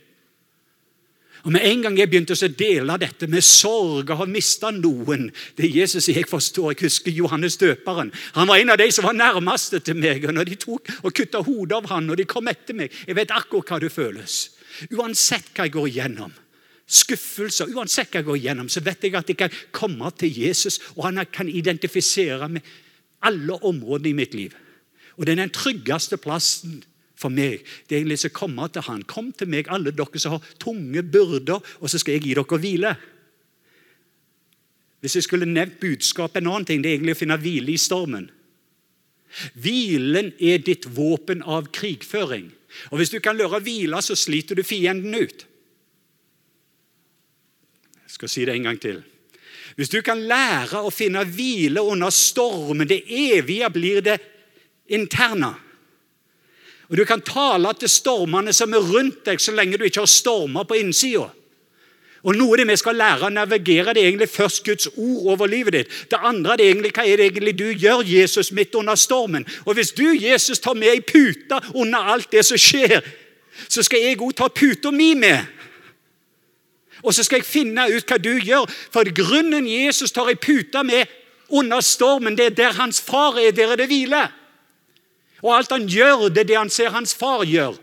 Og 1.48 1.52
Med 1.52 1.66
en 1.66 1.82
gang 1.82 1.98
jeg 1.98 2.12
begynte 2.12 2.36
å 2.36 2.52
dele 2.52 2.98
dette 3.00 3.26
med 3.28 3.42
sorg 3.42 4.12
og 4.12 4.18
har 4.20 4.28
mista 4.28 4.74
noen 4.76 5.32
Det 5.58 5.72
Jesus 5.72 6.10
jeg 6.12 6.28
forstår. 6.28 6.76
Jeg 6.76 6.84
husker 6.84 7.12
Johannes 7.12 7.58
døperen. 7.58 8.12
Han 8.36 8.48
var 8.48 8.60
en 8.60 8.70
av 8.70 8.78
de 8.78 8.92
som 8.92 9.08
var 9.08 9.18
nærmeste 9.18 9.80
til 9.80 9.96
meg. 9.96 10.26
og 10.26 10.34
Når 10.34 10.44
de 10.46 10.56
tok 10.56 10.94
og 11.02 11.14
kutta 11.14 11.42
hodet 11.42 11.78
av 11.80 11.90
han, 11.90 12.10
og 12.10 12.18
de 12.18 12.26
kom 12.26 12.48
etter 12.48 12.76
meg 12.76 12.92
Jeg 13.08 13.16
vet 13.16 13.32
akkurat 13.32 13.72
hva 13.72 13.80
det 13.80 13.92
føles. 13.92 14.59
Uansett 14.96 15.52
hva 15.54 15.68
jeg 15.68 15.76
går 15.76 15.90
igjennom 15.92 16.38
skuffelser, 16.90 17.70
uansett 17.78 18.10
hva 18.10 18.22
jeg 18.22 18.28
går 18.28 18.38
igjennom, 18.40 18.70
så 18.72 18.82
vet 18.82 19.04
jeg 19.06 19.14
at 19.18 19.30
jeg 19.30 19.38
kan 19.38 19.58
komme 19.76 20.10
til 20.18 20.34
Jesus, 20.42 20.80
og 20.96 21.06
han 21.06 21.22
kan 21.32 21.50
identifisere 21.50 22.50
med 22.50 22.66
alle 23.26 23.60
områdene 23.68 24.10
i 24.10 24.18
mitt 24.18 24.34
liv. 24.34 24.56
Og 25.18 25.26
det 25.26 25.36
er 25.36 25.44
den 25.44 25.54
tryggeste 25.54 26.18
plassen 26.22 26.80
for 27.20 27.34
meg. 27.34 27.66
Det 27.86 27.96
er 27.96 28.02
egentlig 28.02 28.32
å 28.32 28.34
komme 28.34 28.68
til 28.72 28.86
Han. 28.88 29.04
Kom 29.04 29.34
til 29.36 29.50
meg, 29.52 29.68
alle 29.68 29.92
dere 29.92 30.22
som 30.22 30.38
har 30.38 30.52
tunge 30.62 31.04
byrder, 31.04 31.60
og 31.60 31.92
så 31.92 32.00
skal 32.00 32.16
jeg 32.16 32.30
gi 32.30 32.36
dere 32.40 32.62
hvile. 32.64 32.94
Hvis 35.04 35.16
jeg 35.20 35.28
skulle 35.28 35.48
nevnt 35.48 35.80
budskapet 35.80 36.42
en 36.42 36.52
annen 36.52 36.68
ting, 36.68 36.82
det 36.82 36.90
er 36.90 36.98
egentlig 36.98 37.18
å 37.18 37.20
finne 37.20 37.40
hvile 37.40 37.76
i 37.76 37.80
stormen. 37.80 38.30
Hvilen 39.60 40.32
er 40.42 40.64
ditt 40.64 40.88
våpen 40.96 41.44
av 41.44 41.70
krigføring. 41.76 42.50
Og 42.92 42.98
Hvis 42.98 43.10
du 43.10 43.20
kan 43.20 43.38
lære 43.38 43.60
å 43.60 43.64
hvile, 43.64 44.02
så 44.02 44.16
sliter 44.16 44.56
du 44.56 44.64
fienden 44.64 45.16
ut. 45.16 45.46
Jeg 48.04 48.16
skal 48.18 48.30
si 48.30 48.46
det 48.46 48.56
en 48.56 48.68
gang 48.70 48.80
til. 48.82 49.02
Hvis 49.78 49.92
du 49.94 50.02
kan 50.04 50.20
lære 50.28 50.82
å 50.84 50.92
finne 50.92 51.24
hvile 51.24 51.82
under 51.82 52.12
stormen, 52.12 52.88
det 52.88 53.06
evige 53.08 53.70
blir 53.72 54.02
det 54.04 54.18
interne. 54.90 55.54
Og 56.90 56.98
Du 56.98 57.06
kan 57.06 57.22
tale 57.22 57.74
til 57.78 57.90
stormene 57.90 58.54
som 58.54 58.74
er 58.74 58.82
rundt 58.82 59.22
deg, 59.26 59.40
så 59.40 59.54
lenge 59.54 59.78
du 59.78 59.86
ikke 59.86 60.02
har 60.02 60.10
stormer 60.10 60.66
på 60.66 60.80
innsida. 60.80 61.30
Og 62.24 62.36
Noe 62.36 62.52
av 62.52 62.60
det 62.60 62.68
vi 62.68 62.76
skal 62.80 62.98
lære 63.00 63.30
å 63.30 63.32
navigere, 63.32 63.94
det 63.96 64.02
er 64.04 64.10
egentlig 64.10 64.30
først 64.30 64.64
Guds 64.66 64.90
ord 64.96 65.30
over 65.34 65.48
livet 65.48 65.74
ditt. 65.74 65.94
Det 66.12 66.20
andre 66.20 66.58
det 66.60 66.66
er 66.66 66.74
egentlig, 66.74 66.92
hva 66.96 67.06
er 67.08 67.22
det 67.22 67.30
egentlig 67.30 67.54
du 67.60 67.70
gjør, 67.72 68.04
Jesus, 68.04 68.52
midt 68.52 68.76
under 68.76 68.96
stormen. 69.00 69.48
Og 69.66 69.74
Hvis 69.74 69.92
du, 69.96 70.04
Jesus, 70.12 70.60
tar 70.60 70.76
med 70.76 70.92
ei 70.92 71.00
pute 71.00 71.62
under 71.74 72.12
alt 72.14 72.32
det 72.32 72.44
som 72.46 72.60
skjer, 72.60 73.00
så 73.68 73.84
skal 73.84 74.04
jeg 74.04 74.20
òg 74.20 74.36
ta 74.36 74.50
puta 74.52 74.92
mi 74.92 75.14
med. 75.16 75.48
Og 77.04 77.16
så 77.16 77.24
skal 77.24 77.40
jeg 77.40 77.48
finne 77.48 77.88
ut 77.88 78.08
hva 78.08 78.18
du 78.20 78.34
gjør. 78.36 78.68
For 78.92 79.08
grunnen 79.16 79.68
Jesus 79.68 80.12
tar 80.12 80.28
ei 80.28 80.36
pute 80.36 80.84
med 80.84 81.08
under 81.50 81.82
stormen, 81.82 82.36
det 82.36 82.46
er 82.46 82.58
der 82.58 82.82
hans 82.82 83.00
far 83.02 83.40
er. 83.40 83.52
Der 83.56 83.72
er 83.72 83.80
det 83.80 83.88
hvile. 83.88 84.28
Og 85.42 85.56
alt 85.56 85.72
han 85.72 85.88
gjør, 85.88 86.28
det 86.28 86.44
er 86.44 86.50
det 86.52 86.58
han 86.58 86.70
ser 86.70 86.92
hans 86.92 87.16
far 87.16 87.46
gjør. 87.48 87.80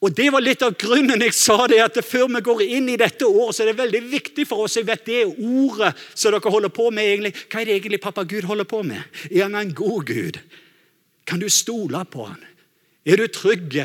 Og 0.00 0.14
Det 0.16 0.30
var 0.32 0.40
litt 0.40 0.62
av 0.64 0.78
grunnen 0.80 1.20
jeg 1.20 1.34
sa 1.36 1.66
det, 1.68 1.80
at 1.84 1.98
før 2.04 2.30
vi 2.32 2.40
går 2.40 2.62
inn 2.64 2.88
i 2.88 2.96
dette 2.96 3.26
året, 3.28 3.56
så 3.56 3.62
er 3.62 3.70
det 3.70 3.82
veldig 3.82 4.00
viktig 4.08 4.46
for 4.48 4.64
oss 4.64 4.78
jeg 4.78 4.88
vet 4.88 5.04
det 5.04 5.26
ordet 5.28 5.92
som 6.14 6.32
dere 6.32 6.52
holder 6.52 6.72
på 6.72 6.88
med. 6.90 7.04
egentlig. 7.04 7.34
Hva 7.52 7.60
er 7.60 7.68
det 7.68 7.74
egentlig 7.76 8.00
pappa 8.00 8.24
Gud 8.24 8.48
holder 8.48 8.64
på 8.64 8.82
med? 8.82 9.02
Er 9.28 9.42
han 9.42 9.58
en 9.60 9.74
god 9.74 10.06
Gud? 10.08 10.38
Kan 11.28 11.40
du 11.40 11.50
stole 11.52 12.00
på 12.08 12.24
han? 12.30 12.40
Er 13.04 13.16
du 13.16 13.28
trygg? 13.28 13.82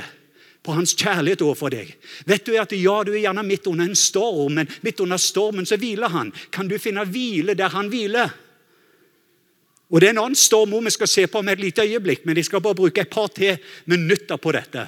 på 0.65 0.73
hans 0.73 0.95
kjærlighet 0.97 1.43
overfor 1.45 1.69
deg. 1.69 1.91
Vet 2.25 2.47
du 2.47 2.55
at 2.57 2.73
ja, 2.73 2.95
du 3.05 3.13
er 3.13 3.21
gjerne 3.21 3.43
midt 3.45 3.67
under 3.69 3.85
en 3.85 3.99
storm, 3.99 4.57
men 4.57 4.69
midt 4.81 5.03
under 5.03 5.21
stormen 5.21 5.67
så 5.69 5.77
hviler 5.77 6.09
han. 6.09 6.33
Kan 6.49 6.69
du 6.71 6.79
finne 6.81 7.05
hvile 7.05 7.53
der 7.57 7.69
han 7.75 7.91
hviler? 7.93 8.33
Og 9.93 10.01
Det 10.01 10.09
er 10.09 10.15
en 10.15 10.23
annen 10.23 10.39
storm 10.39 10.73
vi 10.73 10.91
skal 10.91 11.07
se 11.07 11.27
på 11.29 11.39
om 11.39 11.49
et 11.53 11.61
lite 11.61 11.85
øyeblikk, 11.85 12.25
men 12.25 12.37
jeg 12.37 12.49
skal 12.49 12.63
bare 12.65 12.81
bruke 12.81 13.01
et 13.01 13.13
par 13.13 13.29
til 13.29 13.59
minutter 13.85 14.41
på 14.41 14.51
dette. 14.57 14.87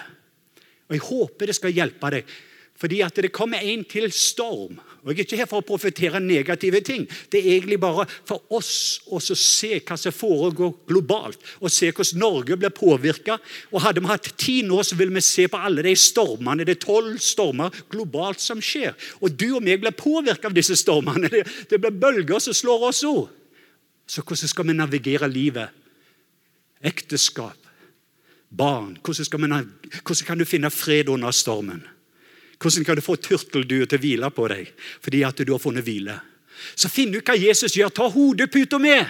Og 0.87 0.95
Jeg 0.95 1.07
håper 1.07 1.49
det 1.49 1.57
skal 1.57 1.75
hjelpe 1.75 2.11
deg. 2.13 2.37
Fordi 2.77 2.99
at 3.01 3.15
det 3.17 3.31
kommer 3.33 3.63
en 3.65 3.81
til 3.89 4.11
storm. 4.13 4.77
Og 5.01 5.09
Jeg 5.09 5.17
er 5.17 5.25
ikke 5.25 5.37
her 5.39 5.49
for 5.49 5.63
å 5.63 5.65
profetere 5.65 6.19
negative 6.21 6.81
ting. 6.85 7.07
Det 7.31 7.39
er 7.39 7.55
egentlig 7.55 7.79
bare 7.81 8.05
for 8.27 8.43
oss 8.53 8.99
å 9.09 9.19
se 9.23 9.79
hva 9.79 9.97
som 9.97 10.13
foregår 10.13 10.75
globalt, 10.89 11.39
og 11.57 11.73
se 11.73 11.89
hvordan 11.89 12.21
Norge 12.21 12.57
blir 12.59 12.73
påvirka. 12.75 13.39
Hadde 13.71 14.03
vi 14.03 14.11
hatt 14.11 14.29
tid 14.37 14.67
nå, 14.69 14.83
så 14.83 14.97
ville 14.99 15.15
vi 15.15 15.25
se 15.25 15.47
på 15.49 15.57
alle 15.57 15.87
de 15.87 15.95
stormene. 15.97 16.67
Det 16.67 16.75
er 16.75 16.83
tolv 16.85 17.17
stormer 17.23 17.73
globalt 17.89 18.43
som 18.43 18.61
skjer. 18.61 18.93
Og 19.21 19.33
du 19.33 19.47
og 19.55 19.65
meg 19.65 19.81
blir 19.81 19.95
påvirka 19.97 20.51
av 20.51 20.57
disse 20.57 20.77
stormene. 20.77 21.31
Det, 21.33 21.45
det 21.71 21.81
blir 21.81 21.97
bølger 21.97 22.43
som 22.43 22.53
slår 22.53 22.89
oss 22.91 23.01
òg. 23.07 23.25
Så 24.07 24.21
hvordan 24.21 24.53
skal 24.53 24.69
vi 24.69 24.77
navigere 24.77 25.27
livet? 25.31 25.73
Ekteskap, 26.85 27.57
barn. 28.49 28.97
Hvordan, 29.03 29.49
man, 29.49 29.71
hvordan 30.03 30.25
kan 30.25 30.37
du 30.37 30.45
finne 30.45 30.71
fred 30.71 31.09
under 31.09 31.31
stormen? 31.31 31.83
Hvordan 32.61 32.85
kan 32.85 32.95
du 32.95 33.05
få 33.05 33.15
turtelduer 33.15 33.85
til 33.85 33.99
å 33.99 34.01
hvile 34.01 34.31
på 34.33 34.47
deg 34.49 34.73
fordi 35.03 35.23
at 35.27 35.39
du 35.45 35.53
har 35.53 35.61
funnet 35.61 35.85
hvile? 35.85 36.17
Så 36.75 36.89
finn 36.89 37.13
ut 37.13 37.25
hva 37.27 37.37
Jesus 37.37 37.75
gjør. 37.77 37.93
Ta 37.93 38.07
hodeputa 38.09 38.79
med. 38.81 39.05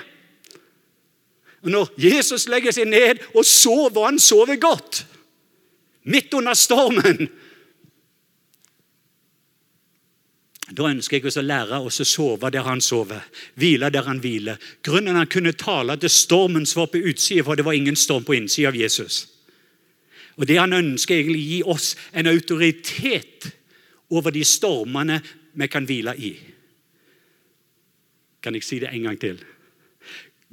Og 1.63 1.71
Når 1.71 1.93
Jesus 1.99 2.47
legger 2.51 2.75
seg 2.75 2.89
ned 2.91 3.23
og 3.33 3.45
sover, 3.47 4.05
han 4.05 4.19
sover 4.19 4.59
godt 4.59 5.05
midt 6.07 6.33
under 6.37 6.55
stormen 6.55 7.27
Da 10.67 10.89
ønsker 10.89 11.17
jeg 11.17 11.29
oss 11.29 11.39
å 11.39 11.45
lære 11.45 11.79
oss 11.79 12.01
å 12.03 12.05
sove 12.07 12.49
der 12.51 12.65
han 12.67 12.81
sover, 12.83 13.23
hvile 13.55 13.87
der 13.93 14.03
han 14.03 14.19
hviler. 14.19 14.59
Grunnen 14.83 15.15
han 15.15 15.29
kunne 15.31 15.55
tale 15.55 15.95
til 16.01 16.11
stormen 16.11 16.65
som 16.67 16.81
var 16.81 16.91
på 16.91 17.03
utsida, 17.07 17.45
for 17.47 17.55
det 17.55 17.63
var 17.63 17.77
ingen 17.77 17.95
storm 17.95 18.25
på 18.27 18.35
innsida 18.35 18.73
av 18.73 18.75
Jesus. 18.75 19.25
Og 20.37 20.45
Det 20.45 20.57
han 20.59 20.73
ønsker 20.73 21.15
egentlig 21.15 21.39
å 21.39 21.47
gi 21.51 21.61
oss 21.75 21.95
en 22.13 22.27
autoritet 22.27 23.47
over 24.11 24.31
de 24.31 24.43
stormene 24.45 25.21
vi 25.57 25.67
kan 25.71 25.87
hvile 25.87 26.13
i. 26.19 26.33
Kan 28.43 28.55
jeg 28.55 28.63
si 28.67 28.79
det 28.83 28.91
en 28.91 29.07
gang 29.07 29.17
til? 29.19 29.39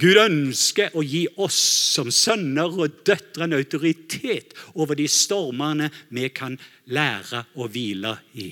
Gud 0.01 0.19
ønsker 0.19 0.95
å 0.97 1.03
gi 1.07 1.27
oss 1.39 1.59
som 1.95 2.09
sønner 2.11 2.73
og 2.73 3.03
døtre 3.07 3.47
en 3.47 3.55
autoritet 3.55 4.57
over 4.75 4.99
de 4.99 5.07
stormene 5.11 5.91
vi 6.11 6.31
kan 6.35 6.57
lære 6.91 7.45
å 7.55 7.69
hvile 7.71 8.17
i. 8.41 8.49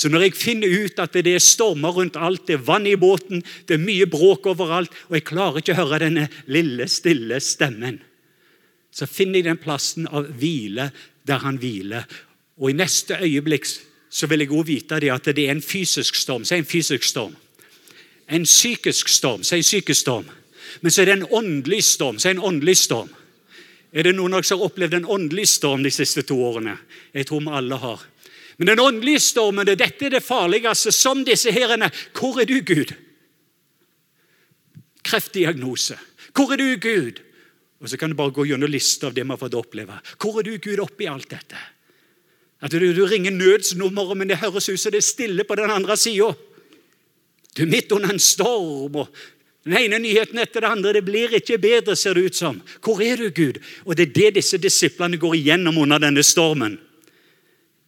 Så 0.00 0.08
når 0.08 0.28
jeg 0.28 0.38
finner 0.40 0.72
ut 0.86 1.00
at 1.02 1.12
det 1.12 1.34
er 1.34 1.42
stormer 1.44 1.92
rundt 1.92 2.16
alt, 2.16 2.46
det 2.48 2.56
er 2.56 2.64
vann 2.64 2.86
i 2.88 2.96
båten, 2.96 3.42
det 3.68 3.76
er 3.76 3.82
mye 3.82 4.06
bråk 4.08 4.48
overalt, 4.54 4.94
og 5.10 5.18
jeg 5.18 5.28
klarer 5.28 5.60
ikke 5.60 5.76
å 5.76 5.82
høre 5.82 6.04
denne 6.06 6.30
lille, 6.48 6.88
stille 6.88 7.42
stemmen 7.44 8.00
så 8.90 9.06
finner 9.06 9.40
jeg 9.40 9.46
den 9.46 9.60
plassen 9.60 10.08
av 10.10 10.28
hvile 10.40 10.90
der 11.26 11.44
han 11.44 11.60
hviler. 11.62 12.06
Og 12.60 12.72
I 12.72 12.78
neste 12.80 13.18
øyeblikk 13.22 13.68
så 14.10 14.26
vil 14.26 14.42
jeg 14.42 14.50
også 14.50 14.66
vite 14.66 15.00
det 15.00 15.12
at 15.14 15.30
det 15.30 15.46
er 15.46 15.54
en 15.54 15.62
fysisk 15.62 16.18
storm. 16.18 16.44
Si 16.44 16.58
en 16.58 16.66
fysisk 16.66 17.06
storm. 17.06 17.36
En 18.28 18.44
psykisk 18.44 19.08
storm. 19.08 19.44
Si 19.46 19.56
en 19.56 19.66
psykisk 19.66 20.00
storm. 20.00 20.28
Men 20.82 20.90
så 20.90 21.02
er 21.02 21.10
det 21.10 21.16
en 21.18 21.30
åndelig 21.30 21.84
storm. 21.86 22.18
Si 22.18 22.28
en 22.28 22.42
åndelig 22.42 22.76
storm. 22.82 23.10
Er 23.92 24.06
det 24.06 24.14
noen 24.14 24.34
av 24.34 24.42
dere 24.42 24.50
som 24.50 24.60
har 24.60 24.70
opplevd 24.70 24.98
en 24.98 25.08
åndelig 25.10 25.48
storm 25.50 25.82
de 25.86 25.90
siste 25.94 26.22
to 26.26 26.36
årene? 26.42 26.76
Jeg 27.14 27.26
tror 27.26 27.42
vi 27.46 27.54
alle 27.58 27.78
har. 27.78 28.02
Men 28.60 28.66
den 28.66 28.80
åndelige 28.80 29.22
stormen, 29.24 29.64
det, 29.64 29.78
dette 29.80 30.04
er 30.04 30.18
det 30.18 30.20
farligste. 30.20 30.92
Som 30.92 31.22
disse 31.24 31.48
herrene. 31.48 31.86
Hvor 32.12 32.42
er 32.42 32.44
du, 32.44 32.58
Gud? 32.60 32.92
Kreftdiagnose. 35.00 35.96
Hvor 36.36 36.52
er 36.52 36.60
du, 36.60 36.66
Gud? 36.76 37.22
Og 37.80 37.88
Så 37.88 37.96
kan 37.96 38.12
du 38.12 38.18
bare 38.18 38.34
gå 38.36 38.44
gjennom 38.44 38.68
lista 38.68 39.08
av 39.08 39.16
det 39.16 39.24
vi 39.24 39.32
har 39.32 39.40
fått 39.40 39.56
oppleve. 39.56 39.96
Hvor 40.20 40.42
er 40.42 40.44
du, 40.44 40.58
Gud, 40.60 40.82
oppi 40.84 41.08
alt 41.08 41.30
dette? 41.30 41.56
At 42.60 42.76
du, 42.76 42.84
du 42.92 43.06
ringer 43.08 43.32
nødsnummeret, 43.32 44.20
men 44.20 44.28
det 44.28 44.42
høres 44.44 44.68
ut 44.68 44.76
som 44.76 44.92
det 44.92 45.00
er 45.00 45.08
stille 45.08 45.48
på 45.48 45.56
den 45.56 45.72
andre 45.72 45.96
sida. 45.96 46.28
Du 47.56 47.64
er 47.64 47.72
midt 47.72 47.96
under 47.96 48.12
en 48.12 48.20
storm, 48.20 49.00
og 49.00 49.08
den 49.64 49.78
ene 49.80 50.02
nyheten 50.04 50.36
etter 50.36 50.60
det 50.60 50.74
andre. 50.74 50.92
Det 50.98 51.04
blir 51.08 51.32
ikke 51.40 51.56
bedre, 51.64 51.96
ser 51.96 52.20
det 52.20 52.28
ut 52.28 52.36
som. 52.36 52.60
Hvor 52.84 53.00
er 53.00 53.24
du, 53.24 53.30
Gud? 53.32 53.64
Og 53.88 53.96
Det 53.96 54.10
er 54.10 54.14
det 54.20 54.34
disse 54.42 54.60
disiplene 54.60 55.16
går 55.16 55.40
igjennom 55.40 55.80
under 55.80 56.04
denne 56.04 56.20
stormen. 56.20 56.76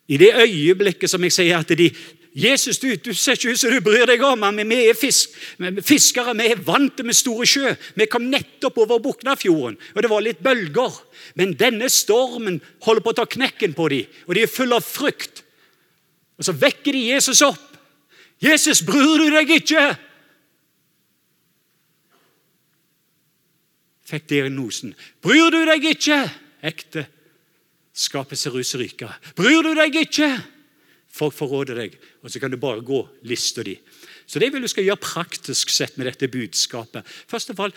I 0.08 0.18
det 0.18 0.32
øyeblikket 0.34 1.10
som 1.10 1.22
jeg 1.24 1.32
sier 1.32 1.62
at 1.62 1.70
de 1.78 1.90
Jesus, 2.32 2.78
du, 2.78 2.94
du 2.96 3.12
ser 3.12 3.36
ikke 3.36 3.52
ut 3.52 3.60
som 3.60 3.72
du 3.74 3.82
bryr 3.84 4.06
deg 4.08 4.22
om 4.24 4.40
ham. 4.46 4.56
vi 4.56 4.76
er 4.88 4.96
fisk, 4.96 5.34
fiskere. 5.84 6.32
Vi 6.38 6.46
er 6.48 6.62
vant 6.64 7.02
med 7.04 7.16
store 7.16 7.44
sjø. 7.46 7.74
Vi 7.94 8.06
kom 8.08 8.30
nettopp 8.32 8.78
over 8.80 9.02
Buknafjorden, 9.04 9.76
og 9.92 10.00
det 10.00 10.10
var 10.10 10.24
litt 10.24 10.40
bølger. 10.40 10.96
Men 11.36 11.52
denne 11.60 11.90
stormen 11.92 12.62
holder 12.86 13.04
på 13.04 13.12
å 13.12 13.18
ta 13.20 13.26
knekken 13.28 13.76
på 13.76 13.88
dem, 13.92 14.16
og 14.24 14.34
de 14.34 14.46
er 14.46 14.54
fulle 14.54 14.80
av 14.80 14.86
frykt. 14.86 15.44
Og 16.40 16.48
Så 16.48 16.56
vekker 16.56 16.96
de 16.96 17.10
Jesus 17.12 17.42
opp. 17.44 17.68
'Jesus, 18.42 18.82
bryr 18.82 19.20
du 19.20 19.28
deg 19.30 19.50
ikke?' 19.50 19.96
Fikk 24.02 24.28
diagnosen. 24.28 24.94
'Bryr 25.22 25.50
du 25.50 25.60
deg 25.68 25.84
ikke?' 25.84 26.30
Ekte. 26.62 27.06
Skapet 27.92 28.38
ser 28.38 28.56
ut 28.56 28.66
som 28.66 28.80
ryker. 28.80 29.12
'Bryr 29.36 29.62
du 29.62 29.74
deg 29.74 29.96
ikke?' 30.06 30.42
Folk 31.12 31.34
forråder 31.36 31.76
deg, 31.76 31.98
og 32.24 32.30
så 32.30 32.40
kan 32.40 32.50
du 32.50 32.56
bare 32.56 32.80
gå 32.80 33.08
lista 33.28 33.62
di. 33.62 33.76
Så 34.26 34.40
det 34.40 34.48
vil 34.52 34.62
du 34.62 34.68
skal 34.68 34.84
gjøre 34.84 34.96
praktisk 34.96 35.68
sett 35.68 35.98
med 35.98 36.06
dette 36.08 36.28
budskapet. 36.28 37.04
Først 37.28 37.50
og 37.52 37.56
fremst, 37.56 37.76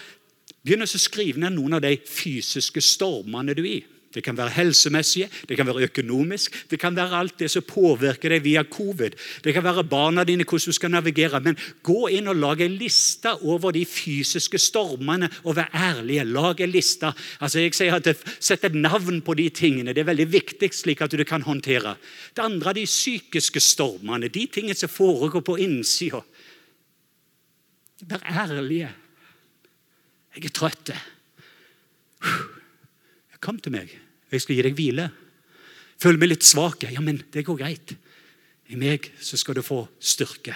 Begynn 0.66 0.82
å 0.82 0.90
skrive 0.90 1.42
ned 1.42 1.54
noen 1.54 1.78
av 1.78 1.84
de 1.86 1.94
fysiske 2.10 2.82
stormene 2.82 3.54
du 3.54 3.62
er 3.62 3.70
i. 3.70 3.82
Det 4.16 4.24
kan 4.24 4.38
være 4.38 4.54
helsemessige, 4.56 5.28
det 5.50 5.58
kan 5.60 5.68
være 5.68 5.90
økonomisk, 5.90 6.54
det 6.72 6.80
kan 6.80 6.96
være 6.96 7.20
alt 7.20 7.40
det 7.42 7.50
som 7.52 7.66
påvirker 7.68 8.32
deg 8.32 8.46
via 8.46 8.64
covid. 8.64 9.18
Det 9.44 9.54
kan 9.54 9.66
være 9.66 9.84
barna 9.92 10.24
dine, 10.24 10.48
hvordan 10.48 10.72
du 10.72 10.78
skal 10.78 10.94
navigere. 10.94 11.42
Men 11.44 11.60
gå 11.84 12.08
inn 12.16 12.32
og 12.32 12.40
lag 12.40 12.64
en 12.64 12.78
liste 12.80 13.34
over 13.44 13.76
de 13.76 13.84
fysiske 13.86 14.60
stormene, 14.62 15.30
og 15.44 15.58
vær 15.60 15.74
ærlige. 15.76 16.24
Lag 16.24 16.64
en 16.64 16.72
liste. 16.72 17.12
Altså 17.44 17.66
jeg 17.66 17.76
sier 17.76 18.00
at 18.00 18.14
Sett 18.40 18.64
et 18.68 18.76
navn 18.76 19.22
på 19.26 19.34
de 19.38 19.50
tingene. 19.50 19.94
Det 19.94 20.04
er 20.04 20.10
veldig 20.10 20.28
viktig, 20.32 20.70
slik 20.74 21.02
at 21.02 21.12
du 21.12 21.24
kan 21.28 21.44
håndtere. 21.46 21.96
Det 22.36 22.44
andre 22.44 22.72
er 22.72 22.80
de 22.80 22.86
psykiske 22.88 23.60
stormene, 23.64 24.30
de 24.30 24.46
tingene 24.48 24.78
som 24.78 24.92
foregår 24.92 25.44
på 25.46 25.58
innsida. 25.66 26.22
Vær 28.06 28.24
ærlige. 28.46 28.92
Jeg 30.36 30.46
er 30.46 30.56
trøtt. 30.56 30.92
Kom 33.40 33.60
til 33.62 33.76
meg. 33.76 33.94
Jeg 34.34 34.44
skal 34.44 34.58
gi 34.58 34.66
deg 34.66 34.78
hvile. 34.78 35.10
Føler 36.02 36.20
meg 36.22 36.32
litt 36.34 36.48
svak. 36.48 36.86
Ja, 36.92 37.02
men 37.04 37.22
det 37.34 37.46
går 37.48 37.60
greit. 37.60 37.96
I 38.72 38.80
meg 38.80 39.12
så 39.22 39.38
skal 39.38 39.58
du 39.58 39.64
få 39.66 39.84
styrke. 40.02 40.56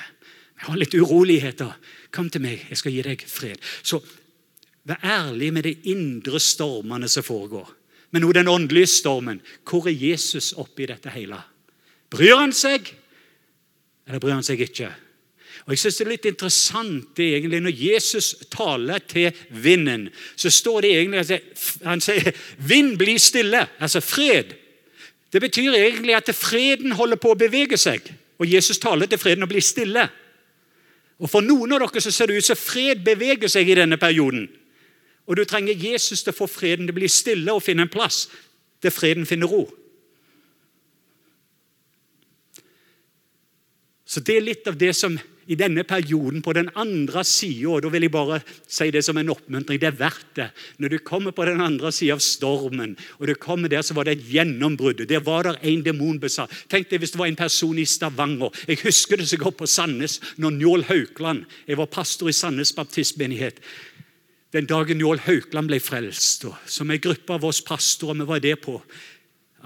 Jeg 0.59 0.67
har 0.67 0.79
litt 0.79 0.95
uroligheter. 0.97 1.75
Kom 2.11 2.29
til 2.31 2.43
meg, 2.43 2.65
jeg 2.67 2.79
skal 2.81 2.95
gi 2.95 3.03
deg 3.05 3.25
fred. 3.29 3.61
Så 3.83 4.01
vær 4.89 5.03
ærlig 5.05 5.51
med 5.55 5.67
de 5.67 5.75
indre 5.93 6.41
stormene 6.41 7.07
som 7.11 7.23
foregår. 7.23 7.69
Men 8.11 8.25
nå 8.25 8.31
den 8.33 8.49
åndelige 8.49 8.89
stormen. 8.89 9.41
Hvor 9.63 9.87
er 9.87 9.95
Jesus 9.95 10.51
oppi 10.57 10.87
dette 10.89 11.13
hele? 11.13 11.37
Bryr 12.09 12.39
han 12.41 12.55
seg, 12.55 12.89
eller 14.07 14.21
bryr 14.23 14.39
han 14.39 14.45
seg 14.45 14.63
ikke? 14.65 14.89
Og 15.69 15.73
jeg 15.73 15.79
synes 15.79 15.97
Det 15.97 16.05
er 16.05 16.09
litt 16.09 16.25
interessant 16.25 17.09
det 17.17 17.25
egentlig, 17.35 17.59
når 17.61 17.75
Jesus 17.77 18.35
taler 18.49 18.97
til 19.05 19.35
vinden, 19.49 20.07
så 20.35 20.49
står 20.49 20.81
det 20.81 20.89
egentlig 20.89 21.41
han 21.85 22.01
sier 22.01 22.31
'vind 22.57 22.97
blir 22.97 23.19
stille', 23.19 23.67
altså 23.79 23.99
fred. 23.99 24.55
Det 25.33 25.41
betyr 25.41 25.73
egentlig 25.73 26.15
at 26.15 26.35
freden 26.35 26.91
holder 26.91 27.15
på 27.15 27.31
å 27.31 27.37
bevege 27.37 27.77
seg. 27.77 28.01
Og 28.39 28.53
Jesus 28.53 28.79
taler 28.79 29.05
til 29.05 29.17
freden 29.17 29.43
å 29.43 29.47
bli 29.47 29.61
stille. 29.61 30.09
Og 31.19 31.29
For 31.29 31.41
noen 31.41 31.71
av 31.71 31.79
dere 31.79 32.01
så 32.01 32.11
ser 32.11 32.25
det 32.25 32.37
ut 32.37 32.45
som 32.45 32.55
fred 32.55 33.05
beveger 33.05 33.47
seg 33.47 33.69
i 33.69 33.75
denne 33.75 33.97
perioden. 33.97 34.49
Og 35.27 35.35
Du 35.35 35.45
trenger 35.45 35.73
Jesus 35.73 36.23
til 36.23 36.33
å 36.33 36.37
få 36.37 36.47
freden 36.47 36.87
til 36.87 36.93
å 36.95 36.99
bli 36.99 37.07
stille 37.07 37.53
og 37.53 37.63
finne 37.63 37.81
en 37.81 37.89
plass 37.89 38.29
der 38.81 38.89
freden 38.89 39.25
finner 39.25 39.47
ro. 39.47 39.69
Så 44.05 44.19
Det 44.19 44.37
er 44.37 44.41
litt 44.41 44.67
av 44.67 44.77
det 44.77 44.95
som 44.95 45.19
i 45.49 45.57
denne 45.57 45.83
perioden 45.87 46.43
på 46.45 46.53
den 46.53 46.69
andre 46.77 47.23
sida. 47.25 47.79
Da 47.81 47.89
vil 47.89 48.05
jeg 48.05 48.13
bare 48.13 48.39
si 48.69 48.89
det 48.93 49.01
som 49.05 49.17
en 49.17 49.31
oppmuntring. 49.33 49.79
Det 49.81 49.89
er 49.89 49.97
verdt 49.97 50.35
det. 50.37 50.47
Når 50.77 50.93
du 50.93 50.97
kommer 51.05 51.33
på 51.35 51.47
den 51.49 51.61
andre 51.65 51.91
sida 51.95 52.15
av 52.17 52.23
stormen, 52.23 52.95
og 53.17 53.27
du 53.27 53.33
kommer 53.33 53.71
der, 53.71 53.81
så 53.85 53.97
var 53.97 54.05
det 54.05 54.19
et 54.19 54.27
gjennombrudd. 54.29 55.05
Der 55.09 55.25
var 55.25 55.49
det 55.49 55.57
en 55.65 55.83
demon 55.85 56.21
besatt. 56.21 56.53
Tenk 56.69 56.91
deg 56.91 57.01
hvis 57.01 57.15
det 57.15 57.21
var 57.21 57.31
en 57.31 57.39
person 57.39 57.81
i 57.81 57.87
Stavanger. 57.89 58.53
Jeg 58.69 58.83
husker 58.85 59.17
det 59.17 59.29
så 59.31 59.41
godt 59.41 59.57
på 59.59 59.69
Sandnes, 59.69 60.19
når 60.37 60.57
Njål 60.59 60.83
Haukland 60.89 61.45
Jeg 61.67 61.77
var 61.77 61.89
pastor 61.89 62.29
i 62.29 62.33
Sandnes 62.33 62.73
baptistmenighet. 62.75 63.59
Den 64.53 64.65
dagen 64.65 64.97
Njål 64.97 65.21
Haukland 65.25 65.69
ble 65.69 65.79
frelst, 65.81 66.45
som 66.65 66.89
en 66.89 67.01
gruppe 67.01 67.33
av 67.33 67.45
oss 67.45 67.61
pastorer 67.61 68.17
vi 68.21 68.25
var 68.29 68.41
det 68.41 68.55
på, 68.63 68.79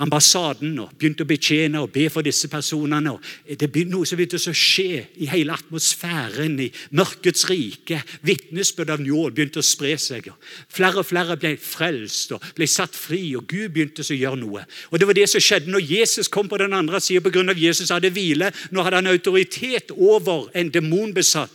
ambassaden 0.02 0.74
og 0.82 0.94
begynte 0.98 1.26
å 1.26 1.30
betjene 1.30 1.82
og 1.84 1.92
be 1.94 2.08
for 2.10 2.26
disse 2.26 2.48
personene. 2.50 3.14
det 3.46 3.70
begynte 3.72 3.94
noe 3.94 4.08
som 4.08 4.18
begynte 4.18 4.40
å 4.42 4.56
skje 4.56 5.06
i 5.22 5.30
hele 5.30 5.54
atmosfæren 5.54 6.60
i 6.60 6.72
mørkets 6.92 7.46
rike. 7.50 8.02
Vitnesbyrd 8.22 8.90
av 8.90 9.02
nåd 9.04 9.36
begynte 9.36 9.62
å 9.62 9.66
spre 9.66 9.96
seg. 9.98 10.32
Flere 10.70 11.04
og 11.04 11.08
flere 11.08 11.38
ble 11.38 11.56
frelst 11.58 12.34
og 12.34 12.44
ble 12.56 12.68
satt 12.68 12.96
fri, 12.96 13.36
og 13.38 13.48
Gud 13.48 13.74
begynte 13.74 14.06
å 14.06 14.18
gjøre 14.18 14.42
noe. 14.42 14.66
Og 14.92 15.00
Det 15.00 15.08
var 15.08 15.20
det 15.20 15.30
som 15.30 15.44
skjedde 15.44 15.72
når 15.72 15.90
Jesus 15.90 16.28
kom 16.32 16.50
på 16.50 16.58
den 16.58 16.74
andre 16.74 17.02
sida 17.02 17.22
pga. 17.22 17.54
Jesus 17.54 17.92
hadde 17.92 18.10
hvile. 18.10 18.52
Nå 18.72 18.84
hadde 18.84 19.02
han 19.02 19.08
autoritet 19.08 19.92
over 19.92 20.50
en 20.54 20.72
demonbesatt 20.72 21.52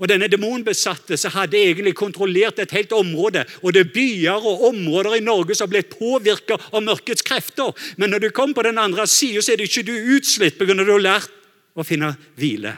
og 0.00 0.08
Denne 0.08 0.28
demonbesatte 0.30 1.16
som 1.20 1.34
hadde 1.36 1.60
egentlig 1.60 1.94
kontrollert 1.94 2.58
et 2.58 2.72
helt 2.74 2.92
område. 2.96 3.44
Og 3.62 3.74
det 3.74 3.84
er 3.84 3.92
byer 3.94 4.46
og 4.48 4.64
områder 4.70 5.18
i 5.18 5.24
Norge 5.24 5.54
som 5.54 5.68
har 5.68 5.74
blitt 5.76 5.92
påvirka 5.92 6.58
av 6.72 6.82
mørkets 6.82 7.22
krefter. 7.26 7.70
Men 7.96 8.10
når 8.10 8.24
du 8.24 8.30
kommer 8.34 8.58
på 8.58 8.66
den 8.66 8.80
andre 8.80 9.06
sida, 9.06 9.44
er 9.44 9.60
det 9.60 9.68
ikke 9.68 9.86
du 9.86 9.94
utslitt 10.16 10.58
pga. 10.58 10.72
at 10.72 10.86
du 10.86 10.92
har 10.92 11.04
lært 11.04 11.30
å 11.76 11.86
finne 11.86 12.14
hvile. 12.36 12.74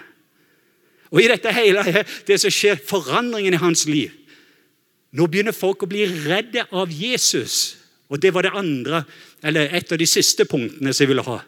Og 1.14 1.22
I 1.22 1.30
dette 1.30 1.54
hele 1.54 2.04
det 2.26 2.40
som 2.42 2.52
skjer 2.52 2.80
forandringen 2.84 3.54
i 3.54 3.62
hans 3.62 3.86
liv. 3.86 4.12
Nå 5.16 5.28
begynner 5.30 5.54
folk 5.56 5.86
å 5.86 5.88
bli 5.90 6.04
redde 6.26 6.66
av 6.72 6.90
Jesus. 6.92 7.76
Og 8.10 8.20
Det 8.20 8.34
var 8.34 8.42
det 8.42 8.54
andre, 8.54 9.04
eller 9.42 9.72
et 9.74 9.92
av 9.92 9.98
de 9.98 10.06
siste 10.06 10.44
punktene 10.44 10.92
som 10.92 11.04
jeg 11.04 11.10
ville 11.14 11.24
ha. 11.26 11.40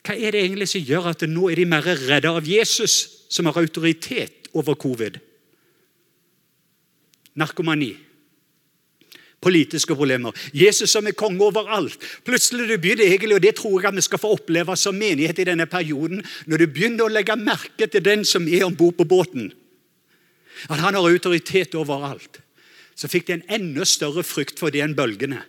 Hva 0.00 0.16
er 0.16 0.32
det 0.32 0.44
egentlig 0.46 0.68
som 0.70 0.80
gjør 0.80 1.10
at 1.12 1.22
nå 1.28 1.50
er 1.50 1.60
de 1.60 1.66
mer 1.68 1.84
redde 1.84 2.30
av 2.30 2.46
Jesus, 2.48 3.26
som 3.28 3.46
har 3.46 3.58
autoritet? 3.60 4.39
Over 4.54 4.74
covid. 4.74 5.18
Narkomani. 7.34 7.94
Politiske 9.40 9.96
problemer. 9.96 10.36
Jesus 10.52 10.92
som 10.92 11.06
er 11.08 11.16
konge 11.16 11.40
overalt. 11.46 11.96
Plutselig 12.26 12.66
du 12.68 12.76
begynner 12.76 13.06
egentlig, 13.06 13.38
og 13.38 13.42
Det 13.42 13.54
tror 13.56 13.82
jeg 13.82 13.96
vi 13.96 14.04
skal 14.04 14.20
få 14.20 14.34
oppleve 14.36 14.76
som 14.76 14.94
menighet 14.94 15.38
i 15.38 15.48
denne 15.48 15.66
perioden, 15.66 16.20
når 16.46 16.58
du 16.58 16.66
begynner 16.66 17.06
å 17.06 17.12
legge 17.12 17.36
merke 17.40 17.88
til 17.88 18.04
den 18.04 18.24
som 18.24 18.48
er 18.48 18.66
om 18.66 18.76
bord 18.76 18.98
på 18.98 19.08
båten. 19.08 19.52
At 20.68 20.82
han 20.84 20.94
har 20.94 21.08
autoritet 21.08 21.74
overalt. 21.74 22.42
Så 22.94 23.08
fikk 23.08 23.30
de 23.30 23.38
en 23.38 23.46
enda 23.48 23.86
større 23.88 24.22
frykt 24.26 24.60
for 24.60 24.68
det 24.68 24.82
enn 24.84 24.96
bølgene. 24.98 25.40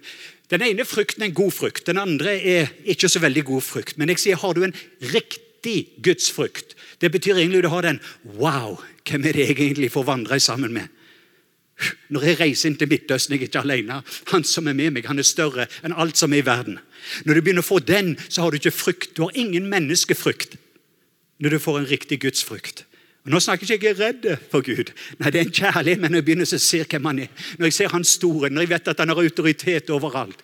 Den 0.52 0.64
ene 0.64 0.86
frykten 0.88 1.24
er 1.24 1.32
en 1.32 1.36
god 1.36 1.52
frykt, 1.56 1.86
den 1.88 2.00
andre 2.00 2.36
er 2.36 2.72
ikke 2.92 3.10
så 3.12 3.20
veldig 3.24 3.44
god 3.48 3.64
frykt. 3.64 4.00
Men 4.00 4.12
jeg 4.12 4.24
sier, 4.24 4.40
har 4.40 4.56
du 4.56 4.66
en 4.66 4.76
riktig 5.14 5.78
gudsfrykt, 6.04 6.76
det 7.00 7.12
betyr 7.12 7.40
egentlig 7.40 7.64
du 7.64 7.72
har 7.72 7.84
den 7.88 8.02
Wow, 8.36 8.80
hvem 9.08 9.26
er 9.26 9.38
det 9.38 9.48
jeg 9.48 9.60
egentlig 9.60 9.92
får 9.92 10.08
vandre 10.08 10.40
sammen 10.40 10.74
med? 10.74 10.88
Når 12.14 12.26
jeg 12.28 12.40
reiser 12.40 12.70
inn 12.70 12.78
til 12.78 12.90
Midtøsten, 12.92 13.34
jeg 13.34 13.42
er 13.42 13.50
ikke 13.50 13.64
alene. 13.64 14.02
Han 14.30 14.44
som 14.46 14.68
er 14.70 14.78
med 14.78 14.94
meg, 14.94 15.08
han 15.10 15.20
er 15.20 15.26
større 15.26 15.66
enn 15.82 15.96
alt 15.98 16.20
som 16.20 16.34
er 16.34 16.44
i 16.44 16.46
verden. 16.46 16.78
Når 17.26 17.34
du 17.34 17.42
begynner 17.42 17.66
å 17.66 17.72
få 17.72 17.80
den, 17.82 18.14
så 18.30 18.44
har 18.44 18.52
du 18.52 18.60
ikke 18.60 18.76
frykt. 18.76 19.16
Du 19.18 19.24
har 19.26 19.38
ingen 19.38 19.70
menneskefrykt 19.72 20.60
når 21.42 21.56
du 21.56 21.64
får 21.64 21.80
en 21.80 21.90
riktig 21.90 22.20
gudsfrykt. 22.22 22.86
Nå 23.30 23.38
snakker 23.42 23.70
ikke 23.70 23.86
jeg 23.86 23.96
er 23.96 24.00
redd 24.02 24.28
for 24.50 24.66
Gud. 24.66 24.94
Nei, 25.20 25.30
Det 25.30 25.40
er 25.40 25.46
en 25.46 25.54
kjærlighet, 25.54 26.02
men 26.02 26.12
når 26.12 26.22
jeg 26.22 26.26
begynner 26.26 26.50
å 26.50 26.62
se 26.62 26.84
hvem 26.84 27.10
han 27.10 27.20
er, 27.26 27.34
når 27.58 27.70
jeg 27.70 27.74
ser 27.74 27.94
hans 27.94 28.14
store, 28.18 28.50
når 28.50 28.66
jeg 28.66 28.72
vet 28.72 28.88
at 28.94 29.02
han 29.02 29.14
har 29.14 29.22
autoritet 29.22 29.90
overalt, 29.94 30.42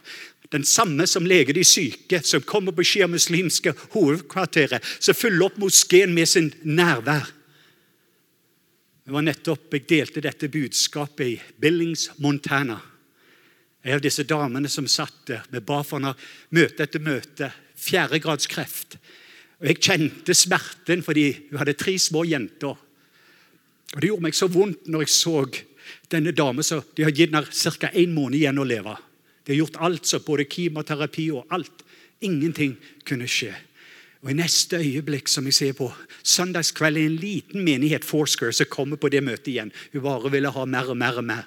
den 0.53 0.63
samme 0.63 1.07
som 1.07 1.25
leger 1.25 1.57
de 1.57 1.63
syke, 1.65 2.21
som 2.23 2.41
kommer 2.41 2.71
på 2.71 2.85
shia-muslimske 2.85 3.73
hovedkvarteret, 3.95 4.85
som 4.99 5.17
fyller 5.17 5.49
opp 5.49 5.57
moskeen 5.59 6.13
med 6.15 6.29
sin 6.29 6.53
nærvær. 6.63 7.33
Det 9.07 9.13
var 9.13 9.23
nettopp, 9.23 9.71
Jeg 9.71 9.85
delte 9.87 10.19
dette 10.19 10.49
budskapet 10.51 11.27
i 11.27 11.41
Billings, 11.55 12.09
Montana. 12.19 12.75
En 13.81 13.93
av 13.95 14.01
disse 14.03 14.25
damene 14.27 14.67
som 14.67 14.87
satt 14.87 15.21
der. 15.29 15.45
Vi 15.47 15.61
ba 15.63 15.77
for 15.79 16.01
henne 16.01 16.11
møte 16.51 16.83
etter 16.83 16.99
møte. 16.99 17.47
Fjerdegradskreft. 17.79 18.97
Og 19.61 19.67
Jeg 19.69 19.79
kjente 19.79 20.35
smerten 20.35 21.05
fordi 21.07 21.47
hun 21.47 21.61
hadde 21.61 21.77
tre 21.79 21.95
små 21.97 22.25
jenter. 22.27 22.75
Og 23.95 24.01
Det 24.01 24.09
gjorde 24.09 24.25
meg 24.27 24.35
så 24.35 24.51
vondt 24.51 24.91
når 24.91 25.05
jeg 25.05 25.15
så 25.15 25.37
denne 26.11 26.35
damen 26.35 26.63
som 26.63 26.83
de 26.93 27.03
har 27.03 27.15
gitt 27.15 27.31
ca. 27.79 27.87
en 27.93 28.13
måned 28.13 28.35
igjen 28.35 28.59
å 28.59 28.67
leve. 28.67 28.97
De 29.45 29.53
har 29.53 29.63
gjort 29.63 29.79
alt, 29.79 30.05
så 30.05 30.19
både 30.19 30.43
kemoterapi 30.43 31.31
og 31.31 31.47
alt. 31.49 31.85
Ingenting 32.19 32.75
kunne 33.05 33.23
skje. 33.23 33.55
Og 34.28 34.34
I 34.34 34.41
neste 34.41 34.75
øyeblikk 34.75 35.30
som 35.32 35.45
jeg 35.47 35.55
ser 35.55 35.75
på 35.78 35.86
søndagskveld 36.19 36.97
i 36.99 37.05
en 37.07 37.13
liten 37.15 37.61
menighet 37.63 38.03
Foursquare, 38.03 38.51
så 38.51 38.65
kommer 38.67 38.99
på 38.99 39.07
det 39.07 39.21
møtet 39.23 39.53
igjen. 39.53 39.71
Hun 39.93 40.03
bare 40.03 40.32
ville 40.34 40.51
ha 40.51 40.65
mer 40.67 40.89
og 40.91 40.97
mer 40.99 41.21
og 41.21 41.23
mer. 41.23 41.45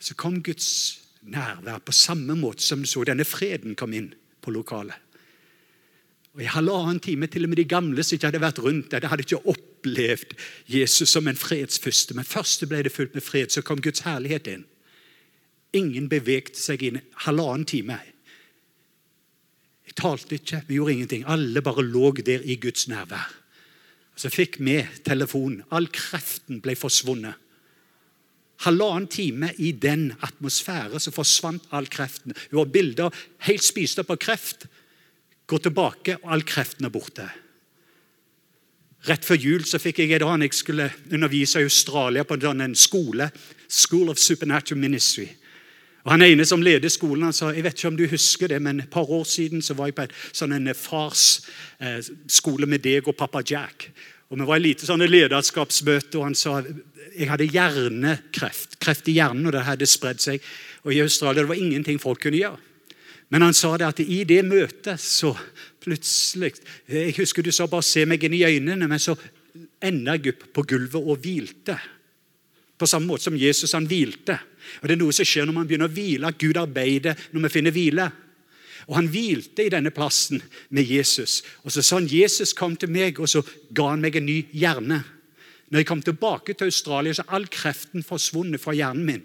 Så 0.00 0.16
kom 0.16 0.38
Guds 0.42 1.02
nærvær 1.28 1.82
på 1.84 1.92
samme 1.92 2.38
måte 2.40 2.64
som 2.64 2.80
du 2.80 2.88
så 2.88 3.04
denne 3.04 3.26
freden 3.28 3.76
kom 3.76 3.92
inn 3.92 4.14
på 4.40 4.54
lokalet. 4.56 4.96
Og 6.32 6.40
I 6.40 6.48
halvannen 6.56 7.02
time 7.04 7.28
til 7.28 7.44
og 7.44 7.52
med 7.52 7.60
de 7.60 7.68
gamle 7.68 8.02
som 8.02 8.16
ikke 8.16 8.32
hadde 8.32 8.42
vært 8.46 8.62
rundt 8.64 8.88
der, 8.90 9.04
de 9.04 9.12
hadde 9.12 9.28
ikke 9.28 9.44
opplevd 9.44 10.32
Jesus 10.64 11.12
som 11.12 11.28
en 11.28 11.36
fredsfyrste. 11.36 12.16
Men 12.16 12.24
først 12.24 12.64
ble 12.64 12.80
det 12.80 12.96
fullt 12.96 13.12
med 13.12 13.28
fred, 13.28 13.52
så 13.52 13.60
kom 13.60 13.84
Guds 13.84 14.06
herlighet 14.08 14.48
inn. 14.48 14.64
Ingen 15.76 16.08
bevegde 16.08 16.56
seg 16.56 16.88
inn 16.88 17.02
halvannen 17.28 17.68
time. 17.68 18.00
Talte 19.94 20.38
ikke, 20.38 20.62
vi 20.68 20.78
gjorde 20.78 20.92
ingenting. 20.92 21.24
Alle 21.26 21.62
bare 21.62 21.84
lå 21.86 22.10
der 22.18 22.42
i 22.42 22.56
Guds 22.60 22.88
nærvær. 22.90 23.30
Så 24.16 24.30
fikk 24.30 24.58
vi 24.62 24.78
telefonen. 25.06 25.62
All 25.70 25.88
kreften 25.90 26.60
ble 26.62 26.76
forsvunnet. 26.78 27.34
Halvannen 28.64 29.08
time 29.10 29.50
i 29.58 29.72
den 29.72 30.12
atmosfæren 30.22 31.00
så 31.02 31.10
forsvant 31.10 31.66
all 31.74 31.86
kreften. 31.90 32.34
Vi 32.50 32.58
har 32.58 32.70
bilder 32.70 33.14
helt 33.48 33.64
spist 33.64 33.98
opp 33.98 34.12
av 34.14 34.20
kreft. 34.22 34.66
Går 35.46 35.66
tilbake, 35.66 36.16
og 36.22 36.30
all 36.32 36.44
kreften 36.46 36.86
er 36.86 36.94
borte. 36.94 37.26
Rett 39.04 39.26
før 39.26 39.36
jul 39.36 39.64
så 39.68 39.78
fikk 39.82 40.00
jeg 40.00 40.14
en 40.16 40.30
annet 40.30 40.48
jeg 40.48 40.60
skulle 40.62 40.86
undervise 41.12 41.60
i 41.60 41.66
Australia 41.66 42.24
på 42.24 42.38
en 42.40 42.74
skole. 42.74 43.30
School 43.68 44.08
of 44.08 44.18
Supernatural 44.18 44.80
Ministry. 44.80 45.28
Og 46.04 46.12
Han 46.12 46.22
ene 46.22 46.44
som 46.44 46.62
leder 46.62 46.92
skolen, 46.92 47.24
han 47.24 47.32
sa 47.32 47.50
jeg 47.54 47.64
vet 47.64 47.78
ikke 47.78 47.88
om 47.88 47.96
du 47.96 48.06
husker 48.10 48.48
det, 48.52 48.60
men 48.62 48.82
et 48.82 48.90
par 48.92 49.08
år 49.10 49.24
siden 49.24 49.62
så 49.64 49.74
var 49.74 49.88
jeg 49.88 49.96
på 49.96 50.04
et 50.04 50.16
sånn 50.36 50.52
en 50.52 50.74
fars 50.76 51.46
eh, 51.80 52.02
skole 52.28 52.68
med 52.68 52.84
deg 52.84 53.08
og 53.08 53.16
pappa 53.16 53.40
Jack. 53.40 53.88
Og 54.28 54.38
Vi 54.38 54.44
var 54.48 54.60
i 54.60 54.64
lite 54.66 54.86
sånne 54.86 55.08
lederskapsmøte, 55.08 56.18
og 56.18 56.24
han 56.28 56.36
sa 56.36 56.58
jeg 57.14 57.30
hadde 57.30 57.46
hjernekreft. 57.46 58.78
Kreft 58.82 59.08
i 59.08 59.16
hjernen, 59.16 59.46
og 59.46 59.54
det 59.54 59.64
hadde 59.64 59.88
spredd 59.88 60.20
seg. 60.20 60.44
Og 60.84 60.92
I 60.92 61.02
Australia 61.04 61.44
det 61.44 61.48
var 61.52 61.60
ingenting 61.60 62.00
folk 62.02 62.20
kunne 62.24 62.40
gjøre. 62.40 62.58
Men 63.32 63.46
han 63.46 63.56
sa 63.56 63.72
det 63.78 63.86
at 63.86 64.00
i 64.04 64.20
det 64.28 64.42
møtet 64.46 65.00
så 65.00 65.32
plutselig 65.84 66.54
Jeg 66.88 67.14
husker 67.18 67.42
du 67.42 67.50
sa 67.52 67.66
bare 67.66 67.82
'se 67.82 68.04
meg 68.04 68.24
inn 68.24 68.34
i 68.34 68.44
øynene', 68.44 68.88
men 68.88 68.98
så 68.98 69.16
enda 69.82 70.16
jeg 70.16 70.34
opp 70.34 70.52
på 70.52 70.62
gulvet 70.62 71.02
og 71.02 71.18
hvilte. 71.18 71.78
På 72.78 72.86
samme 72.90 73.06
måte 73.06 73.28
som 73.28 73.38
Jesus 73.38 73.72
han 73.72 73.86
hvilte. 73.86 74.38
Og 74.82 74.88
Det 74.88 74.96
er 74.96 75.00
noe 75.00 75.14
som 75.14 75.26
skjer 75.28 75.46
når 75.46 75.56
man 75.58 75.66
begynner 75.68 75.90
å 75.90 75.94
hvile, 75.94 76.28
at 76.28 76.38
Gud 76.38 76.58
arbeider 76.58 77.18
når 77.32 77.46
vi 77.46 77.52
finner 77.52 77.74
hvile. 77.74 78.10
Og 78.88 78.96
Han 78.96 79.08
hvilte 79.08 79.64
i 79.64 79.72
denne 79.72 79.92
plassen 79.94 80.42
med 80.68 80.90
Jesus. 80.90 81.42
Og 81.64 81.72
Så 81.72 81.82
sa 81.82 81.96
han 81.96 82.08
Jesus 82.10 82.52
kom 82.52 82.76
til 82.76 82.90
meg, 82.90 83.20
og 83.20 83.28
så 83.28 83.44
ga 83.70 83.90
han 83.90 84.00
meg 84.00 84.16
en 84.16 84.26
ny 84.26 84.44
hjerne. 84.52 85.04
Når 85.70 85.80
jeg 85.80 85.86
kom 85.86 86.02
tilbake 86.02 86.54
til 86.54 86.68
Australia, 86.68 87.14
så 87.14 87.24
er 87.24 87.34
all 87.34 87.46
kreften 87.46 88.04
forsvunnet 88.04 88.60
fra 88.60 88.74
hjernen 88.74 89.06
min. 89.06 89.22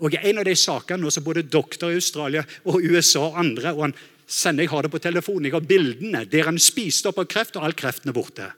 Og 0.00 0.14
En 0.14 0.38
av 0.38 0.44
de 0.44 0.54
sakene 0.54 1.02
nå, 1.02 1.10
som 1.10 1.24
både 1.24 1.42
doktor 1.42 1.90
i 1.90 1.98
Australia 1.98 2.44
og 2.64 2.82
USA 2.82 3.26
og 3.26 3.38
andre 3.38 3.72
og 3.74 3.82
han 3.82 3.94
sender 4.28 4.62
Jeg 4.62 4.70
har 4.70 4.82
det 4.82 4.90
på 4.92 4.98
telefonen, 4.98 5.44
jeg 5.44 5.52
har 5.52 5.60
bildene 5.60 6.24
der 6.28 6.44
han 6.44 6.58
spiste 6.58 7.08
opp 7.08 7.18
av 7.18 7.26
kreft, 7.26 7.56
og 7.56 7.64
all 7.64 7.72
kreften 7.72 8.10
er 8.10 8.16
borte. 8.16 8.52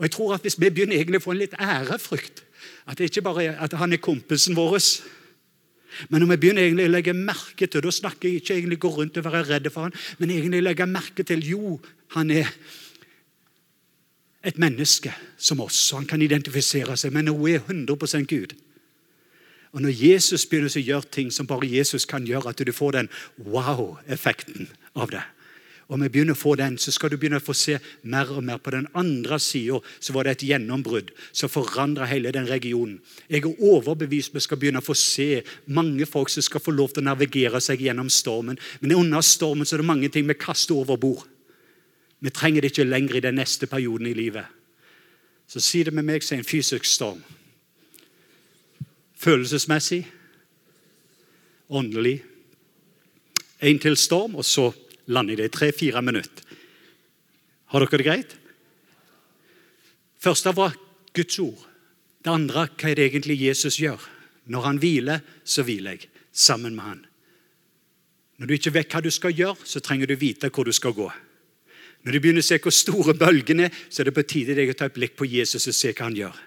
Og 0.00 0.06
jeg 0.06 0.16
tror 0.16 0.34
at 0.34 0.42
Hvis 0.42 0.60
vi 0.60 0.70
begynner 0.70 0.96
egentlig 0.96 1.20
å 1.20 1.28
få 1.28 1.34
en 1.34 1.42
litt 1.42 1.54
ærefrykt, 1.60 2.44
at 2.88 2.98
det 2.98 3.10
ikke 3.10 3.22
bare 3.22 3.44
er 3.44 3.58
at 3.60 3.76
han 3.76 3.92
er 3.92 4.00
kompisen 4.00 4.56
vår 4.56 4.78
men 6.08 6.22
når 6.22 6.28
vi 6.30 6.36
begynner 6.36 6.62
egentlig 6.64 6.86
å 6.86 6.92
legge 6.92 7.14
merke 7.16 7.66
til 7.66 7.82
Da 7.82 7.90
snakker 7.90 8.28
jeg 8.28 8.40
ikke 8.40 8.54
egentlig 8.56 8.78
gå 8.82 8.92
rundt 8.94 9.18
og 9.18 9.26
være 9.26 9.42
redd 9.48 9.70
for 9.74 9.88
han, 9.88 9.96
men 10.18 10.30
egentlig 10.30 10.62
legge 10.62 10.86
merke 10.86 11.26
til 11.26 11.42
jo, 11.44 11.80
han 12.14 12.30
er 12.30 12.48
et 14.46 14.58
menneske 14.58 15.12
som 15.36 15.60
oss. 15.60 15.92
og 15.92 15.98
Han 15.98 16.06
kan 16.06 16.22
identifisere 16.22 16.96
seg, 16.96 17.12
men 17.12 17.28
hun 17.28 17.48
er 17.50 17.60
100% 17.60 18.30
Gud. 18.30 18.54
Og 19.72 19.82
Når 19.82 19.98
Jesus 20.02 20.46
begynner 20.46 20.70
å 20.70 20.86
gjøre 20.86 21.10
ting 21.10 21.30
som 21.30 21.46
bare 21.46 21.68
Jesus 21.68 22.06
kan 22.06 22.26
gjøre, 22.26 22.50
at 22.50 22.62
du 22.66 22.72
får 22.72 22.96
den 22.96 23.10
wow-effekten 23.36 24.70
av 24.94 25.10
det 25.10 25.26
og 25.90 25.98
vi 25.98 26.08
begynner 26.08 26.36
å 26.36 26.38
få 26.38 26.52
den, 26.54 26.76
så 26.78 26.92
skal 26.94 27.10
du 27.10 27.16
begynne 27.18 27.40
å 27.40 27.42
få 27.42 27.54
se 27.56 27.74
mer 28.06 28.28
og 28.30 28.44
mer. 28.46 28.60
På 28.62 28.70
den 28.70 28.86
andre 28.94 29.40
sida 29.42 29.80
var 30.14 30.26
det 30.26 30.36
et 30.36 30.44
gjennombrudd 30.52 31.10
som 31.34 31.50
forandra 31.50 32.06
hele 32.06 32.30
den 32.30 32.46
regionen. 32.46 33.00
Jeg 33.26 33.42
er 33.42 33.64
overbevist 33.72 34.36
vi 34.36 34.42
skal 34.44 34.60
begynne 34.60 34.78
å 34.78 34.86
få 34.86 34.94
se 34.94 35.42
mange 35.66 36.06
folk 36.06 36.30
som 36.30 36.46
skal 36.46 36.62
få 36.62 36.76
lov 36.76 36.94
til 36.94 37.02
å 37.02 37.08
navigere 37.08 37.58
seg 37.64 37.82
gjennom 37.82 38.06
stormen. 38.06 38.60
Men 38.78 38.94
under 39.00 39.24
stormen 39.26 39.66
så 39.66 39.76
er 39.76 39.82
det 39.82 39.90
mange 39.90 40.10
ting 40.14 40.30
vi 40.30 40.38
kaster 40.38 40.78
over 40.78 41.00
bord. 41.00 41.24
Vi 42.22 42.30
trenger 42.30 42.62
det 42.62 42.70
ikke 42.70 42.86
lenger 42.86 43.18
i 43.18 43.24
den 43.24 43.40
neste 43.40 43.66
perioden 43.66 44.06
i 44.06 44.14
livet. 44.14 44.46
Så 45.50 45.58
si 45.58 45.82
det 45.82 45.94
med 45.96 46.06
meg 46.06 46.22
som 46.22 46.38
en 46.38 46.46
fysisk 46.46 46.86
storm. 46.86 47.18
Følelsesmessig, 49.18 50.04
åndelig. 51.66 52.20
En 53.58 53.82
til 53.82 53.98
storm, 53.98 54.38
og 54.38 54.46
så 54.46 54.68
lander 55.10 55.34
jeg 55.34 55.42
det 55.42 55.50
i 55.50 55.56
tre-fire 55.58 56.02
minutter. 56.04 56.46
Har 57.70 57.84
dere 57.84 58.00
det 58.00 58.06
greit? 58.06 58.36
Første 60.20 60.54
var 60.56 60.74
Guds 61.16 61.38
ord. 61.42 61.66
Det 62.20 62.32
andre 62.32 62.66
hva 62.68 62.90
er 62.90 62.98
det 62.98 63.06
egentlig 63.08 63.38
Jesus 63.40 63.78
gjør. 63.80 64.00
Når 64.50 64.66
han 64.66 64.80
hviler, 64.82 65.22
så 65.44 65.62
hviler 65.64 65.96
jeg 65.96 66.10
sammen 66.32 66.74
med 66.76 66.84
han. 66.84 67.02
Når 68.40 68.48
du 68.48 68.54
ikke 68.56 68.72
vet 68.74 68.92
hva 68.92 69.02
du 69.04 69.10
skal 69.12 69.36
gjøre, 69.36 69.66
så 69.68 69.82
trenger 69.84 70.08
du 70.08 70.16
vite 70.18 70.50
hvor 70.52 70.66
du 70.66 70.72
skal 70.72 70.96
gå. 70.96 71.08
Når 72.00 72.16
du 72.16 72.20
begynner 72.20 72.40
å 72.40 72.46
se 72.46 72.56
hvor 72.62 72.72
store 72.72 73.14
bølgene 73.18 73.68
er, 73.68 73.80
så 73.92 74.00
er 74.00 74.08
det 74.08 74.16
på 74.16 74.24
tide 74.24 74.56
deg 74.56 74.72
å 74.72 74.76
ta 74.76 74.88
et 74.88 74.96
blikk 74.96 75.18
på 75.18 75.28
Jesus 75.28 75.68
og 75.68 75.76
se 75.76 75.92
hva 75.92 76.06
han 76.08 76.16
gjør. 76.16 76.38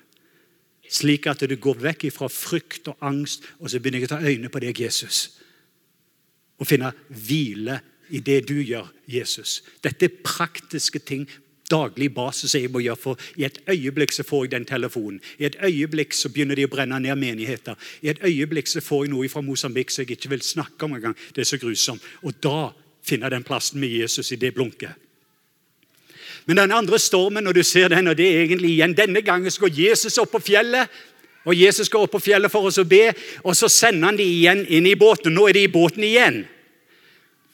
Slik 0.94 1.28
at 1.30 1.46
du 1.50 1.56
går 1.62 1.80
vekk 1.82 2.08
fra 2.14 2.30
frykt 2.30 2.90
og 2.92 3.06
angst, 3.06 3.46
og 3.62 3.70
så 3.70 3.80
begynner 3.80 4.04
jeg 4.04 4.10
å 4.10 4.14
ta 4.16 4.22
øynene 4.26 4.52
på 4.54 4.62
deg, 4.62 4.82
Jesus. 4.84 5.22
Og 6.60 6.70
finne 6.70 6.92
hvile 7.10 7.80
i 8.10 8.20
det 8.20 8.48
du 8.50 8.56
gjør, 8.62 8.92
Jesus. 9.08 9.62
Dette 9.84 10.06
er 10.06 10.22
praktiske 10.24 11.00
ting 11.00 11.28
daglig 11.72 12.10
basis 12.14 12.56
jeg 12.56 12.72
må 12.72 12.82
gjøre. 12.84 12.96
for 12.96 13.20
I 13.38 13.46
et 13.48 13.60
øyeblikk 13.70 14.12
så 14.12 14.24
får 14.24 14.44
jeg 14.44 14.52
den 14.52 14.66
telefonen. 14.66 15.22
I 15.40 15.46
et 15.46 15.56
øyeblikk 15.64 16.14
så 16.14 16.30
begynner 16.30 16.56
de 16.56 16.66
å 16.66 16.72
brenne 16.72 17.00
ned 17.00 17.16
menigheter. 17.16 17.76
I 18.02 18.10
et 18.10 18.24
øyeblikk 18.24 18.68
så 18.68 18.82
får 18.82 19.06
jeg 19.06 19.14
noe 19.14 19.30
fra 19.30 19.42
Mosambik 19.42 19.92
som 19.92 20.04
jeg 20.04 20.18
ikke 20.18 20.30
vil 20.30 20.42
snakke 20.42 20.86
om 20.86 20.94
engang. 20.94 21.16
Det 21.36 21.42
er 21.42 21.50
så 21.50 21.58
grusomt. 21.58 22.04
Og 22.22 22.34
da 22.44 22.72
finner 23.04 23.28
jeg 23.28 23.38
den 23.38 23.48
plassen 23.48 23.80
med 23.80 23.90
Jesus 23.90 24.32
i 24.32 24.40
det 24.40 24.54
blunket. 24.54 24.92
Men 26.46 26.58
den 26.58 26.72
andre 26.72 27.00
stormen, 27.00 27.44
når 27.44 27.54
du 27.54 27.64
ser 27.64 27.88
den, 27.88 28.08
og 28.08 28.18
det 28.18 28.28
er 28.28 28.42
egentlig 28.44 28.74
igjen 28.76 28.98
Denne 28.98 29.22
gangen 29.22 29.52
så 29.52 29.64
går 29.64 29.80
Jesus 29.80 30.18
opp 30.18 30.32
på 30.32 30.44
fjellet. 30.44 30.90
Og 31.46 31.56
Jesus 31.56 31.90
går 31.90 32.06
opp 32.06 32.12
på 32.12 32.24
fjellet 32.24 32.52
for 32.52 32.68
oss 32.68 32.80
å 32.80 32.88
be, 32.88 33.12
og 33.44 33.56
så 33.56 33.68
sender 33.68 34.08
han 34.08 34.18
de 34.18 34.24
igjen 34.24 34.66
inn 34.68 34.86
i 34.88 34.96
båten. 34.96 35.34
Nå 35.36 35.50
er 35.50 35.58
de 35.58 35.64
i 35.68 35.72
båten 35.72 36.04
igjen. 36.04 36.46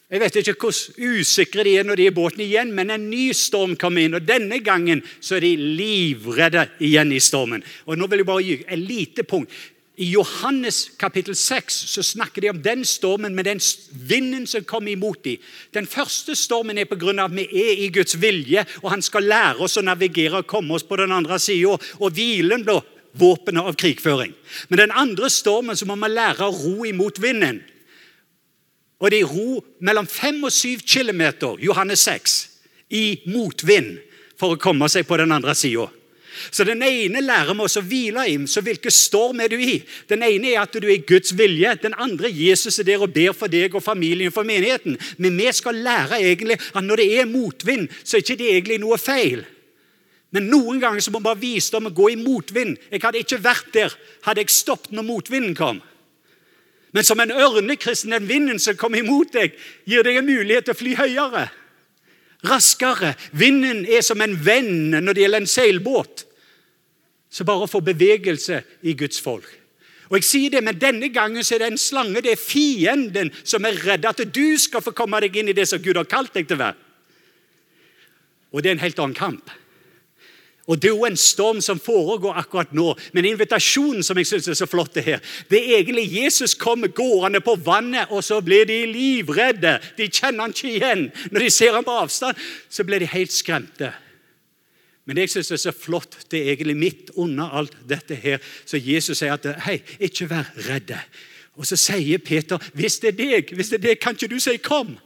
Jeg 0.09 0.23
vet 0.23 0.37
ikke 0.41 0.55
hvor 0.57 0.73
usikre 0.97 1.63
de 1.67 1.75
er 1.77 1.85
når 1.85 1.99
de 1.99 2.05
er 2.07 2.11
i 2.11 2.17
båten 2.17 2.41
igjen, 2.41 2.71
men 2.73 2.89
en 2.89 3.09
ny 3.11 3.27
storm 3.37 3.75
kommer 3.77 4.01
inn. 4.01 4.17
og 4.17 4.25
Denne 4.25 4.57
gangen 4.65 5.03
så 5.21 5.37
er 5.37 5.45
de 5.45 5.51
livredde 5.77 6.65
igjen 6.81 7.13
i 7.13 7.19
stormen. 7.21 7.61
Og 7.85 7.99
nå 7.99 8.07
vil 8.09 8.23
jeg 8.23 8.29
bare 8.29 8.47
gi 8.47 8.55
et 8.65 8.81
lite 8.81 9.27
punkt. 9.29 9.53
I 9.99 10.07
Johannes 10.13 10.95
kapittel 10.97 11.35
6 11.35 11.77
så 11.91 12.01
snakker 12.07 12.41
de 12.41 12.49
om 12.49 12.61
den 12.63 12.85
stormen 12.87 13.35
med 13.35 13.45
den 13.45 13.59
vinden 13.91 14.47
som 14.47 14.63
kommer 14.65 14.95
imot 14.95 15.21
dem. 15.27 15.37
Den 15.75 15.85
første 15.85 16.33
stormen 16.39 16.79
er 16.79 16.87
pga. 16.89 17.25
at 17.25 17.35
vi 17.35 17.43
er 17.43 17.83
i 17.83 17.89
Guds 17.93 18.15
vilje, 18.21 18.65
og 18.81 18.91
han 18.91 19.01
skal 19.01 19.29
lære 19.29 19.59
oss 19.59 19.77
å 19.77 19.85
navigere 19.85 20.39
og 20.39 20.47
komme 20.47 20.73
oss 20.73 20.87
på 20.87 20.95
den 20.95 21.11
andre 21.11 21.37
sida. 21.37 21.77
Og 21.99 22.13
hvilen 22.15 22.63
blir 22.63 22.81
våpenet 23.13 23.61
av 23.61 23.75
krigføring. 23.75 24.33
Men 24.69 24.79
den 24.79 24.91
andre 24.91 25.29
stormen 25.29 25.75
så 25.75 25.85
må 25.85 25.99
vi 25.99 26.09
lære 26.15 26.47
å 26.47 26.55
ro 26.55 26.85
imot 26.85 27.21
vinden. 27.21 27.61
Og 28.99 29.11
det 29.11 29.21
er 29.21 29.31
ro 29.31 29.61
mellom 29.79 30.07
5 30.07 30.43
og 30.43 30.51
7 30.51 30.83
km, 30.83 31.23
Johannes 31.63 32.03
6, 32.07 32.39
i 32.89 33.21
motvind 33.31 33.97
for 34.39 34.55
å 34.55 34.59
komme 34.59 34.89
seg 34.91 35.07
på 35.07 35.17
den 35.19 35.31
andre 35.31 35.55
sida. 35.55 35.87
Så 36.51 36.63
Den 36.63 36.83
ene 36.83 37.21
lærer 37.21 37.53
vi 37.53 37.65
oss 37.65 37.77
å 37.79 37.83
hvile 37.83 38.23
i. 38.29 38.37
Så 38.47 38.61
hvilken 38.63 38.93
storm 38.93 39.41
er 39.43 39.51
du 39.51 39.57
i? 39.59 39.79
Den 40.07 40.23
ene 40.23 40.53
er 40.53 40.61
at 40.61 40.73
du 40.73 40.87
er 40.87 40.95
i 40.95 41.05
Guds 41.07 41.33
vilje. 41.35 41.73
Den 41.83 41.97
andre 41.99 42.31
Jesus 42.31 42.79
er 42.79 42.87
der 42.87 43.03
og 43.03 43.13
ber 43.13 43.33
for 43.35 43.51
deg 43.51 43.75
og 43.75 43.83
familien 43.83 44.31
for 44.31 44.47
menigheten. 44.47 44.97
Men 45.17 45.37
vi 45.37 45.51
skal 45.55 45.81
lære 45.83 46.21
egentlig 46.21 46.59
at 46.59 46.83
når 46.85 47.03
det 47.03 47.09
er 47.19 47.29
motvind, 47.29 47.89
så 48.03 48.17
er 48.17 48.23
ikke 48.23 48.39
det 48.39 48.51
egentlig 48.53 48.79
noe 48.79 48.99
feil. 49.01 49.43
Men 50.31 50.49
noen 50.51 50.79
ganger 50.79 51.01
så 51.01 51.11
må 51.11 51.19
vi 51.19 51.27
bare 51.27 51.41
vise 51.41 51.73
dem 51.73 51.89
å 51.89 51.95
gå 51.95 52.11
i 52.13 52.19
motvind. 52.19 52.77
Jeg 52.91 53.03
hadde 53.03 53.23
ikke 53.23 53.43
vært 53.43 53.71
der 53.73 53.95
hadde 54.27 54.45
jeg 54.45 54.53
stoppet 54.53 54.93
når 54.93 55.07
motvinden 55.07 55.57
kom. 55.57 55.81
Men 56.91 57.05
som 57.05 57.19
en 57.21 57.31
ørnekristen, 57.31 58.13
den 58.15 58.29
vinden 58.29 58.59
som 58.59 58.77
kommer 58.77 59.01
imot 59.03 59.33
deg, 59.35 59.53
gir 59.85 60.05
deg 60.05 60.19
en 60.19 60.29
mulighet 60.29 60.69
til 60.69 60.75
å 60.75 60.79
fly 60.79 60.95
høyere. 60.97 61.45
Raskere. 62.49 63.13
Vinden 63.35 63.83
er 63.85 64.01
som 64.05 64.21
en 64.23 64.33
venn 64.45 64.95
når 64.95 65.13
det 65.13 65.23
gjelder 65.25 65.43
en 65.43 65.53
seilbåt. 65.53 66.25
Så 67.29 67.45
bare 67.45 67.69
få 67.69 67.83
bevegelse 67.85 68.63
i 68.81 68.95
Guds 68.97 69.21
folk. 69.21 69.47
Og 70.09 70.17
jeg 70.17 70.25
sier 70.25 70.49
det, 70.49 70.63
Men 70.63 70.79
denne 70.79 71.11
gangen 71.13 71.43
så 71.43 71.55
er 71.55 71.59
det 71.59 71.71
en 71.71 71.77
slange, 71.77 72.21
det 72.21 72.31
er 72.31 72.41
fienden, 72.41 73.29
som 73.43 73.65
er 73.65 73.77
redd 73.85 74.05
at 74.05 74.23
du 74.33 74.57
skal 74.57 74.81
få 74.81 74.91
komme 74.91 75.19
deg 75.21 75.35
inn 75.37 75.49
i 75.49 75.53
det 75.53 75.67
som 75.69 75.81
Gud 75.81 75.97
har 75.97 76.09
kalt 76.09 76.33
deg 76.33 76.47
til 76.47 76.57
å 76.57 76.63
være. 76.65 76.77
Og 78.49 78.63
det 78.63 78.71
er 78.71 78.77
en 78.79 78.81
helt 78.81 78.99
annen 78.99 79.13
kamp. 79.13 79.51
Og 80.69 80.77
Det 80.77 80.89
er 80.89 80.93
jo 80.93 81.05
en 81.05 81.17
storm 81.17 81.61
som 81.65 81.79
foregår 81.81 82.35
akkurat 82.37 82.73
nå. 82.77 82.91
Men 83.13 83.25
invitasjonen 83.25 84.03
som 84.05 84.17
jeg 84.21 84.27
synes 84.29 84.47
er 84.47 84.57
så 84.59 84.67
flott 84.69 84.93
det 84.93 85.03
her, 85.03 85.23
det 85.49 85.57
er 85.57 85.79
egentlig 85.79 86.05
Jesus 86.13 86.53
kommer 86.53 86.91
gående 86.93 87.41
på 87.41 87.55
vannet, 87.55 88.11
og 88.13 88.23
så 88.23 88.37
blir 88.41 88.67
de 88.69 88.83
livredde. 88.85 89.79
De 89.97 90.05
kjenner 90.07 90.45
han 90.45 90.53
ikke 90.53 90.75
igjen. 90.75 91.07
Når 91.31 91.45
de 91.45 91.49
ser 91.49 91.73
ham 91.73 91.87
på 91.87 91.95
avstand, 92.03 92.37
så 92.69 92.85
blir 92.85 93.01
de 93.01 93.09
helt 93.09 93.33
skremte. 93.33 93.89
Men 95.05 95.17
det 95.17 95.25
jeg 95.25 95.29
synes 95.39 95.51
er 95.51 95.63
så 95.63 95.73
flott, 95.73 96.19
det 96.29 96.39
er 96.39 96.51
egentlig 96.53 96.77
midt 96.77 97.11
under 97.17 97.49
alt 97.57 97.73
dette 97.89 98.13
her, 98.15 98.37
så 98.65 98.77
Jesus 98.77 99.17
sier 99.17 99.33
at 99.33 99.47
hei, 99.65 99.79
ikke 99.97 100.29
vær 100.29 100.53
redde. 100.69 100.99
Og 101.57 101.65
så 101.65 101.79
sier 101.81 102.21
Peter, 102.21 102.61
hvis 102.77 102.99
det 103.01 103.15
er 103.15 103.17
deg, 103.17 103.55
hvis 103.57 103.73
det 103.73 103.81
er 103.81 103.87
deg, 103.87 103.97
kan 103.97 104.13
ikke 104.13 104.35
du 104.35 104.39
si 104.39 104.57
'kom'? 104.57 104.99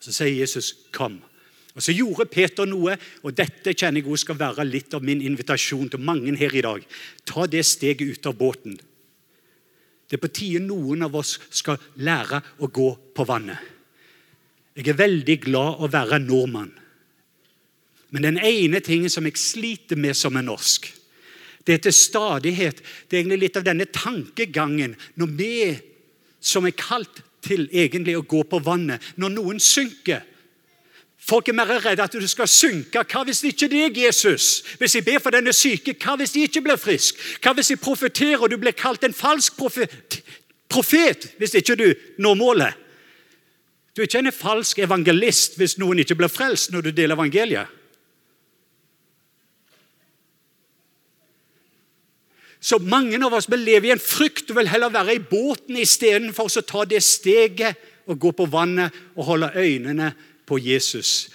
Så 0.00 0.12
sier 0.12 0.40
Jesus 0.40 0.74
'kom'. 0.90 1.27
Og 1.78 1.84
Så 1.86 1.94
gjorde 1.94 2.26
Peter 2.26 2.66
noe, 2.66 2.96
og 3.22 3.34
dette 3.38 3.70
kjenner 3.70 4.02
jeg 4.02 4.10
også 4.10 4.26
skal 4.26 4.38
være 4.40 4.66
litt 4.66 4.94
av 4.98 5.04
min 5.06 5.22
invitasjon 5.22 5.86
til 5.92 6.02
mange 6.02 6.34
her 6.34 6.54
i 6.58 6.62
dag. 6.64 6.82
Ta 7.22 7.46
det 7.46 7.62
steget 7.62 8.02
ut 8.18 8.26
av 8.26 8.34
båten. 8.34 8.74
Det 10.08 10.16
er 10.16 10.22
på 10.24 10.32
tide 10.34 10.64
noen 10.64 11.04
av 11.06 11.14
oss 11.14 11.36
skal 11.54 11.78
lære 12.02 12.40
å 12.58 12.66
gå 12.66 12.88
på 13.14 13.26
vannet. 13.28 13.60
Jeg 14.74 14.90
er 14.90 14.98
veldig 14.98 15.36
glad 15.44 15.84
å 15.84 15.90
være 15.92 16.18
nordmann. 16.24 16.72
Men 18.10 18.26
den 18.26 18.40
ene 18.42 18.80
tingen 18.82 19.12
som 19.12 19.26
jeg 19.28 19.38
sliter 19.38 20.00
med 20.00 20.18
som 20.18 20.34
en 20.34 20.50
norsk, 20.50 20.88
det 21.62 21.74
er 21.76 21.82
til 21.84 21.92
stadighet 21.92 22.78
Det 22.80 23.12
er 23.12 23.20
egentlig 23.20 23.42
litt 23.42 23.56
av 23.60 23.64
denne 23.66 23.84
tankegangen 23.92 24.94
når 25.20 25.32
vi 25.36 25.56
som 26.40 26.64
er 26.64 26.72
kalt 26.72 27.20
til 27.44 27.66
egentlig 27.68 28.14
å 28.16 28.24
gå 28.24 28.40
på 28.48 28.62
vannet, 28.64 29.02
når 29.20 29.34
noen 29.34 29.60
synker 29.60 30.24
Folk 31.28 31.48
er 31.48 31.52
mer 31.52 31.68
redde 31.84 32.00
at 32.00 32.14
du 32.16 32.24
skal 32.28 32.48
synke. 32.48 33.02
Hva 33.04 33.22
hvis 33.28 33.42
det 33.44 33.52
ikke 33.52 33.66
er 33.66 33.72
deg, 33.74 33.98
Jesus? 34.06 34.62
Hvis 34.80 34.94
jeg 34.96 35.04
ber 35.04 35.20
for 35.20 35.34
denne 35.34 35.52
syke, 35.52 35.92
hva 36.00 36.14
hvis 36.16 36.32
de 36.32 36.46
ikke 36.48 36.62
blir 36.64 36.80
frisk? 36.80 37.18
Hva 37.44 37.52
hvis 37.56 37.74
jeg 37.74 37.80
profeterer 37.82 38.40
og 38.46 38.48
du 38.48 38.56
blir 38.56 38.76
kalt 38.76 39.04
en 39.04 39.16
falsk 39.16 39.58
profet, 39.58 40.22
profet 40.72 41.26
hvis 41.36 41.58
ikke 41.60 41.76
du 41.76 41.88
når 42.18 42.38
målet? 42.40 42.84
Du 43.92 44.00
er 44.00 44.08
ikke 44.08 44.22
en 44.24 44.32
falsk 44.32 44.80
evangelist 44.80 45.58
hvis 45.60 45.76
noen 45.82 46.00
ikke 46.00 46.16
blir 46.16 46.32
frelst 46.32 46.72
når 46.72 46.86
du 46.86 46.90
deler 46.96 47.18
evangeliet. 47.18 47.74
Så 52.58 52.80
mange 52.82 53.20
av 53.20 53.36
oss 53.36 53.50
vil 53.50 53.62
leve 53.68 53.90
i 53.90 53.92
en 53.94 54.02
frykt 54.02 54.48
og 54.50 54.62
vil 54.62 54.72
heller 54.72 54.90
være 54.90 55.18
i 55.18 55.22
båten 55.22 55.76
istedenfor 55.78 56.48
å 56.48 56.64
ta 56.66 56.88
det 56.88 57.04
steget 57.04 57.84
og 58.08 58.16
gå 58.18 58.32
på 58.32 58.48
vannet 58.50 58.96
og 59.14 59.28
holde 59.28 59.52
øynene 59.54 60.10
på 60.48 60.58
Jesus. 60.62 61.28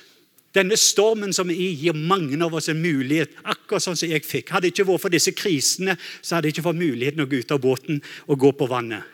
Denne 0.53 0.77
stormen 0.77 1.33
som 1.33 1.49
er 1.49 1.57
i, 1.57 1.71
gir 1.81 1.97
mange 1.97 2.37
av 2.45 2.53
oss 2.53 2.69
en 2.69 2.81
mulighet, 2.81 3.33
akkurat 3.41 3.81
sånn 3.81 3.97
som 3.97 4.11
jeg 4.11 4.25
fikk. 4.25 4.51
Hadde 4.53 4.67
det 4.67 4.75
ikke 4.75 4.85
vært 4.91 5.01
for 5.01 5.13
disse 5.13 5.33
krisene, 5.33 5.95
så 6.21 6.37
hadde 6.37 6.49
jeg 6.49 6.57
ikke 6.57 6.67
fått 6.67 6.81
muligheten 6.81 7.23
å 7.23 7.29
gå 7.29 7.41
ut 7.41 7.53
av 7.55 7.61
båten 7.63 8.03
og 8.27 8.39
gå 8.43 8.53
på 8.59 8.69
vannet. 8.69 9.09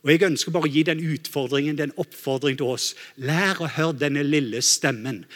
Og 0.00 0.10
Jeg 0.10 0.24
ønsker 0.26 0.52
bare 0.54 0.66
å 0.66 0.72
gi 0.72 0.82
den 0.82 1.02
utfordringen, 1.12 1.76
den 1.76 1.94
oppfordring 2.00 2.56
til 2.56 2.72
oss. 2.72 2.94
Lær 3.20 3.60
å 3.60 3.68
høre 3.68 4.00
denne 4.00 4.24
lille 4.24 4.62
stemmen. 4.64 5.26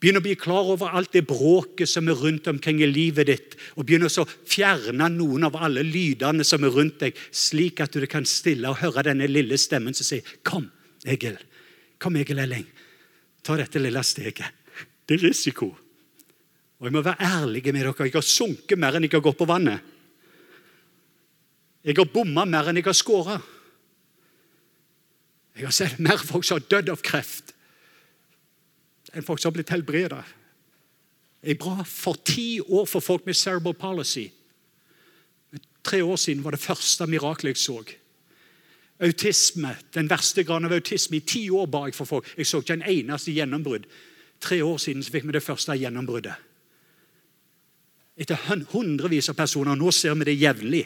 Begynn 0.00 0.18
å 0.18 0.24
bli 0.24 0.34
klar 0.40 0.66
over 0.72 0.96
alt 0.96 1.12
det 1.14 1.26
bråket 1.28 1.88
som 1.88 2.08
er 2.08 2.18
rundt 2.18 2.48
omkring 2.50 2.80
i 2.82 2.88
livet 2.88 3.28
ditt. 3.28 3.58
Og 3.76 3.86
begynn 3.86 4.08
å 4.08 4.26
fjerne 4.48 5.10
noen 5.12 5.46
av 5.46 5.60
alle 5.60 5.84
lydene 5.84 6.44
som 6.48 6.64
er 6.64 6.74
rundt 6.74 6.98
deg, 7.04 7.20
slik 7.30 7.84
at 7.84 7.94
du 7.94 8.08
kan 8.10 8.26
stille 8.26 8.72
og 8.72 8.80
høre 8.80 9.04
denne 9.06 9.28
lille 9.30 9.60
stemmen 9.60 9.94
som 9.94 10.08
sier 10.08 10.24
'Kom, 10.42 10.70
Egil. 11.04 11.38
Kom, 12.00 12.16
Egil 12.16 12.40
Elling 12.40 12.66
ta 13.44 13.56
dette 13.60 13.80
lille 13.82 14.02
steget. 14.02 14.62
Det 15.04 15.18
er 15.18 15.26
risiko. 15.28 15.68
Og 16.80 16.86
Jeg 16.88 16.92
må 16.92 17.02
være 17.04 17.20
ærlig 17.20 17.62
med 17.72 17.82
dere. 17.84 18.06
Jeg 18.08 18.14
har 18.14 18.26
sunket 18.26 18.78
mer 18.80 18.96
enn 18.96 19.06
jeg 19.06 19.12
har 19.12 19.24
gått 19.24 19.38
på 19.38 19.48
vannet. 19.48 19.80
Jeg 21.84 21.96
har 21.98 22.08
bomma 22.08 22.46
mer 22.48 22.70
enn 22.70 22.80
jeg 22.80 22.88
har 22.88 22.96
skåra. 22.96 23.36
Jeg 25.54 25.68
har 25.68 25.74
sett 25.76 26.00
mer 26.02 26.18
folk 26.18 26.46
som 26.46 26.58
har 26.58 26.66
dødd 26.72 26.90
av 26.90 27.02
kreft, 27.04 27.52
enn 29.14 29.22
folk 29.22 29.38
som 29.38 29.52
har 29.52 29.58
blitt 29.60 29.70
helbreda. 29.70 30.24
Jeg 31.44 31.60
bra 31.60 31.84
for 31.86 32.18
ti 32.26 32.58
år 32.64 32.88
for 32.90 33.04
folk 33.04 33.26
med 33.28 33.36
cerebral 33.38 33.76
policy. 33.78 34.30
Tre 35.84 36.00
år 36.02 36.16
siden 36.18 36.42
var 36.42 36.56
det 36.56 36.64
første 36.64 37.06
miraklet 37.06 37.54
jeg 37.54 37.60
så. 37.60 37.76
Autisme, 39.04 39.76
Den 39.94 40.08
verste 40.08 40.44
graden 40.44 40.64
av 40.64 40.72
autisme. 40.72 41.16
I 41.16 41.20
ti 41.20 41.50
år 41.50 41.66
ba 41.66 41.84
jeg 41.86 41.94
for 41.94 42.08
folk. 42.08 42.28
Jeg 42.38 42.46
så 42.46 42.62
ikke 42.62 42.78
en 42.78 42.88
eneste 42.88 43.34
gjennombrudd. 43.34 43.84
Tre 44.40 44.62
år 44.64 44.78
siden 44.80 45.04
fikk 45.04 45.26
vi 45.28 45.36
det 45.36 45.44
første 45.44 45.76
gjennombruddet. 45.76 46.34
Etter 48.16 48.38
hundrevis 48.72 49.28
av 49.32 49.36
personer, 49.36 49.74
nå 49.74 49.90
ser 49.92 50.14
vi 50.14 50.28
det 50.28 50.36
jevnlig, 50.38 50.84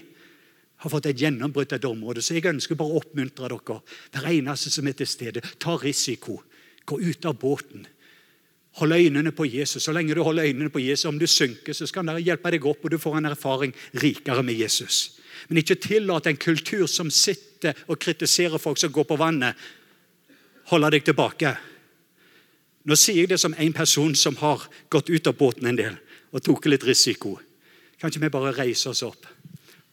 har 0.78 0.90
fått 0.90 1.10
et 1.10 1.20
gjennombrudd 1.20 1.72
et 1.74 1.84
område. 1.84 2.22
Så 2.22 2.36
jeg 2.36 2.46
ønsker 2.48 2.78
bare 2.78 2.94
å 2.94 3.02
oppmuntre 3.02 3.50
dere. 3.50 3.80
Hver 4.14 4.28
eneste 4.30 4.70
som 4.70 4.86
er 4.86 4.96
til 4.96 5.10
stede, 5.10 5.42
ta 5.60 5.76
risiko. 5.76 6.38
Gå 6.86 7.00
ut 7.02 7.26
av 7.28 7.38
båten. 7.38 7.86
Hold 8.78 8.92
øynene 8.92 9.32
på 9.34 9.44
Jesus. 9.44 9.82
Så 9.82 9.92
lenge 9.92 10.14
du 10.14 10.22
holder 10.22 10.44
øynene 10.44 10.70
på 10.70 10.78
Jesus, 10.78 11.04
om 11.04 11.18
du 11.18 11.26
synker, 11.26 11.72
så 11.72 11.86
skal 11.86 12.06
han 12.06 12.22
hjelpe 12.22 12.50
deg 12.54 12.66
opp, 12.66 12.84
og 12.84 12.90
du 12.90 12.98
får 12.98 13.18
en 13.18 13.30
erfaring 13.32 13.74
rikere 14.02 14.42
med 14.42 14.54
Jesus. 14.54 15.18
Men 15.48 15.58
ikke 15.62 15.80
tillat 15.82 16.26
en 16.26 16.38
kultur 16.38 16.86
som 16.86 17.10
sitter 17.10 17.74
og 17.88 17.98
kritiserer 17.98 18.58
folk 18.58 18.78
som 18.78 18.92
går 18.92 19.08
på 19.08 19.18
vannet, 19.18 19.58
holde 20.70 20.92
deg 20.94 21.04
tilbake. 21.08 21.56
Nå 22.86 22.96
sier 22.96 23.24
jeg 23.24 23.32
det 23.32 23.40
som 23.42 23.54
en 23.58 23.74
person 23.74 24.14
som 24.14 24.36
har 24.40 24.68
gått 24.90 25.10
ut 25.10 25.26
av 25.26 25.36
båten 25.36 25.66
en 25.66 25.78
del 25.78 25.98
og 26.32 26.44
tok 26.44 26.68
litt 26.70 26.86
risiko. 26.86 27.38
Kan 27.98 28.12
ikke 28.12 28.26
vi 28.26 28.30
bare 28.32 28.54
reise 28.56 28.92
oss 28.92 29.02
opp? 29.02 29.26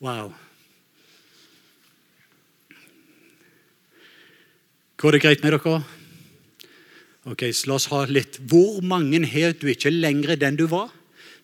Wow. 0.04 0.34
Går 5.02 5.16
det 5.16 5.24
greit 5.24 5.44
med 5.44 5.56
dere? 5.56 5.80
Ok, 7.26 7.48
så 7.54 7.72
La 7.72 7.78
oss 7.80 7.90
ha 7.90 8.04
litt 8.06 8.38
Hvor 8.46 8.84
mange 8.86 9.24
har 9.26 9.56
du 9.58 9.66
er 9.68 9.74
ikke 9.74 9.94
lenger 9.94 10.38
den 10.38 10.60
du 10.60 10.68
var, 10.70 10.92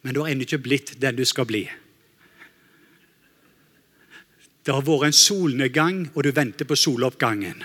men 0.02 0.14
du 0.14 0.22
har 0.22 0.30
ennå 0.30 0.46
ikke 0.46 0.62
blitt 0.62 0.96
den 1.02 1.18
du 1.18 1.26
skal 1.26 1.48
bli? 1.50 1.64
Det 4.62 4.76
har 4.76 4.86
vært 4.86 5.08
en 5.08 5.18
solnedgang, 5.18 6.04
og 6.14 6.22
du 6.22 6.30
venter 6.38 6.68
på 6.70 6.78
soloppgangen. 6.78 7.64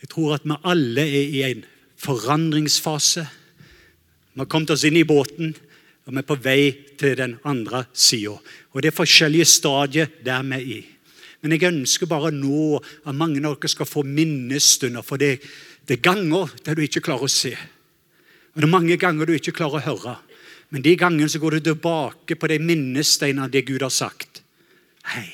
Jeg 0.00 0.08
tror 0.08 0.38
at 0.38 0.46
vi 0.48 0.56
alle 0.64 1.04
er 1.04 1.34
i 1.36 1.42
en 1.50 1.66
forandringsfase. 2.00 3.26
Vi 4.32 4.40
har 4.40 4.48
kommet 4.48 4.72
oss 4.72 4.86
inn 4.88 4.96
i 4.96 5.04
båten, 5.04 5.52
og 6.06 6.14
vi 6.14 6.22
er 6.22 6.26
på 6.30 6.38
vei 6.40 6.62
til 6.96 7.12
den 7.20 7.36
andre 7.44 7.84
sida. 7.92 8.38
Det 8.72 8.88
er 8.88 8.96
forskjellige 8.96 9.50
stadier 9.52 10.08
der 10.24 10.48
vi 10.48 10.56
er 10.56 10.66
i. 10.78 10.80
Men 11.42 11.56
jeg 11.56 11.68
ønsker 11.74 12.06
bare 12.06 12.30
nå 12.32 12.78
at 12.78 13.16
mange 13.18 13.42
av 13.42 13.58
dere 13.58 13.70
skal 13.70 13.88
få 13.90 14.04
minnestunder. 14.06 15.02
For 15.02 15.18
det, 15.18 15.42
det 15.88 15.98
er 15.98 16.04
ganger 16.04 16.52
der 16.64 16.78
du 16.78 16.84
ikke 16.84 17.02
klarer 17.04 17.26
å 17.26 17.32
se. 17.32 17.52
Og 18.52 18.60
det 18.60 18.68
er 18.68 18.74
mange 18.74 18.98
ganger 19.00 19.26
du 19.26 19.34
ikke 19.34 19.54
klarer 19.56 19.80
å 19.80 19.86
høre. 19.86 20.16
Men 20.72 20.84
de 20.84 20.96
gangene 20.96 21.28
så 21.28 21.40
går 21.40 21.58
du 21.58 21.70
tilbake 21.70 22.36
på 22.38 22.48
de 22.48 22.58
minnesteinene 22.62 23.50
det 23.52 23.66
Gud 23.68 23.84
har 23.84 23.92
sagt. 23.92 24.40
Hei. 25.12 25.28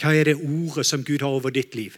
Hva 0.00 0.12
er 0.12 0.28
det 0.28 0.40
ordet 0.42 0.84
som 0.84 1.04
Gud 1.06 1.22
har 1.24 1.32
over 1.32 1.54
ditt 1.54 1.76
liv? 1.78 1.94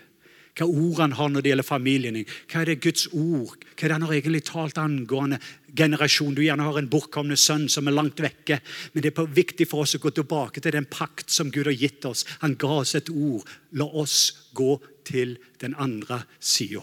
Hva 0.56 0.68
ord 0.70 1.00
han 1.02 1.14
har 1.18 1.28
når 1.28 1.42
det 1.44 1.50
gjelder 1.50 1.66
familien 1.66 2.16
din? 2.16 2.28
Hva 2.48 2.62
er 2.62 2.70
det 2.70 2.82
Guds 2.84 3.08
ord? 3.10 3.64
Hva 3.74 3.84
er 3.84 3.90
det 3.90 3.96
han 3.96 4.06
har 4.06 4.14
egentlig 4.16 4.42
talt 4.48 4.78
angående 4.80 5.38
generasjon? 5.76 6.36
Du 6.36 6.40
gjerne 6.44 6.64
har 6.64 6.78
en 6.80 6.88
bortkomne 6.92 7.36
sønn 7.36 7.66
som 7.72 7.88
er 7.88 7.96
langt 7.96 8.22
vekke. 8.24 8.60
Men 8.94 9.04
det 9.04 9.12
er 9.12 9.34
viktig 9.36 9.66
for 9.68 9.84
oss 9.84 9.98
å 9.98 10.00
gå 10.00 10.14
tilbake 10.16 10.62
til 10.64 10.76
den 10.78 10.88
pakt 10.88 11.32
som 11.34 11.50
Gud 11.52 11.68
har 11.68 11.76
gitt 11.76 12.06
oss. 12.08 12.24
Han 12.44 12.56
ga 12.60 12.70
oss 12.78 12.94
et 12.96 13.10
ord. 13.12 13.44
La 13.76 13.84
oss 13.84 14.48
gå 14.56 14.78
til 15.06 15.38
den 15.62 15.74
andre 15.78 16.24
sida. 16.40 16.82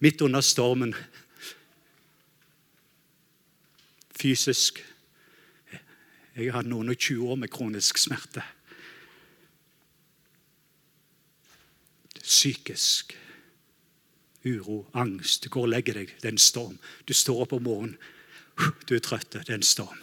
Midt 0.00 0.20
under 0.20 0.40
stormen 0.40 0.94
fysisk. 4.16 4.82
Jeg 6.36 6.52
hatt 6.52 6.68
noen 6.68 6.92
og 6.92 6.98
20 6.98 7.30
år 7.32 7.38
med 7.40 7.52
kronisk 7.52 8.00
smerte. 8.00 8.42
Psykisk. 12.20 13.14
Uro, 14.46 14.84
angst. 14.94 15.44
Du 15.44 15.50
går 15.50 15.66
og 15.66 15.72
legger 15.72 16.00
deg. 16.00 16.12
Det 16.20 16.28
er 16.28 16.34
en 16.34 16.42
storm. 16.42 16.76
Du 17.08 17.14
står 17.16 17.46
opp 17.46 17.54
om 17.56 17.64
morgenen. 17.66 17.96
Du 18.88 18.94
er 18.96 19.04
trøtt. 19.04 19.32
Det 19.32 19.48
er 19.48 19.58
en 19.58 19.66
storm. 19.66 20.02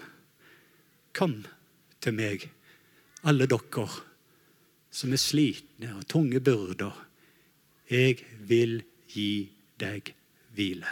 Kom 1.14 1.44
til 2.02 2.16
meg, 2.18 2.48
alle 3.24 3.46
dere 3.48 3.88
som 4.94 5.14
er 5.14 5.22
slitne 5.22 5.96
og 5.98 6.06
tunge 6.10 6.40
byrder. 6.44 6.94
Jeg 7.90 8.22
vil 8.48 8.82
gi 9.10 9.50
deg 9.82 10.14
hvile. 10.54 10.90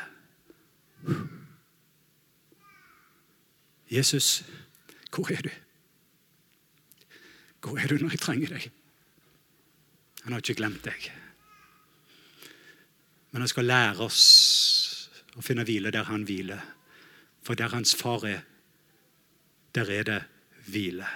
Jesus, 3.91 4.41
hvor 5.13 5.31
er 5.31 5.41
du? 5.45 5.51
Hvor 7.61 7.77
er 7.77 7.87
du 7.87 7.99
når 8.01 8.15
jeg 8.15 8.23
trenger 8.23 8.53
deg? 8.55 8.69
Han 10.23 10.33
har 10.33 10.41
ikke 10.41 10.57
glemt 10.57 10.85
deg. 10.85 11.09
Men 13.31 13.43
han 13.43 13.51
skal 13.51 13.69
lære 13.69 14.05
oss 14.05 14.21
å 15.37 15.43
finne 15.45 15.65
hvile 15.67 15.91
der 15.93 16.09
han 16.09 16.25
hviler. 16.27 16.61
For 17.45 17.57
der 17.57 17.73
hans 17.73 17.93
far 17.97 18.25
er, 18.27 18.41
der 19.75 19.93
er 19.93 20.07
det 20.09 20.21
hvile. 20.67 21.07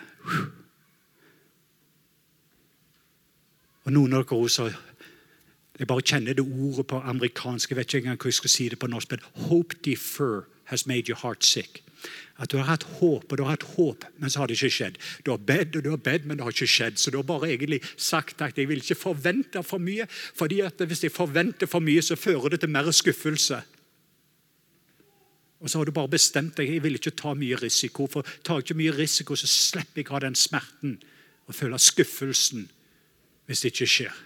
Og 3.85 3.93
Noen 3.93 4.17
av 4.17 4.25
dere 4.25 4.41
også 4.41 4.71
Jeg 5.75 5.87
bare 5.91 6.05
kjenner 6.07 6.37
det 6.37 6.43
ordet 6.45 6.85
på 6.87 7.01
amerikansk. 7.03 7.71
Jeg 7.71 7.77
vet 7.77 7.89
ikke 7.89 8.05
engang 8.05 8.19
hva 8.21 8.29
jeg 8.31 8.37
skal 8.37 8.51
si 8.53 8.67
det 8.71 8.77
på 8.79 8.87
norsk. 8.87 9.11
Men 9.11 9.25
hope 9.49 9.75
defer 9.83 10.45
has 10.71 10.85
made 10.87 11.09
your 11.11 11.19
heart 11.19 11.43
sick. 11.43 11.81
At 12.39 12.51
du 12.51 12.57
har 12.57 12.69
hatt 12.69 12.85
håp, 12.99 13.25
og 13.27 13.37
du 13.37 13.43
har 13.43 13.57
hatt 13.57 13.65
håp, 13.75 14.05
men 14.19 14.31
så 14.31 14.39
har 14.39 14.47
det 14.47 14.55
ikke 14.55 14.71
skjedd. 14.71 14.97
Du 15.25 15.31
har 15.33 15.43
bedt 15.43 15.75
og 15.75 15.83
du 15.83 15.89
har 15.91 15.99
bedt, 15.99 16.25
men 16.25 16.37
det 16.37 16.45
har 16.45 16.55
ikke 16.55 16.67
skjedd. 16.67 16.99
Så 16.99 17.11
du 17.11 17.17
har 17.19 17.27
bare 17.27 17.49
egentlig 17.51 17.81
sagt 17.97 18.43
at 18.43 18.55
jeg 18.55 18.69
vil 18.69 18.79
ikke 18.79 18.95
forvente 18.95 19.63
for 19.63 19.83
mye. 19.83 20.07
fordi 20.35 20.61
at 20.61 20.79
hvis 20.79 21.03
jeg 21.03 21.11
forventer 21.11 21.67
for 21.67 21.79
mye, 21.83 22.01
så 22.01 22.15
fører 22.15 22.55
det 22.55 22.59
til 22.59 22.69
mer 22.69 22.91
skuffelse. 22.91 23.61
Og 25.59 25.69
så 25.69 25.77
har 25.77 25.85
du 25.85 25.91
bare 25.91 26.11
bestemt 26.11 26.57
deg 26.57 26.69
jeg 26.69 26.83
vil 26.83 26.95
ikke 26.95 27.11
ta 27.11 27.33
mye 27.33 27.55
risiko. 27.55 28.07
For 28.07 28.21
tar 28.43 28.59
jeg 28.59 28.69
ikke 28.69 28.79
mye 28.79 28.97
risiko, 28.97 29.35
så 29.35 29.47
slipper 29.47 30.03
jeg 30.03 30.09
å 30.09 30.15
ha 30.15 30.23
den 30.23 30.35
smerten 30.35 30.99
og 31.47 31.55
føle 31.55 31.79
skuffelsen 31.79 32.69
hvis 33.45 33.61
det 33.61 33.73
ikke 33.73 33.89
skjer. 33.89 34.23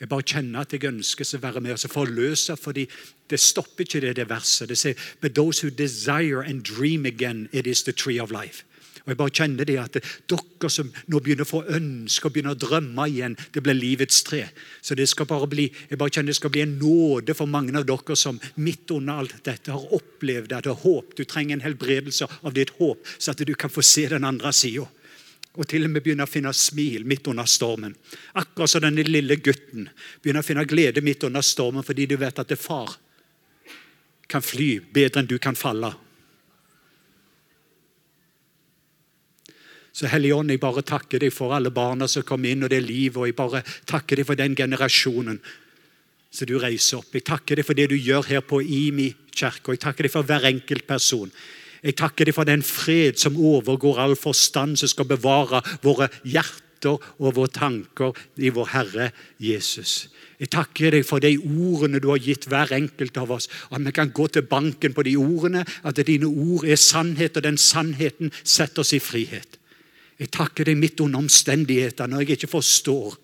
Jeg 0.00 0.08
bare 0.08 0.24
kjenner 0.24 0.64
at 0.64 0.72
jeg 0.72 0.88
ønsker 0.88 1.28
å 1.36 1.42
være 1.42 1.60
med 1.60 1.76
og 1.76 1.92
forløse, 1.92 2.56
fordi 2.56 2.86
det 3.28 3.40
stopper 3.40 3.84
ikke 3.84 4.00
det, 4.00 4.14
det 4.16 4.30
verset. 4.30 4.70
Det 4.70 4.78
sier 4.80 4.96
But 5.20 5.34
those 5.36 5.60
who 5.60 5.68
desire 5.68 6.40
and 6.40 6.64
dream 6.64 7.04
again, 7.04 7.48
it 7.52 7.66
is 7.66 7.82
the 7.84 7.92
tree 7.92 8.18
of 8.18 8.32
life. 8.32 8.64
Og 9.00 9.12
jeg 9.12 9.16
bare 9.16 9.32
kjenner 9.32 9.68
det 9.68 9.76
at 9.80 9.96
Dere 10.28 10.70
som 10.72 10.88
nå 11.08 11.20
begynner 11.20 11.46
å 11.46 11.48
få 11.48 11.62
ønske 11.72 12.28
og 12.28 12.34
begynner 12.34 12.56
å 12.56 12.60
drømme 12.60 13.06
igjen, 13.08 13.36
det 13.52 13.62
blir 13.64 13.76
livets 13.76 14.22
tre. 14.24 14.42
Så 14.84 14.96
det 14.96 15.08
skal 15.08 15.28
bare 15.28 15.48
bli, 15.50 15.68
jeg 15.90 16.00
bare 16.00 16.12
kjenner 16.12 16.32
det 16.32 16.38
skal 16.40 16.52
bli 16.54 16.64
en 16.64 16.76
nåde 16.80 17.36
for 17.36 17.50
mange 17.50 17.74
av 17.76 17.88
dere 17.88 18.16
som 18.16 18.40
midt 18.60 18.92
under 18.96 19.22
alt 19.22 19.36
dette 19.44 19.72
har 19.72 19.96
opplevd 19.96 20.52
at 20.56 20.68
det 20.68 20.72
er 20.72 20.84
håp. 20.84 21.16
Du 21.16 21.24
trenger 21.24 21.56
en 21.56 21.64
helbredelse 21.64 22.28
av 22.40 22.56
ditt 22.56 22.72
håp, 22.78 23.04
så 23.18 23.32
at 23.32 23.44
du 23.44 23.54
kan 23.56 23.72
få 23.72 23.84
se 23.84 24.06
den 24.12 24.28
andre 24.28 24.52
sida 24.56 24.88
og 25.60 25.68
til 25.68 25.84
og 25.84 25.92
med 25.92 26.00
begynner 26.00 26.24
å 26.24 26.30
finne 26.30 26.52
smil 26.56 27.04
midt 27.04 27.28
under 27.28 27.44
stormen. 27.44 27.92
Akkurat 28.40 28.72
som 28.72 28.80
denne 28.80 29.04
lille 29.04 29.36
gutten 29.44 29.90
begynner 30.22 30.40
å 30.40 30.46
finne 30.46 30.64
glede 30.64 31.04
midt 31.04 31.26
under 31.28 31.44
stormen 31.44 31.84
fordi 31.84 32.06
du 32.08 32.16
vet 32.20 32.40
at 32.40 32.48
det 32.48 32.56
far 32.56 32.96
kan 34.30 34.40
fly 34.44 34.78
bedre 34.94 35.20
enn 35.20 35.28
du 35.28 35.36
kan 35.42 35.58
falle. 35.58 35.90
Så 39.92 40.08
Helligånd, 40.08 40.48
jeg 40.48 40.62
bare 40.62 40.86
takker 40.86 41.20
deg 41.20 41.34
for 41.34 41.52
alle 41.52 41.72
barna 41.74 42.06
som 42.08 42.24
kom 42.24 42.44
inn, 42.48 42.62
og 42.64 42.70
det 42.72 42.78
livet. 42.86 43.18
Og 43.18 43.26
jeg 43.28 43.36
bare 43.36 43.60
takker 43.90 44.20
deg 44.20 44.28
for 44.28 44.38
den 44.38 44.54
generasjonen 44.56 45.40
som 46.30 46.46
du 46.46 46.54
reiser 46.62 47.02
opp. 47.02 47.10
Jeg 47.12 47.26
takker 47.26 47.58
deg 47.58 47.66
for 47.66 47.76
det 47.76 47.90
du 47.90 47.98
gjør 47.98 48.28
her 48.30 48.44
på 48.46 48.62
IMI 48.62 49.10
kirke. 49.34 49.74
Jeg 49.74 49.82
takker 49.82 50.06
deg 50.06 50.14
for 50.14 50.24
hver 50.24 50.46
enkelt 50.48 50.86
person. 50.88 51.34
Jeg 51.80 51.96
takker 51.96 52.28
deg 52.28 52.36
for 52.36 52.48
den 52.48 52.62
fred 52.66 53.20
som 53.20 53.38
overgår 53.40 54.00
all 54.02 54.16
forstand, 54.18 54.76
som 54.76 54.90
skal 54.90 55.08
bevare 55.08 55.62
våre 55.84 56.10
hjerter 56.28 56.98
og 57.20 57.36
våre 57.36 57.52
tanker 57.52 58.16
i 58.40 58.52
vår 58.52 58.68
Herre 58.74 59.06
Jesus. 59.40 60.10
Jeg 60.40 60.52
takker 60.52 60.96
deg 60.96 61.06
for 61.08 61.24
de 61.24 61.34
ordene 61.38 62.00
du 62.00 62.10
har 62.12 62.20
gitt 62.20 62.46
hver 62.48 62.72
enkelt 62.76 63.16
av 63.20 63.32
oss. 63.36 63.48
At 63.72 63.84
vi 63.84 63.92
kan 63.96 64.12
gå 64.16 64.28
til 64.28 64.46
banken 64.48 64.96
på 64.96 65.04
de 65.08 65.16
ordene, 65.20 65.64
at 65.84 66.00
dine 66.06 66.28
ord 66.28 66.68
er 66.68 66.80
sannhet, 66.80 67.36
og 67.36 67.44
den 67.44 67.60
sannheten 67.60 68.32
setter 68.44 68.84
oss 68.84 68.94
i 68.96 69.00
frihet. 69.00 69.56
Jeg 70.20 70.32
takker 70.36 70.68
deg 70.68 70.76
midt 70.76 71.00
under 71.00 71.20
omstendighetene. 71.24 72.12
Når 72.12 72.24
jeg 72.24 72.36
ikke 72.36 72.54
forstår 72.58 73.16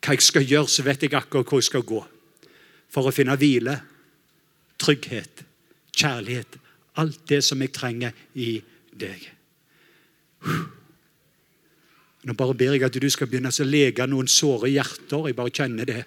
hva 0.00 0.14
jeg 0.14 0.24
skal 0.24 0.46
gjøre, 0.46 0.70
så 0.70 0.86
vet 0.86 1.02
jeg 1.02 1.14
akkurat 1.18 1.46
hvor 1.46 1.62
jeg 1.62 1.70
skal 1.70 1.86
gå. 1.86 2.00
For 2.90 3.06
å 3.06 3.14
finne 3.14 3.38
hvile, 3.38 3.76
trygghet, 4.78 5.42
kjærlighet 5.94 6.58
alt 7.00 7.22
det 7.30 7.40
som 7.46 7.60
jeg 7.62 7.72
trenger 7.74 8.16
i 8.38 8.52
deg. 9.00 9.26
Nå 12.28 12.36
bare 12.36 12.56
ber 12.56 12.74
jeg 12.76 12.84
at 12.84 12.98
du 13.00 13.08
skal 13.12 13.30
begynne 13.30 13.52
å 13.52 13.66
lege 13.68 14.06
noen 14.08 14.28
såre 14.28 14.68
hjerter. 14.68 15.30
Jeg 15.30 15.38
bare 15.38 15.54
kjenner 15.56 15.88
det. 15.88 16.02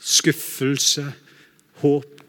Skuffelse, 0.00 1.04
håp. 1.82 2.22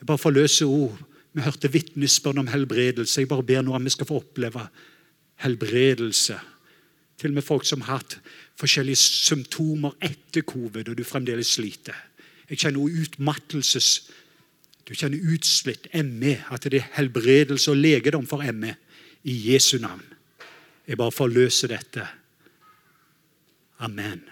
Jeg 0.00 0.08
bare 0.08 0.18
forløser 0.20 0.70
ord. 0.70 0.98
Vi 1.32 1.44
hørte 1.44 1.70
vitnesbyrd 1.72 2.42
om 2.42 2.50
helbredelse. 2.50 3.22
Jeg 3.22 3.30
bare 3.30 3.46
ber 3.46 3.62
nå 3.64 3.76
at 3.76 3.84
vi 3.86 3.94
skal 3.94 4.08
få 4.08 4.18
oppleve 4.20 4.66
helbredelse. 5.44 6.38
Til 7.20 7.30
og 7.30 7.38
med 7.38 7.46
folk 7.46 7.66
som 7.68 7.84
har 7.86 8.00
hatt 8.02 8.18
forskjellige 8.58 8.98
symptomer 8.98 9.94
etter 10.02 10.42
covid, 10.46 10.90
og 10.90 10.98
du 10.98 11.04
fremdeles 11.06 11.54
sliter. 11.54 11.96
Jeg 12.50 12.64
kjenner 12.64 12.98
utmattelses 13.04 13.92
du 14.88 14.94
kjenner 14.94 15.22
utslitt 15.34 15.86
ME, 15.94 16.36
at 16.50 16.66
det 16.66 16.80
er 16.80 16.90
helbredelse 16.96 17.70
og 17.70 17.78
legedom 17.78 18.26
for 18.26 18.42
ME. 18.52 18.74
I 19.22 19.34
Jesu 19.52 19.78
navn. 19.78 20.02
Jeg 20.88 20.98
bare 20.98 21.14
forløser 21.14 21.70
dette. 21.70 22.06
Amen. 23.78 24.24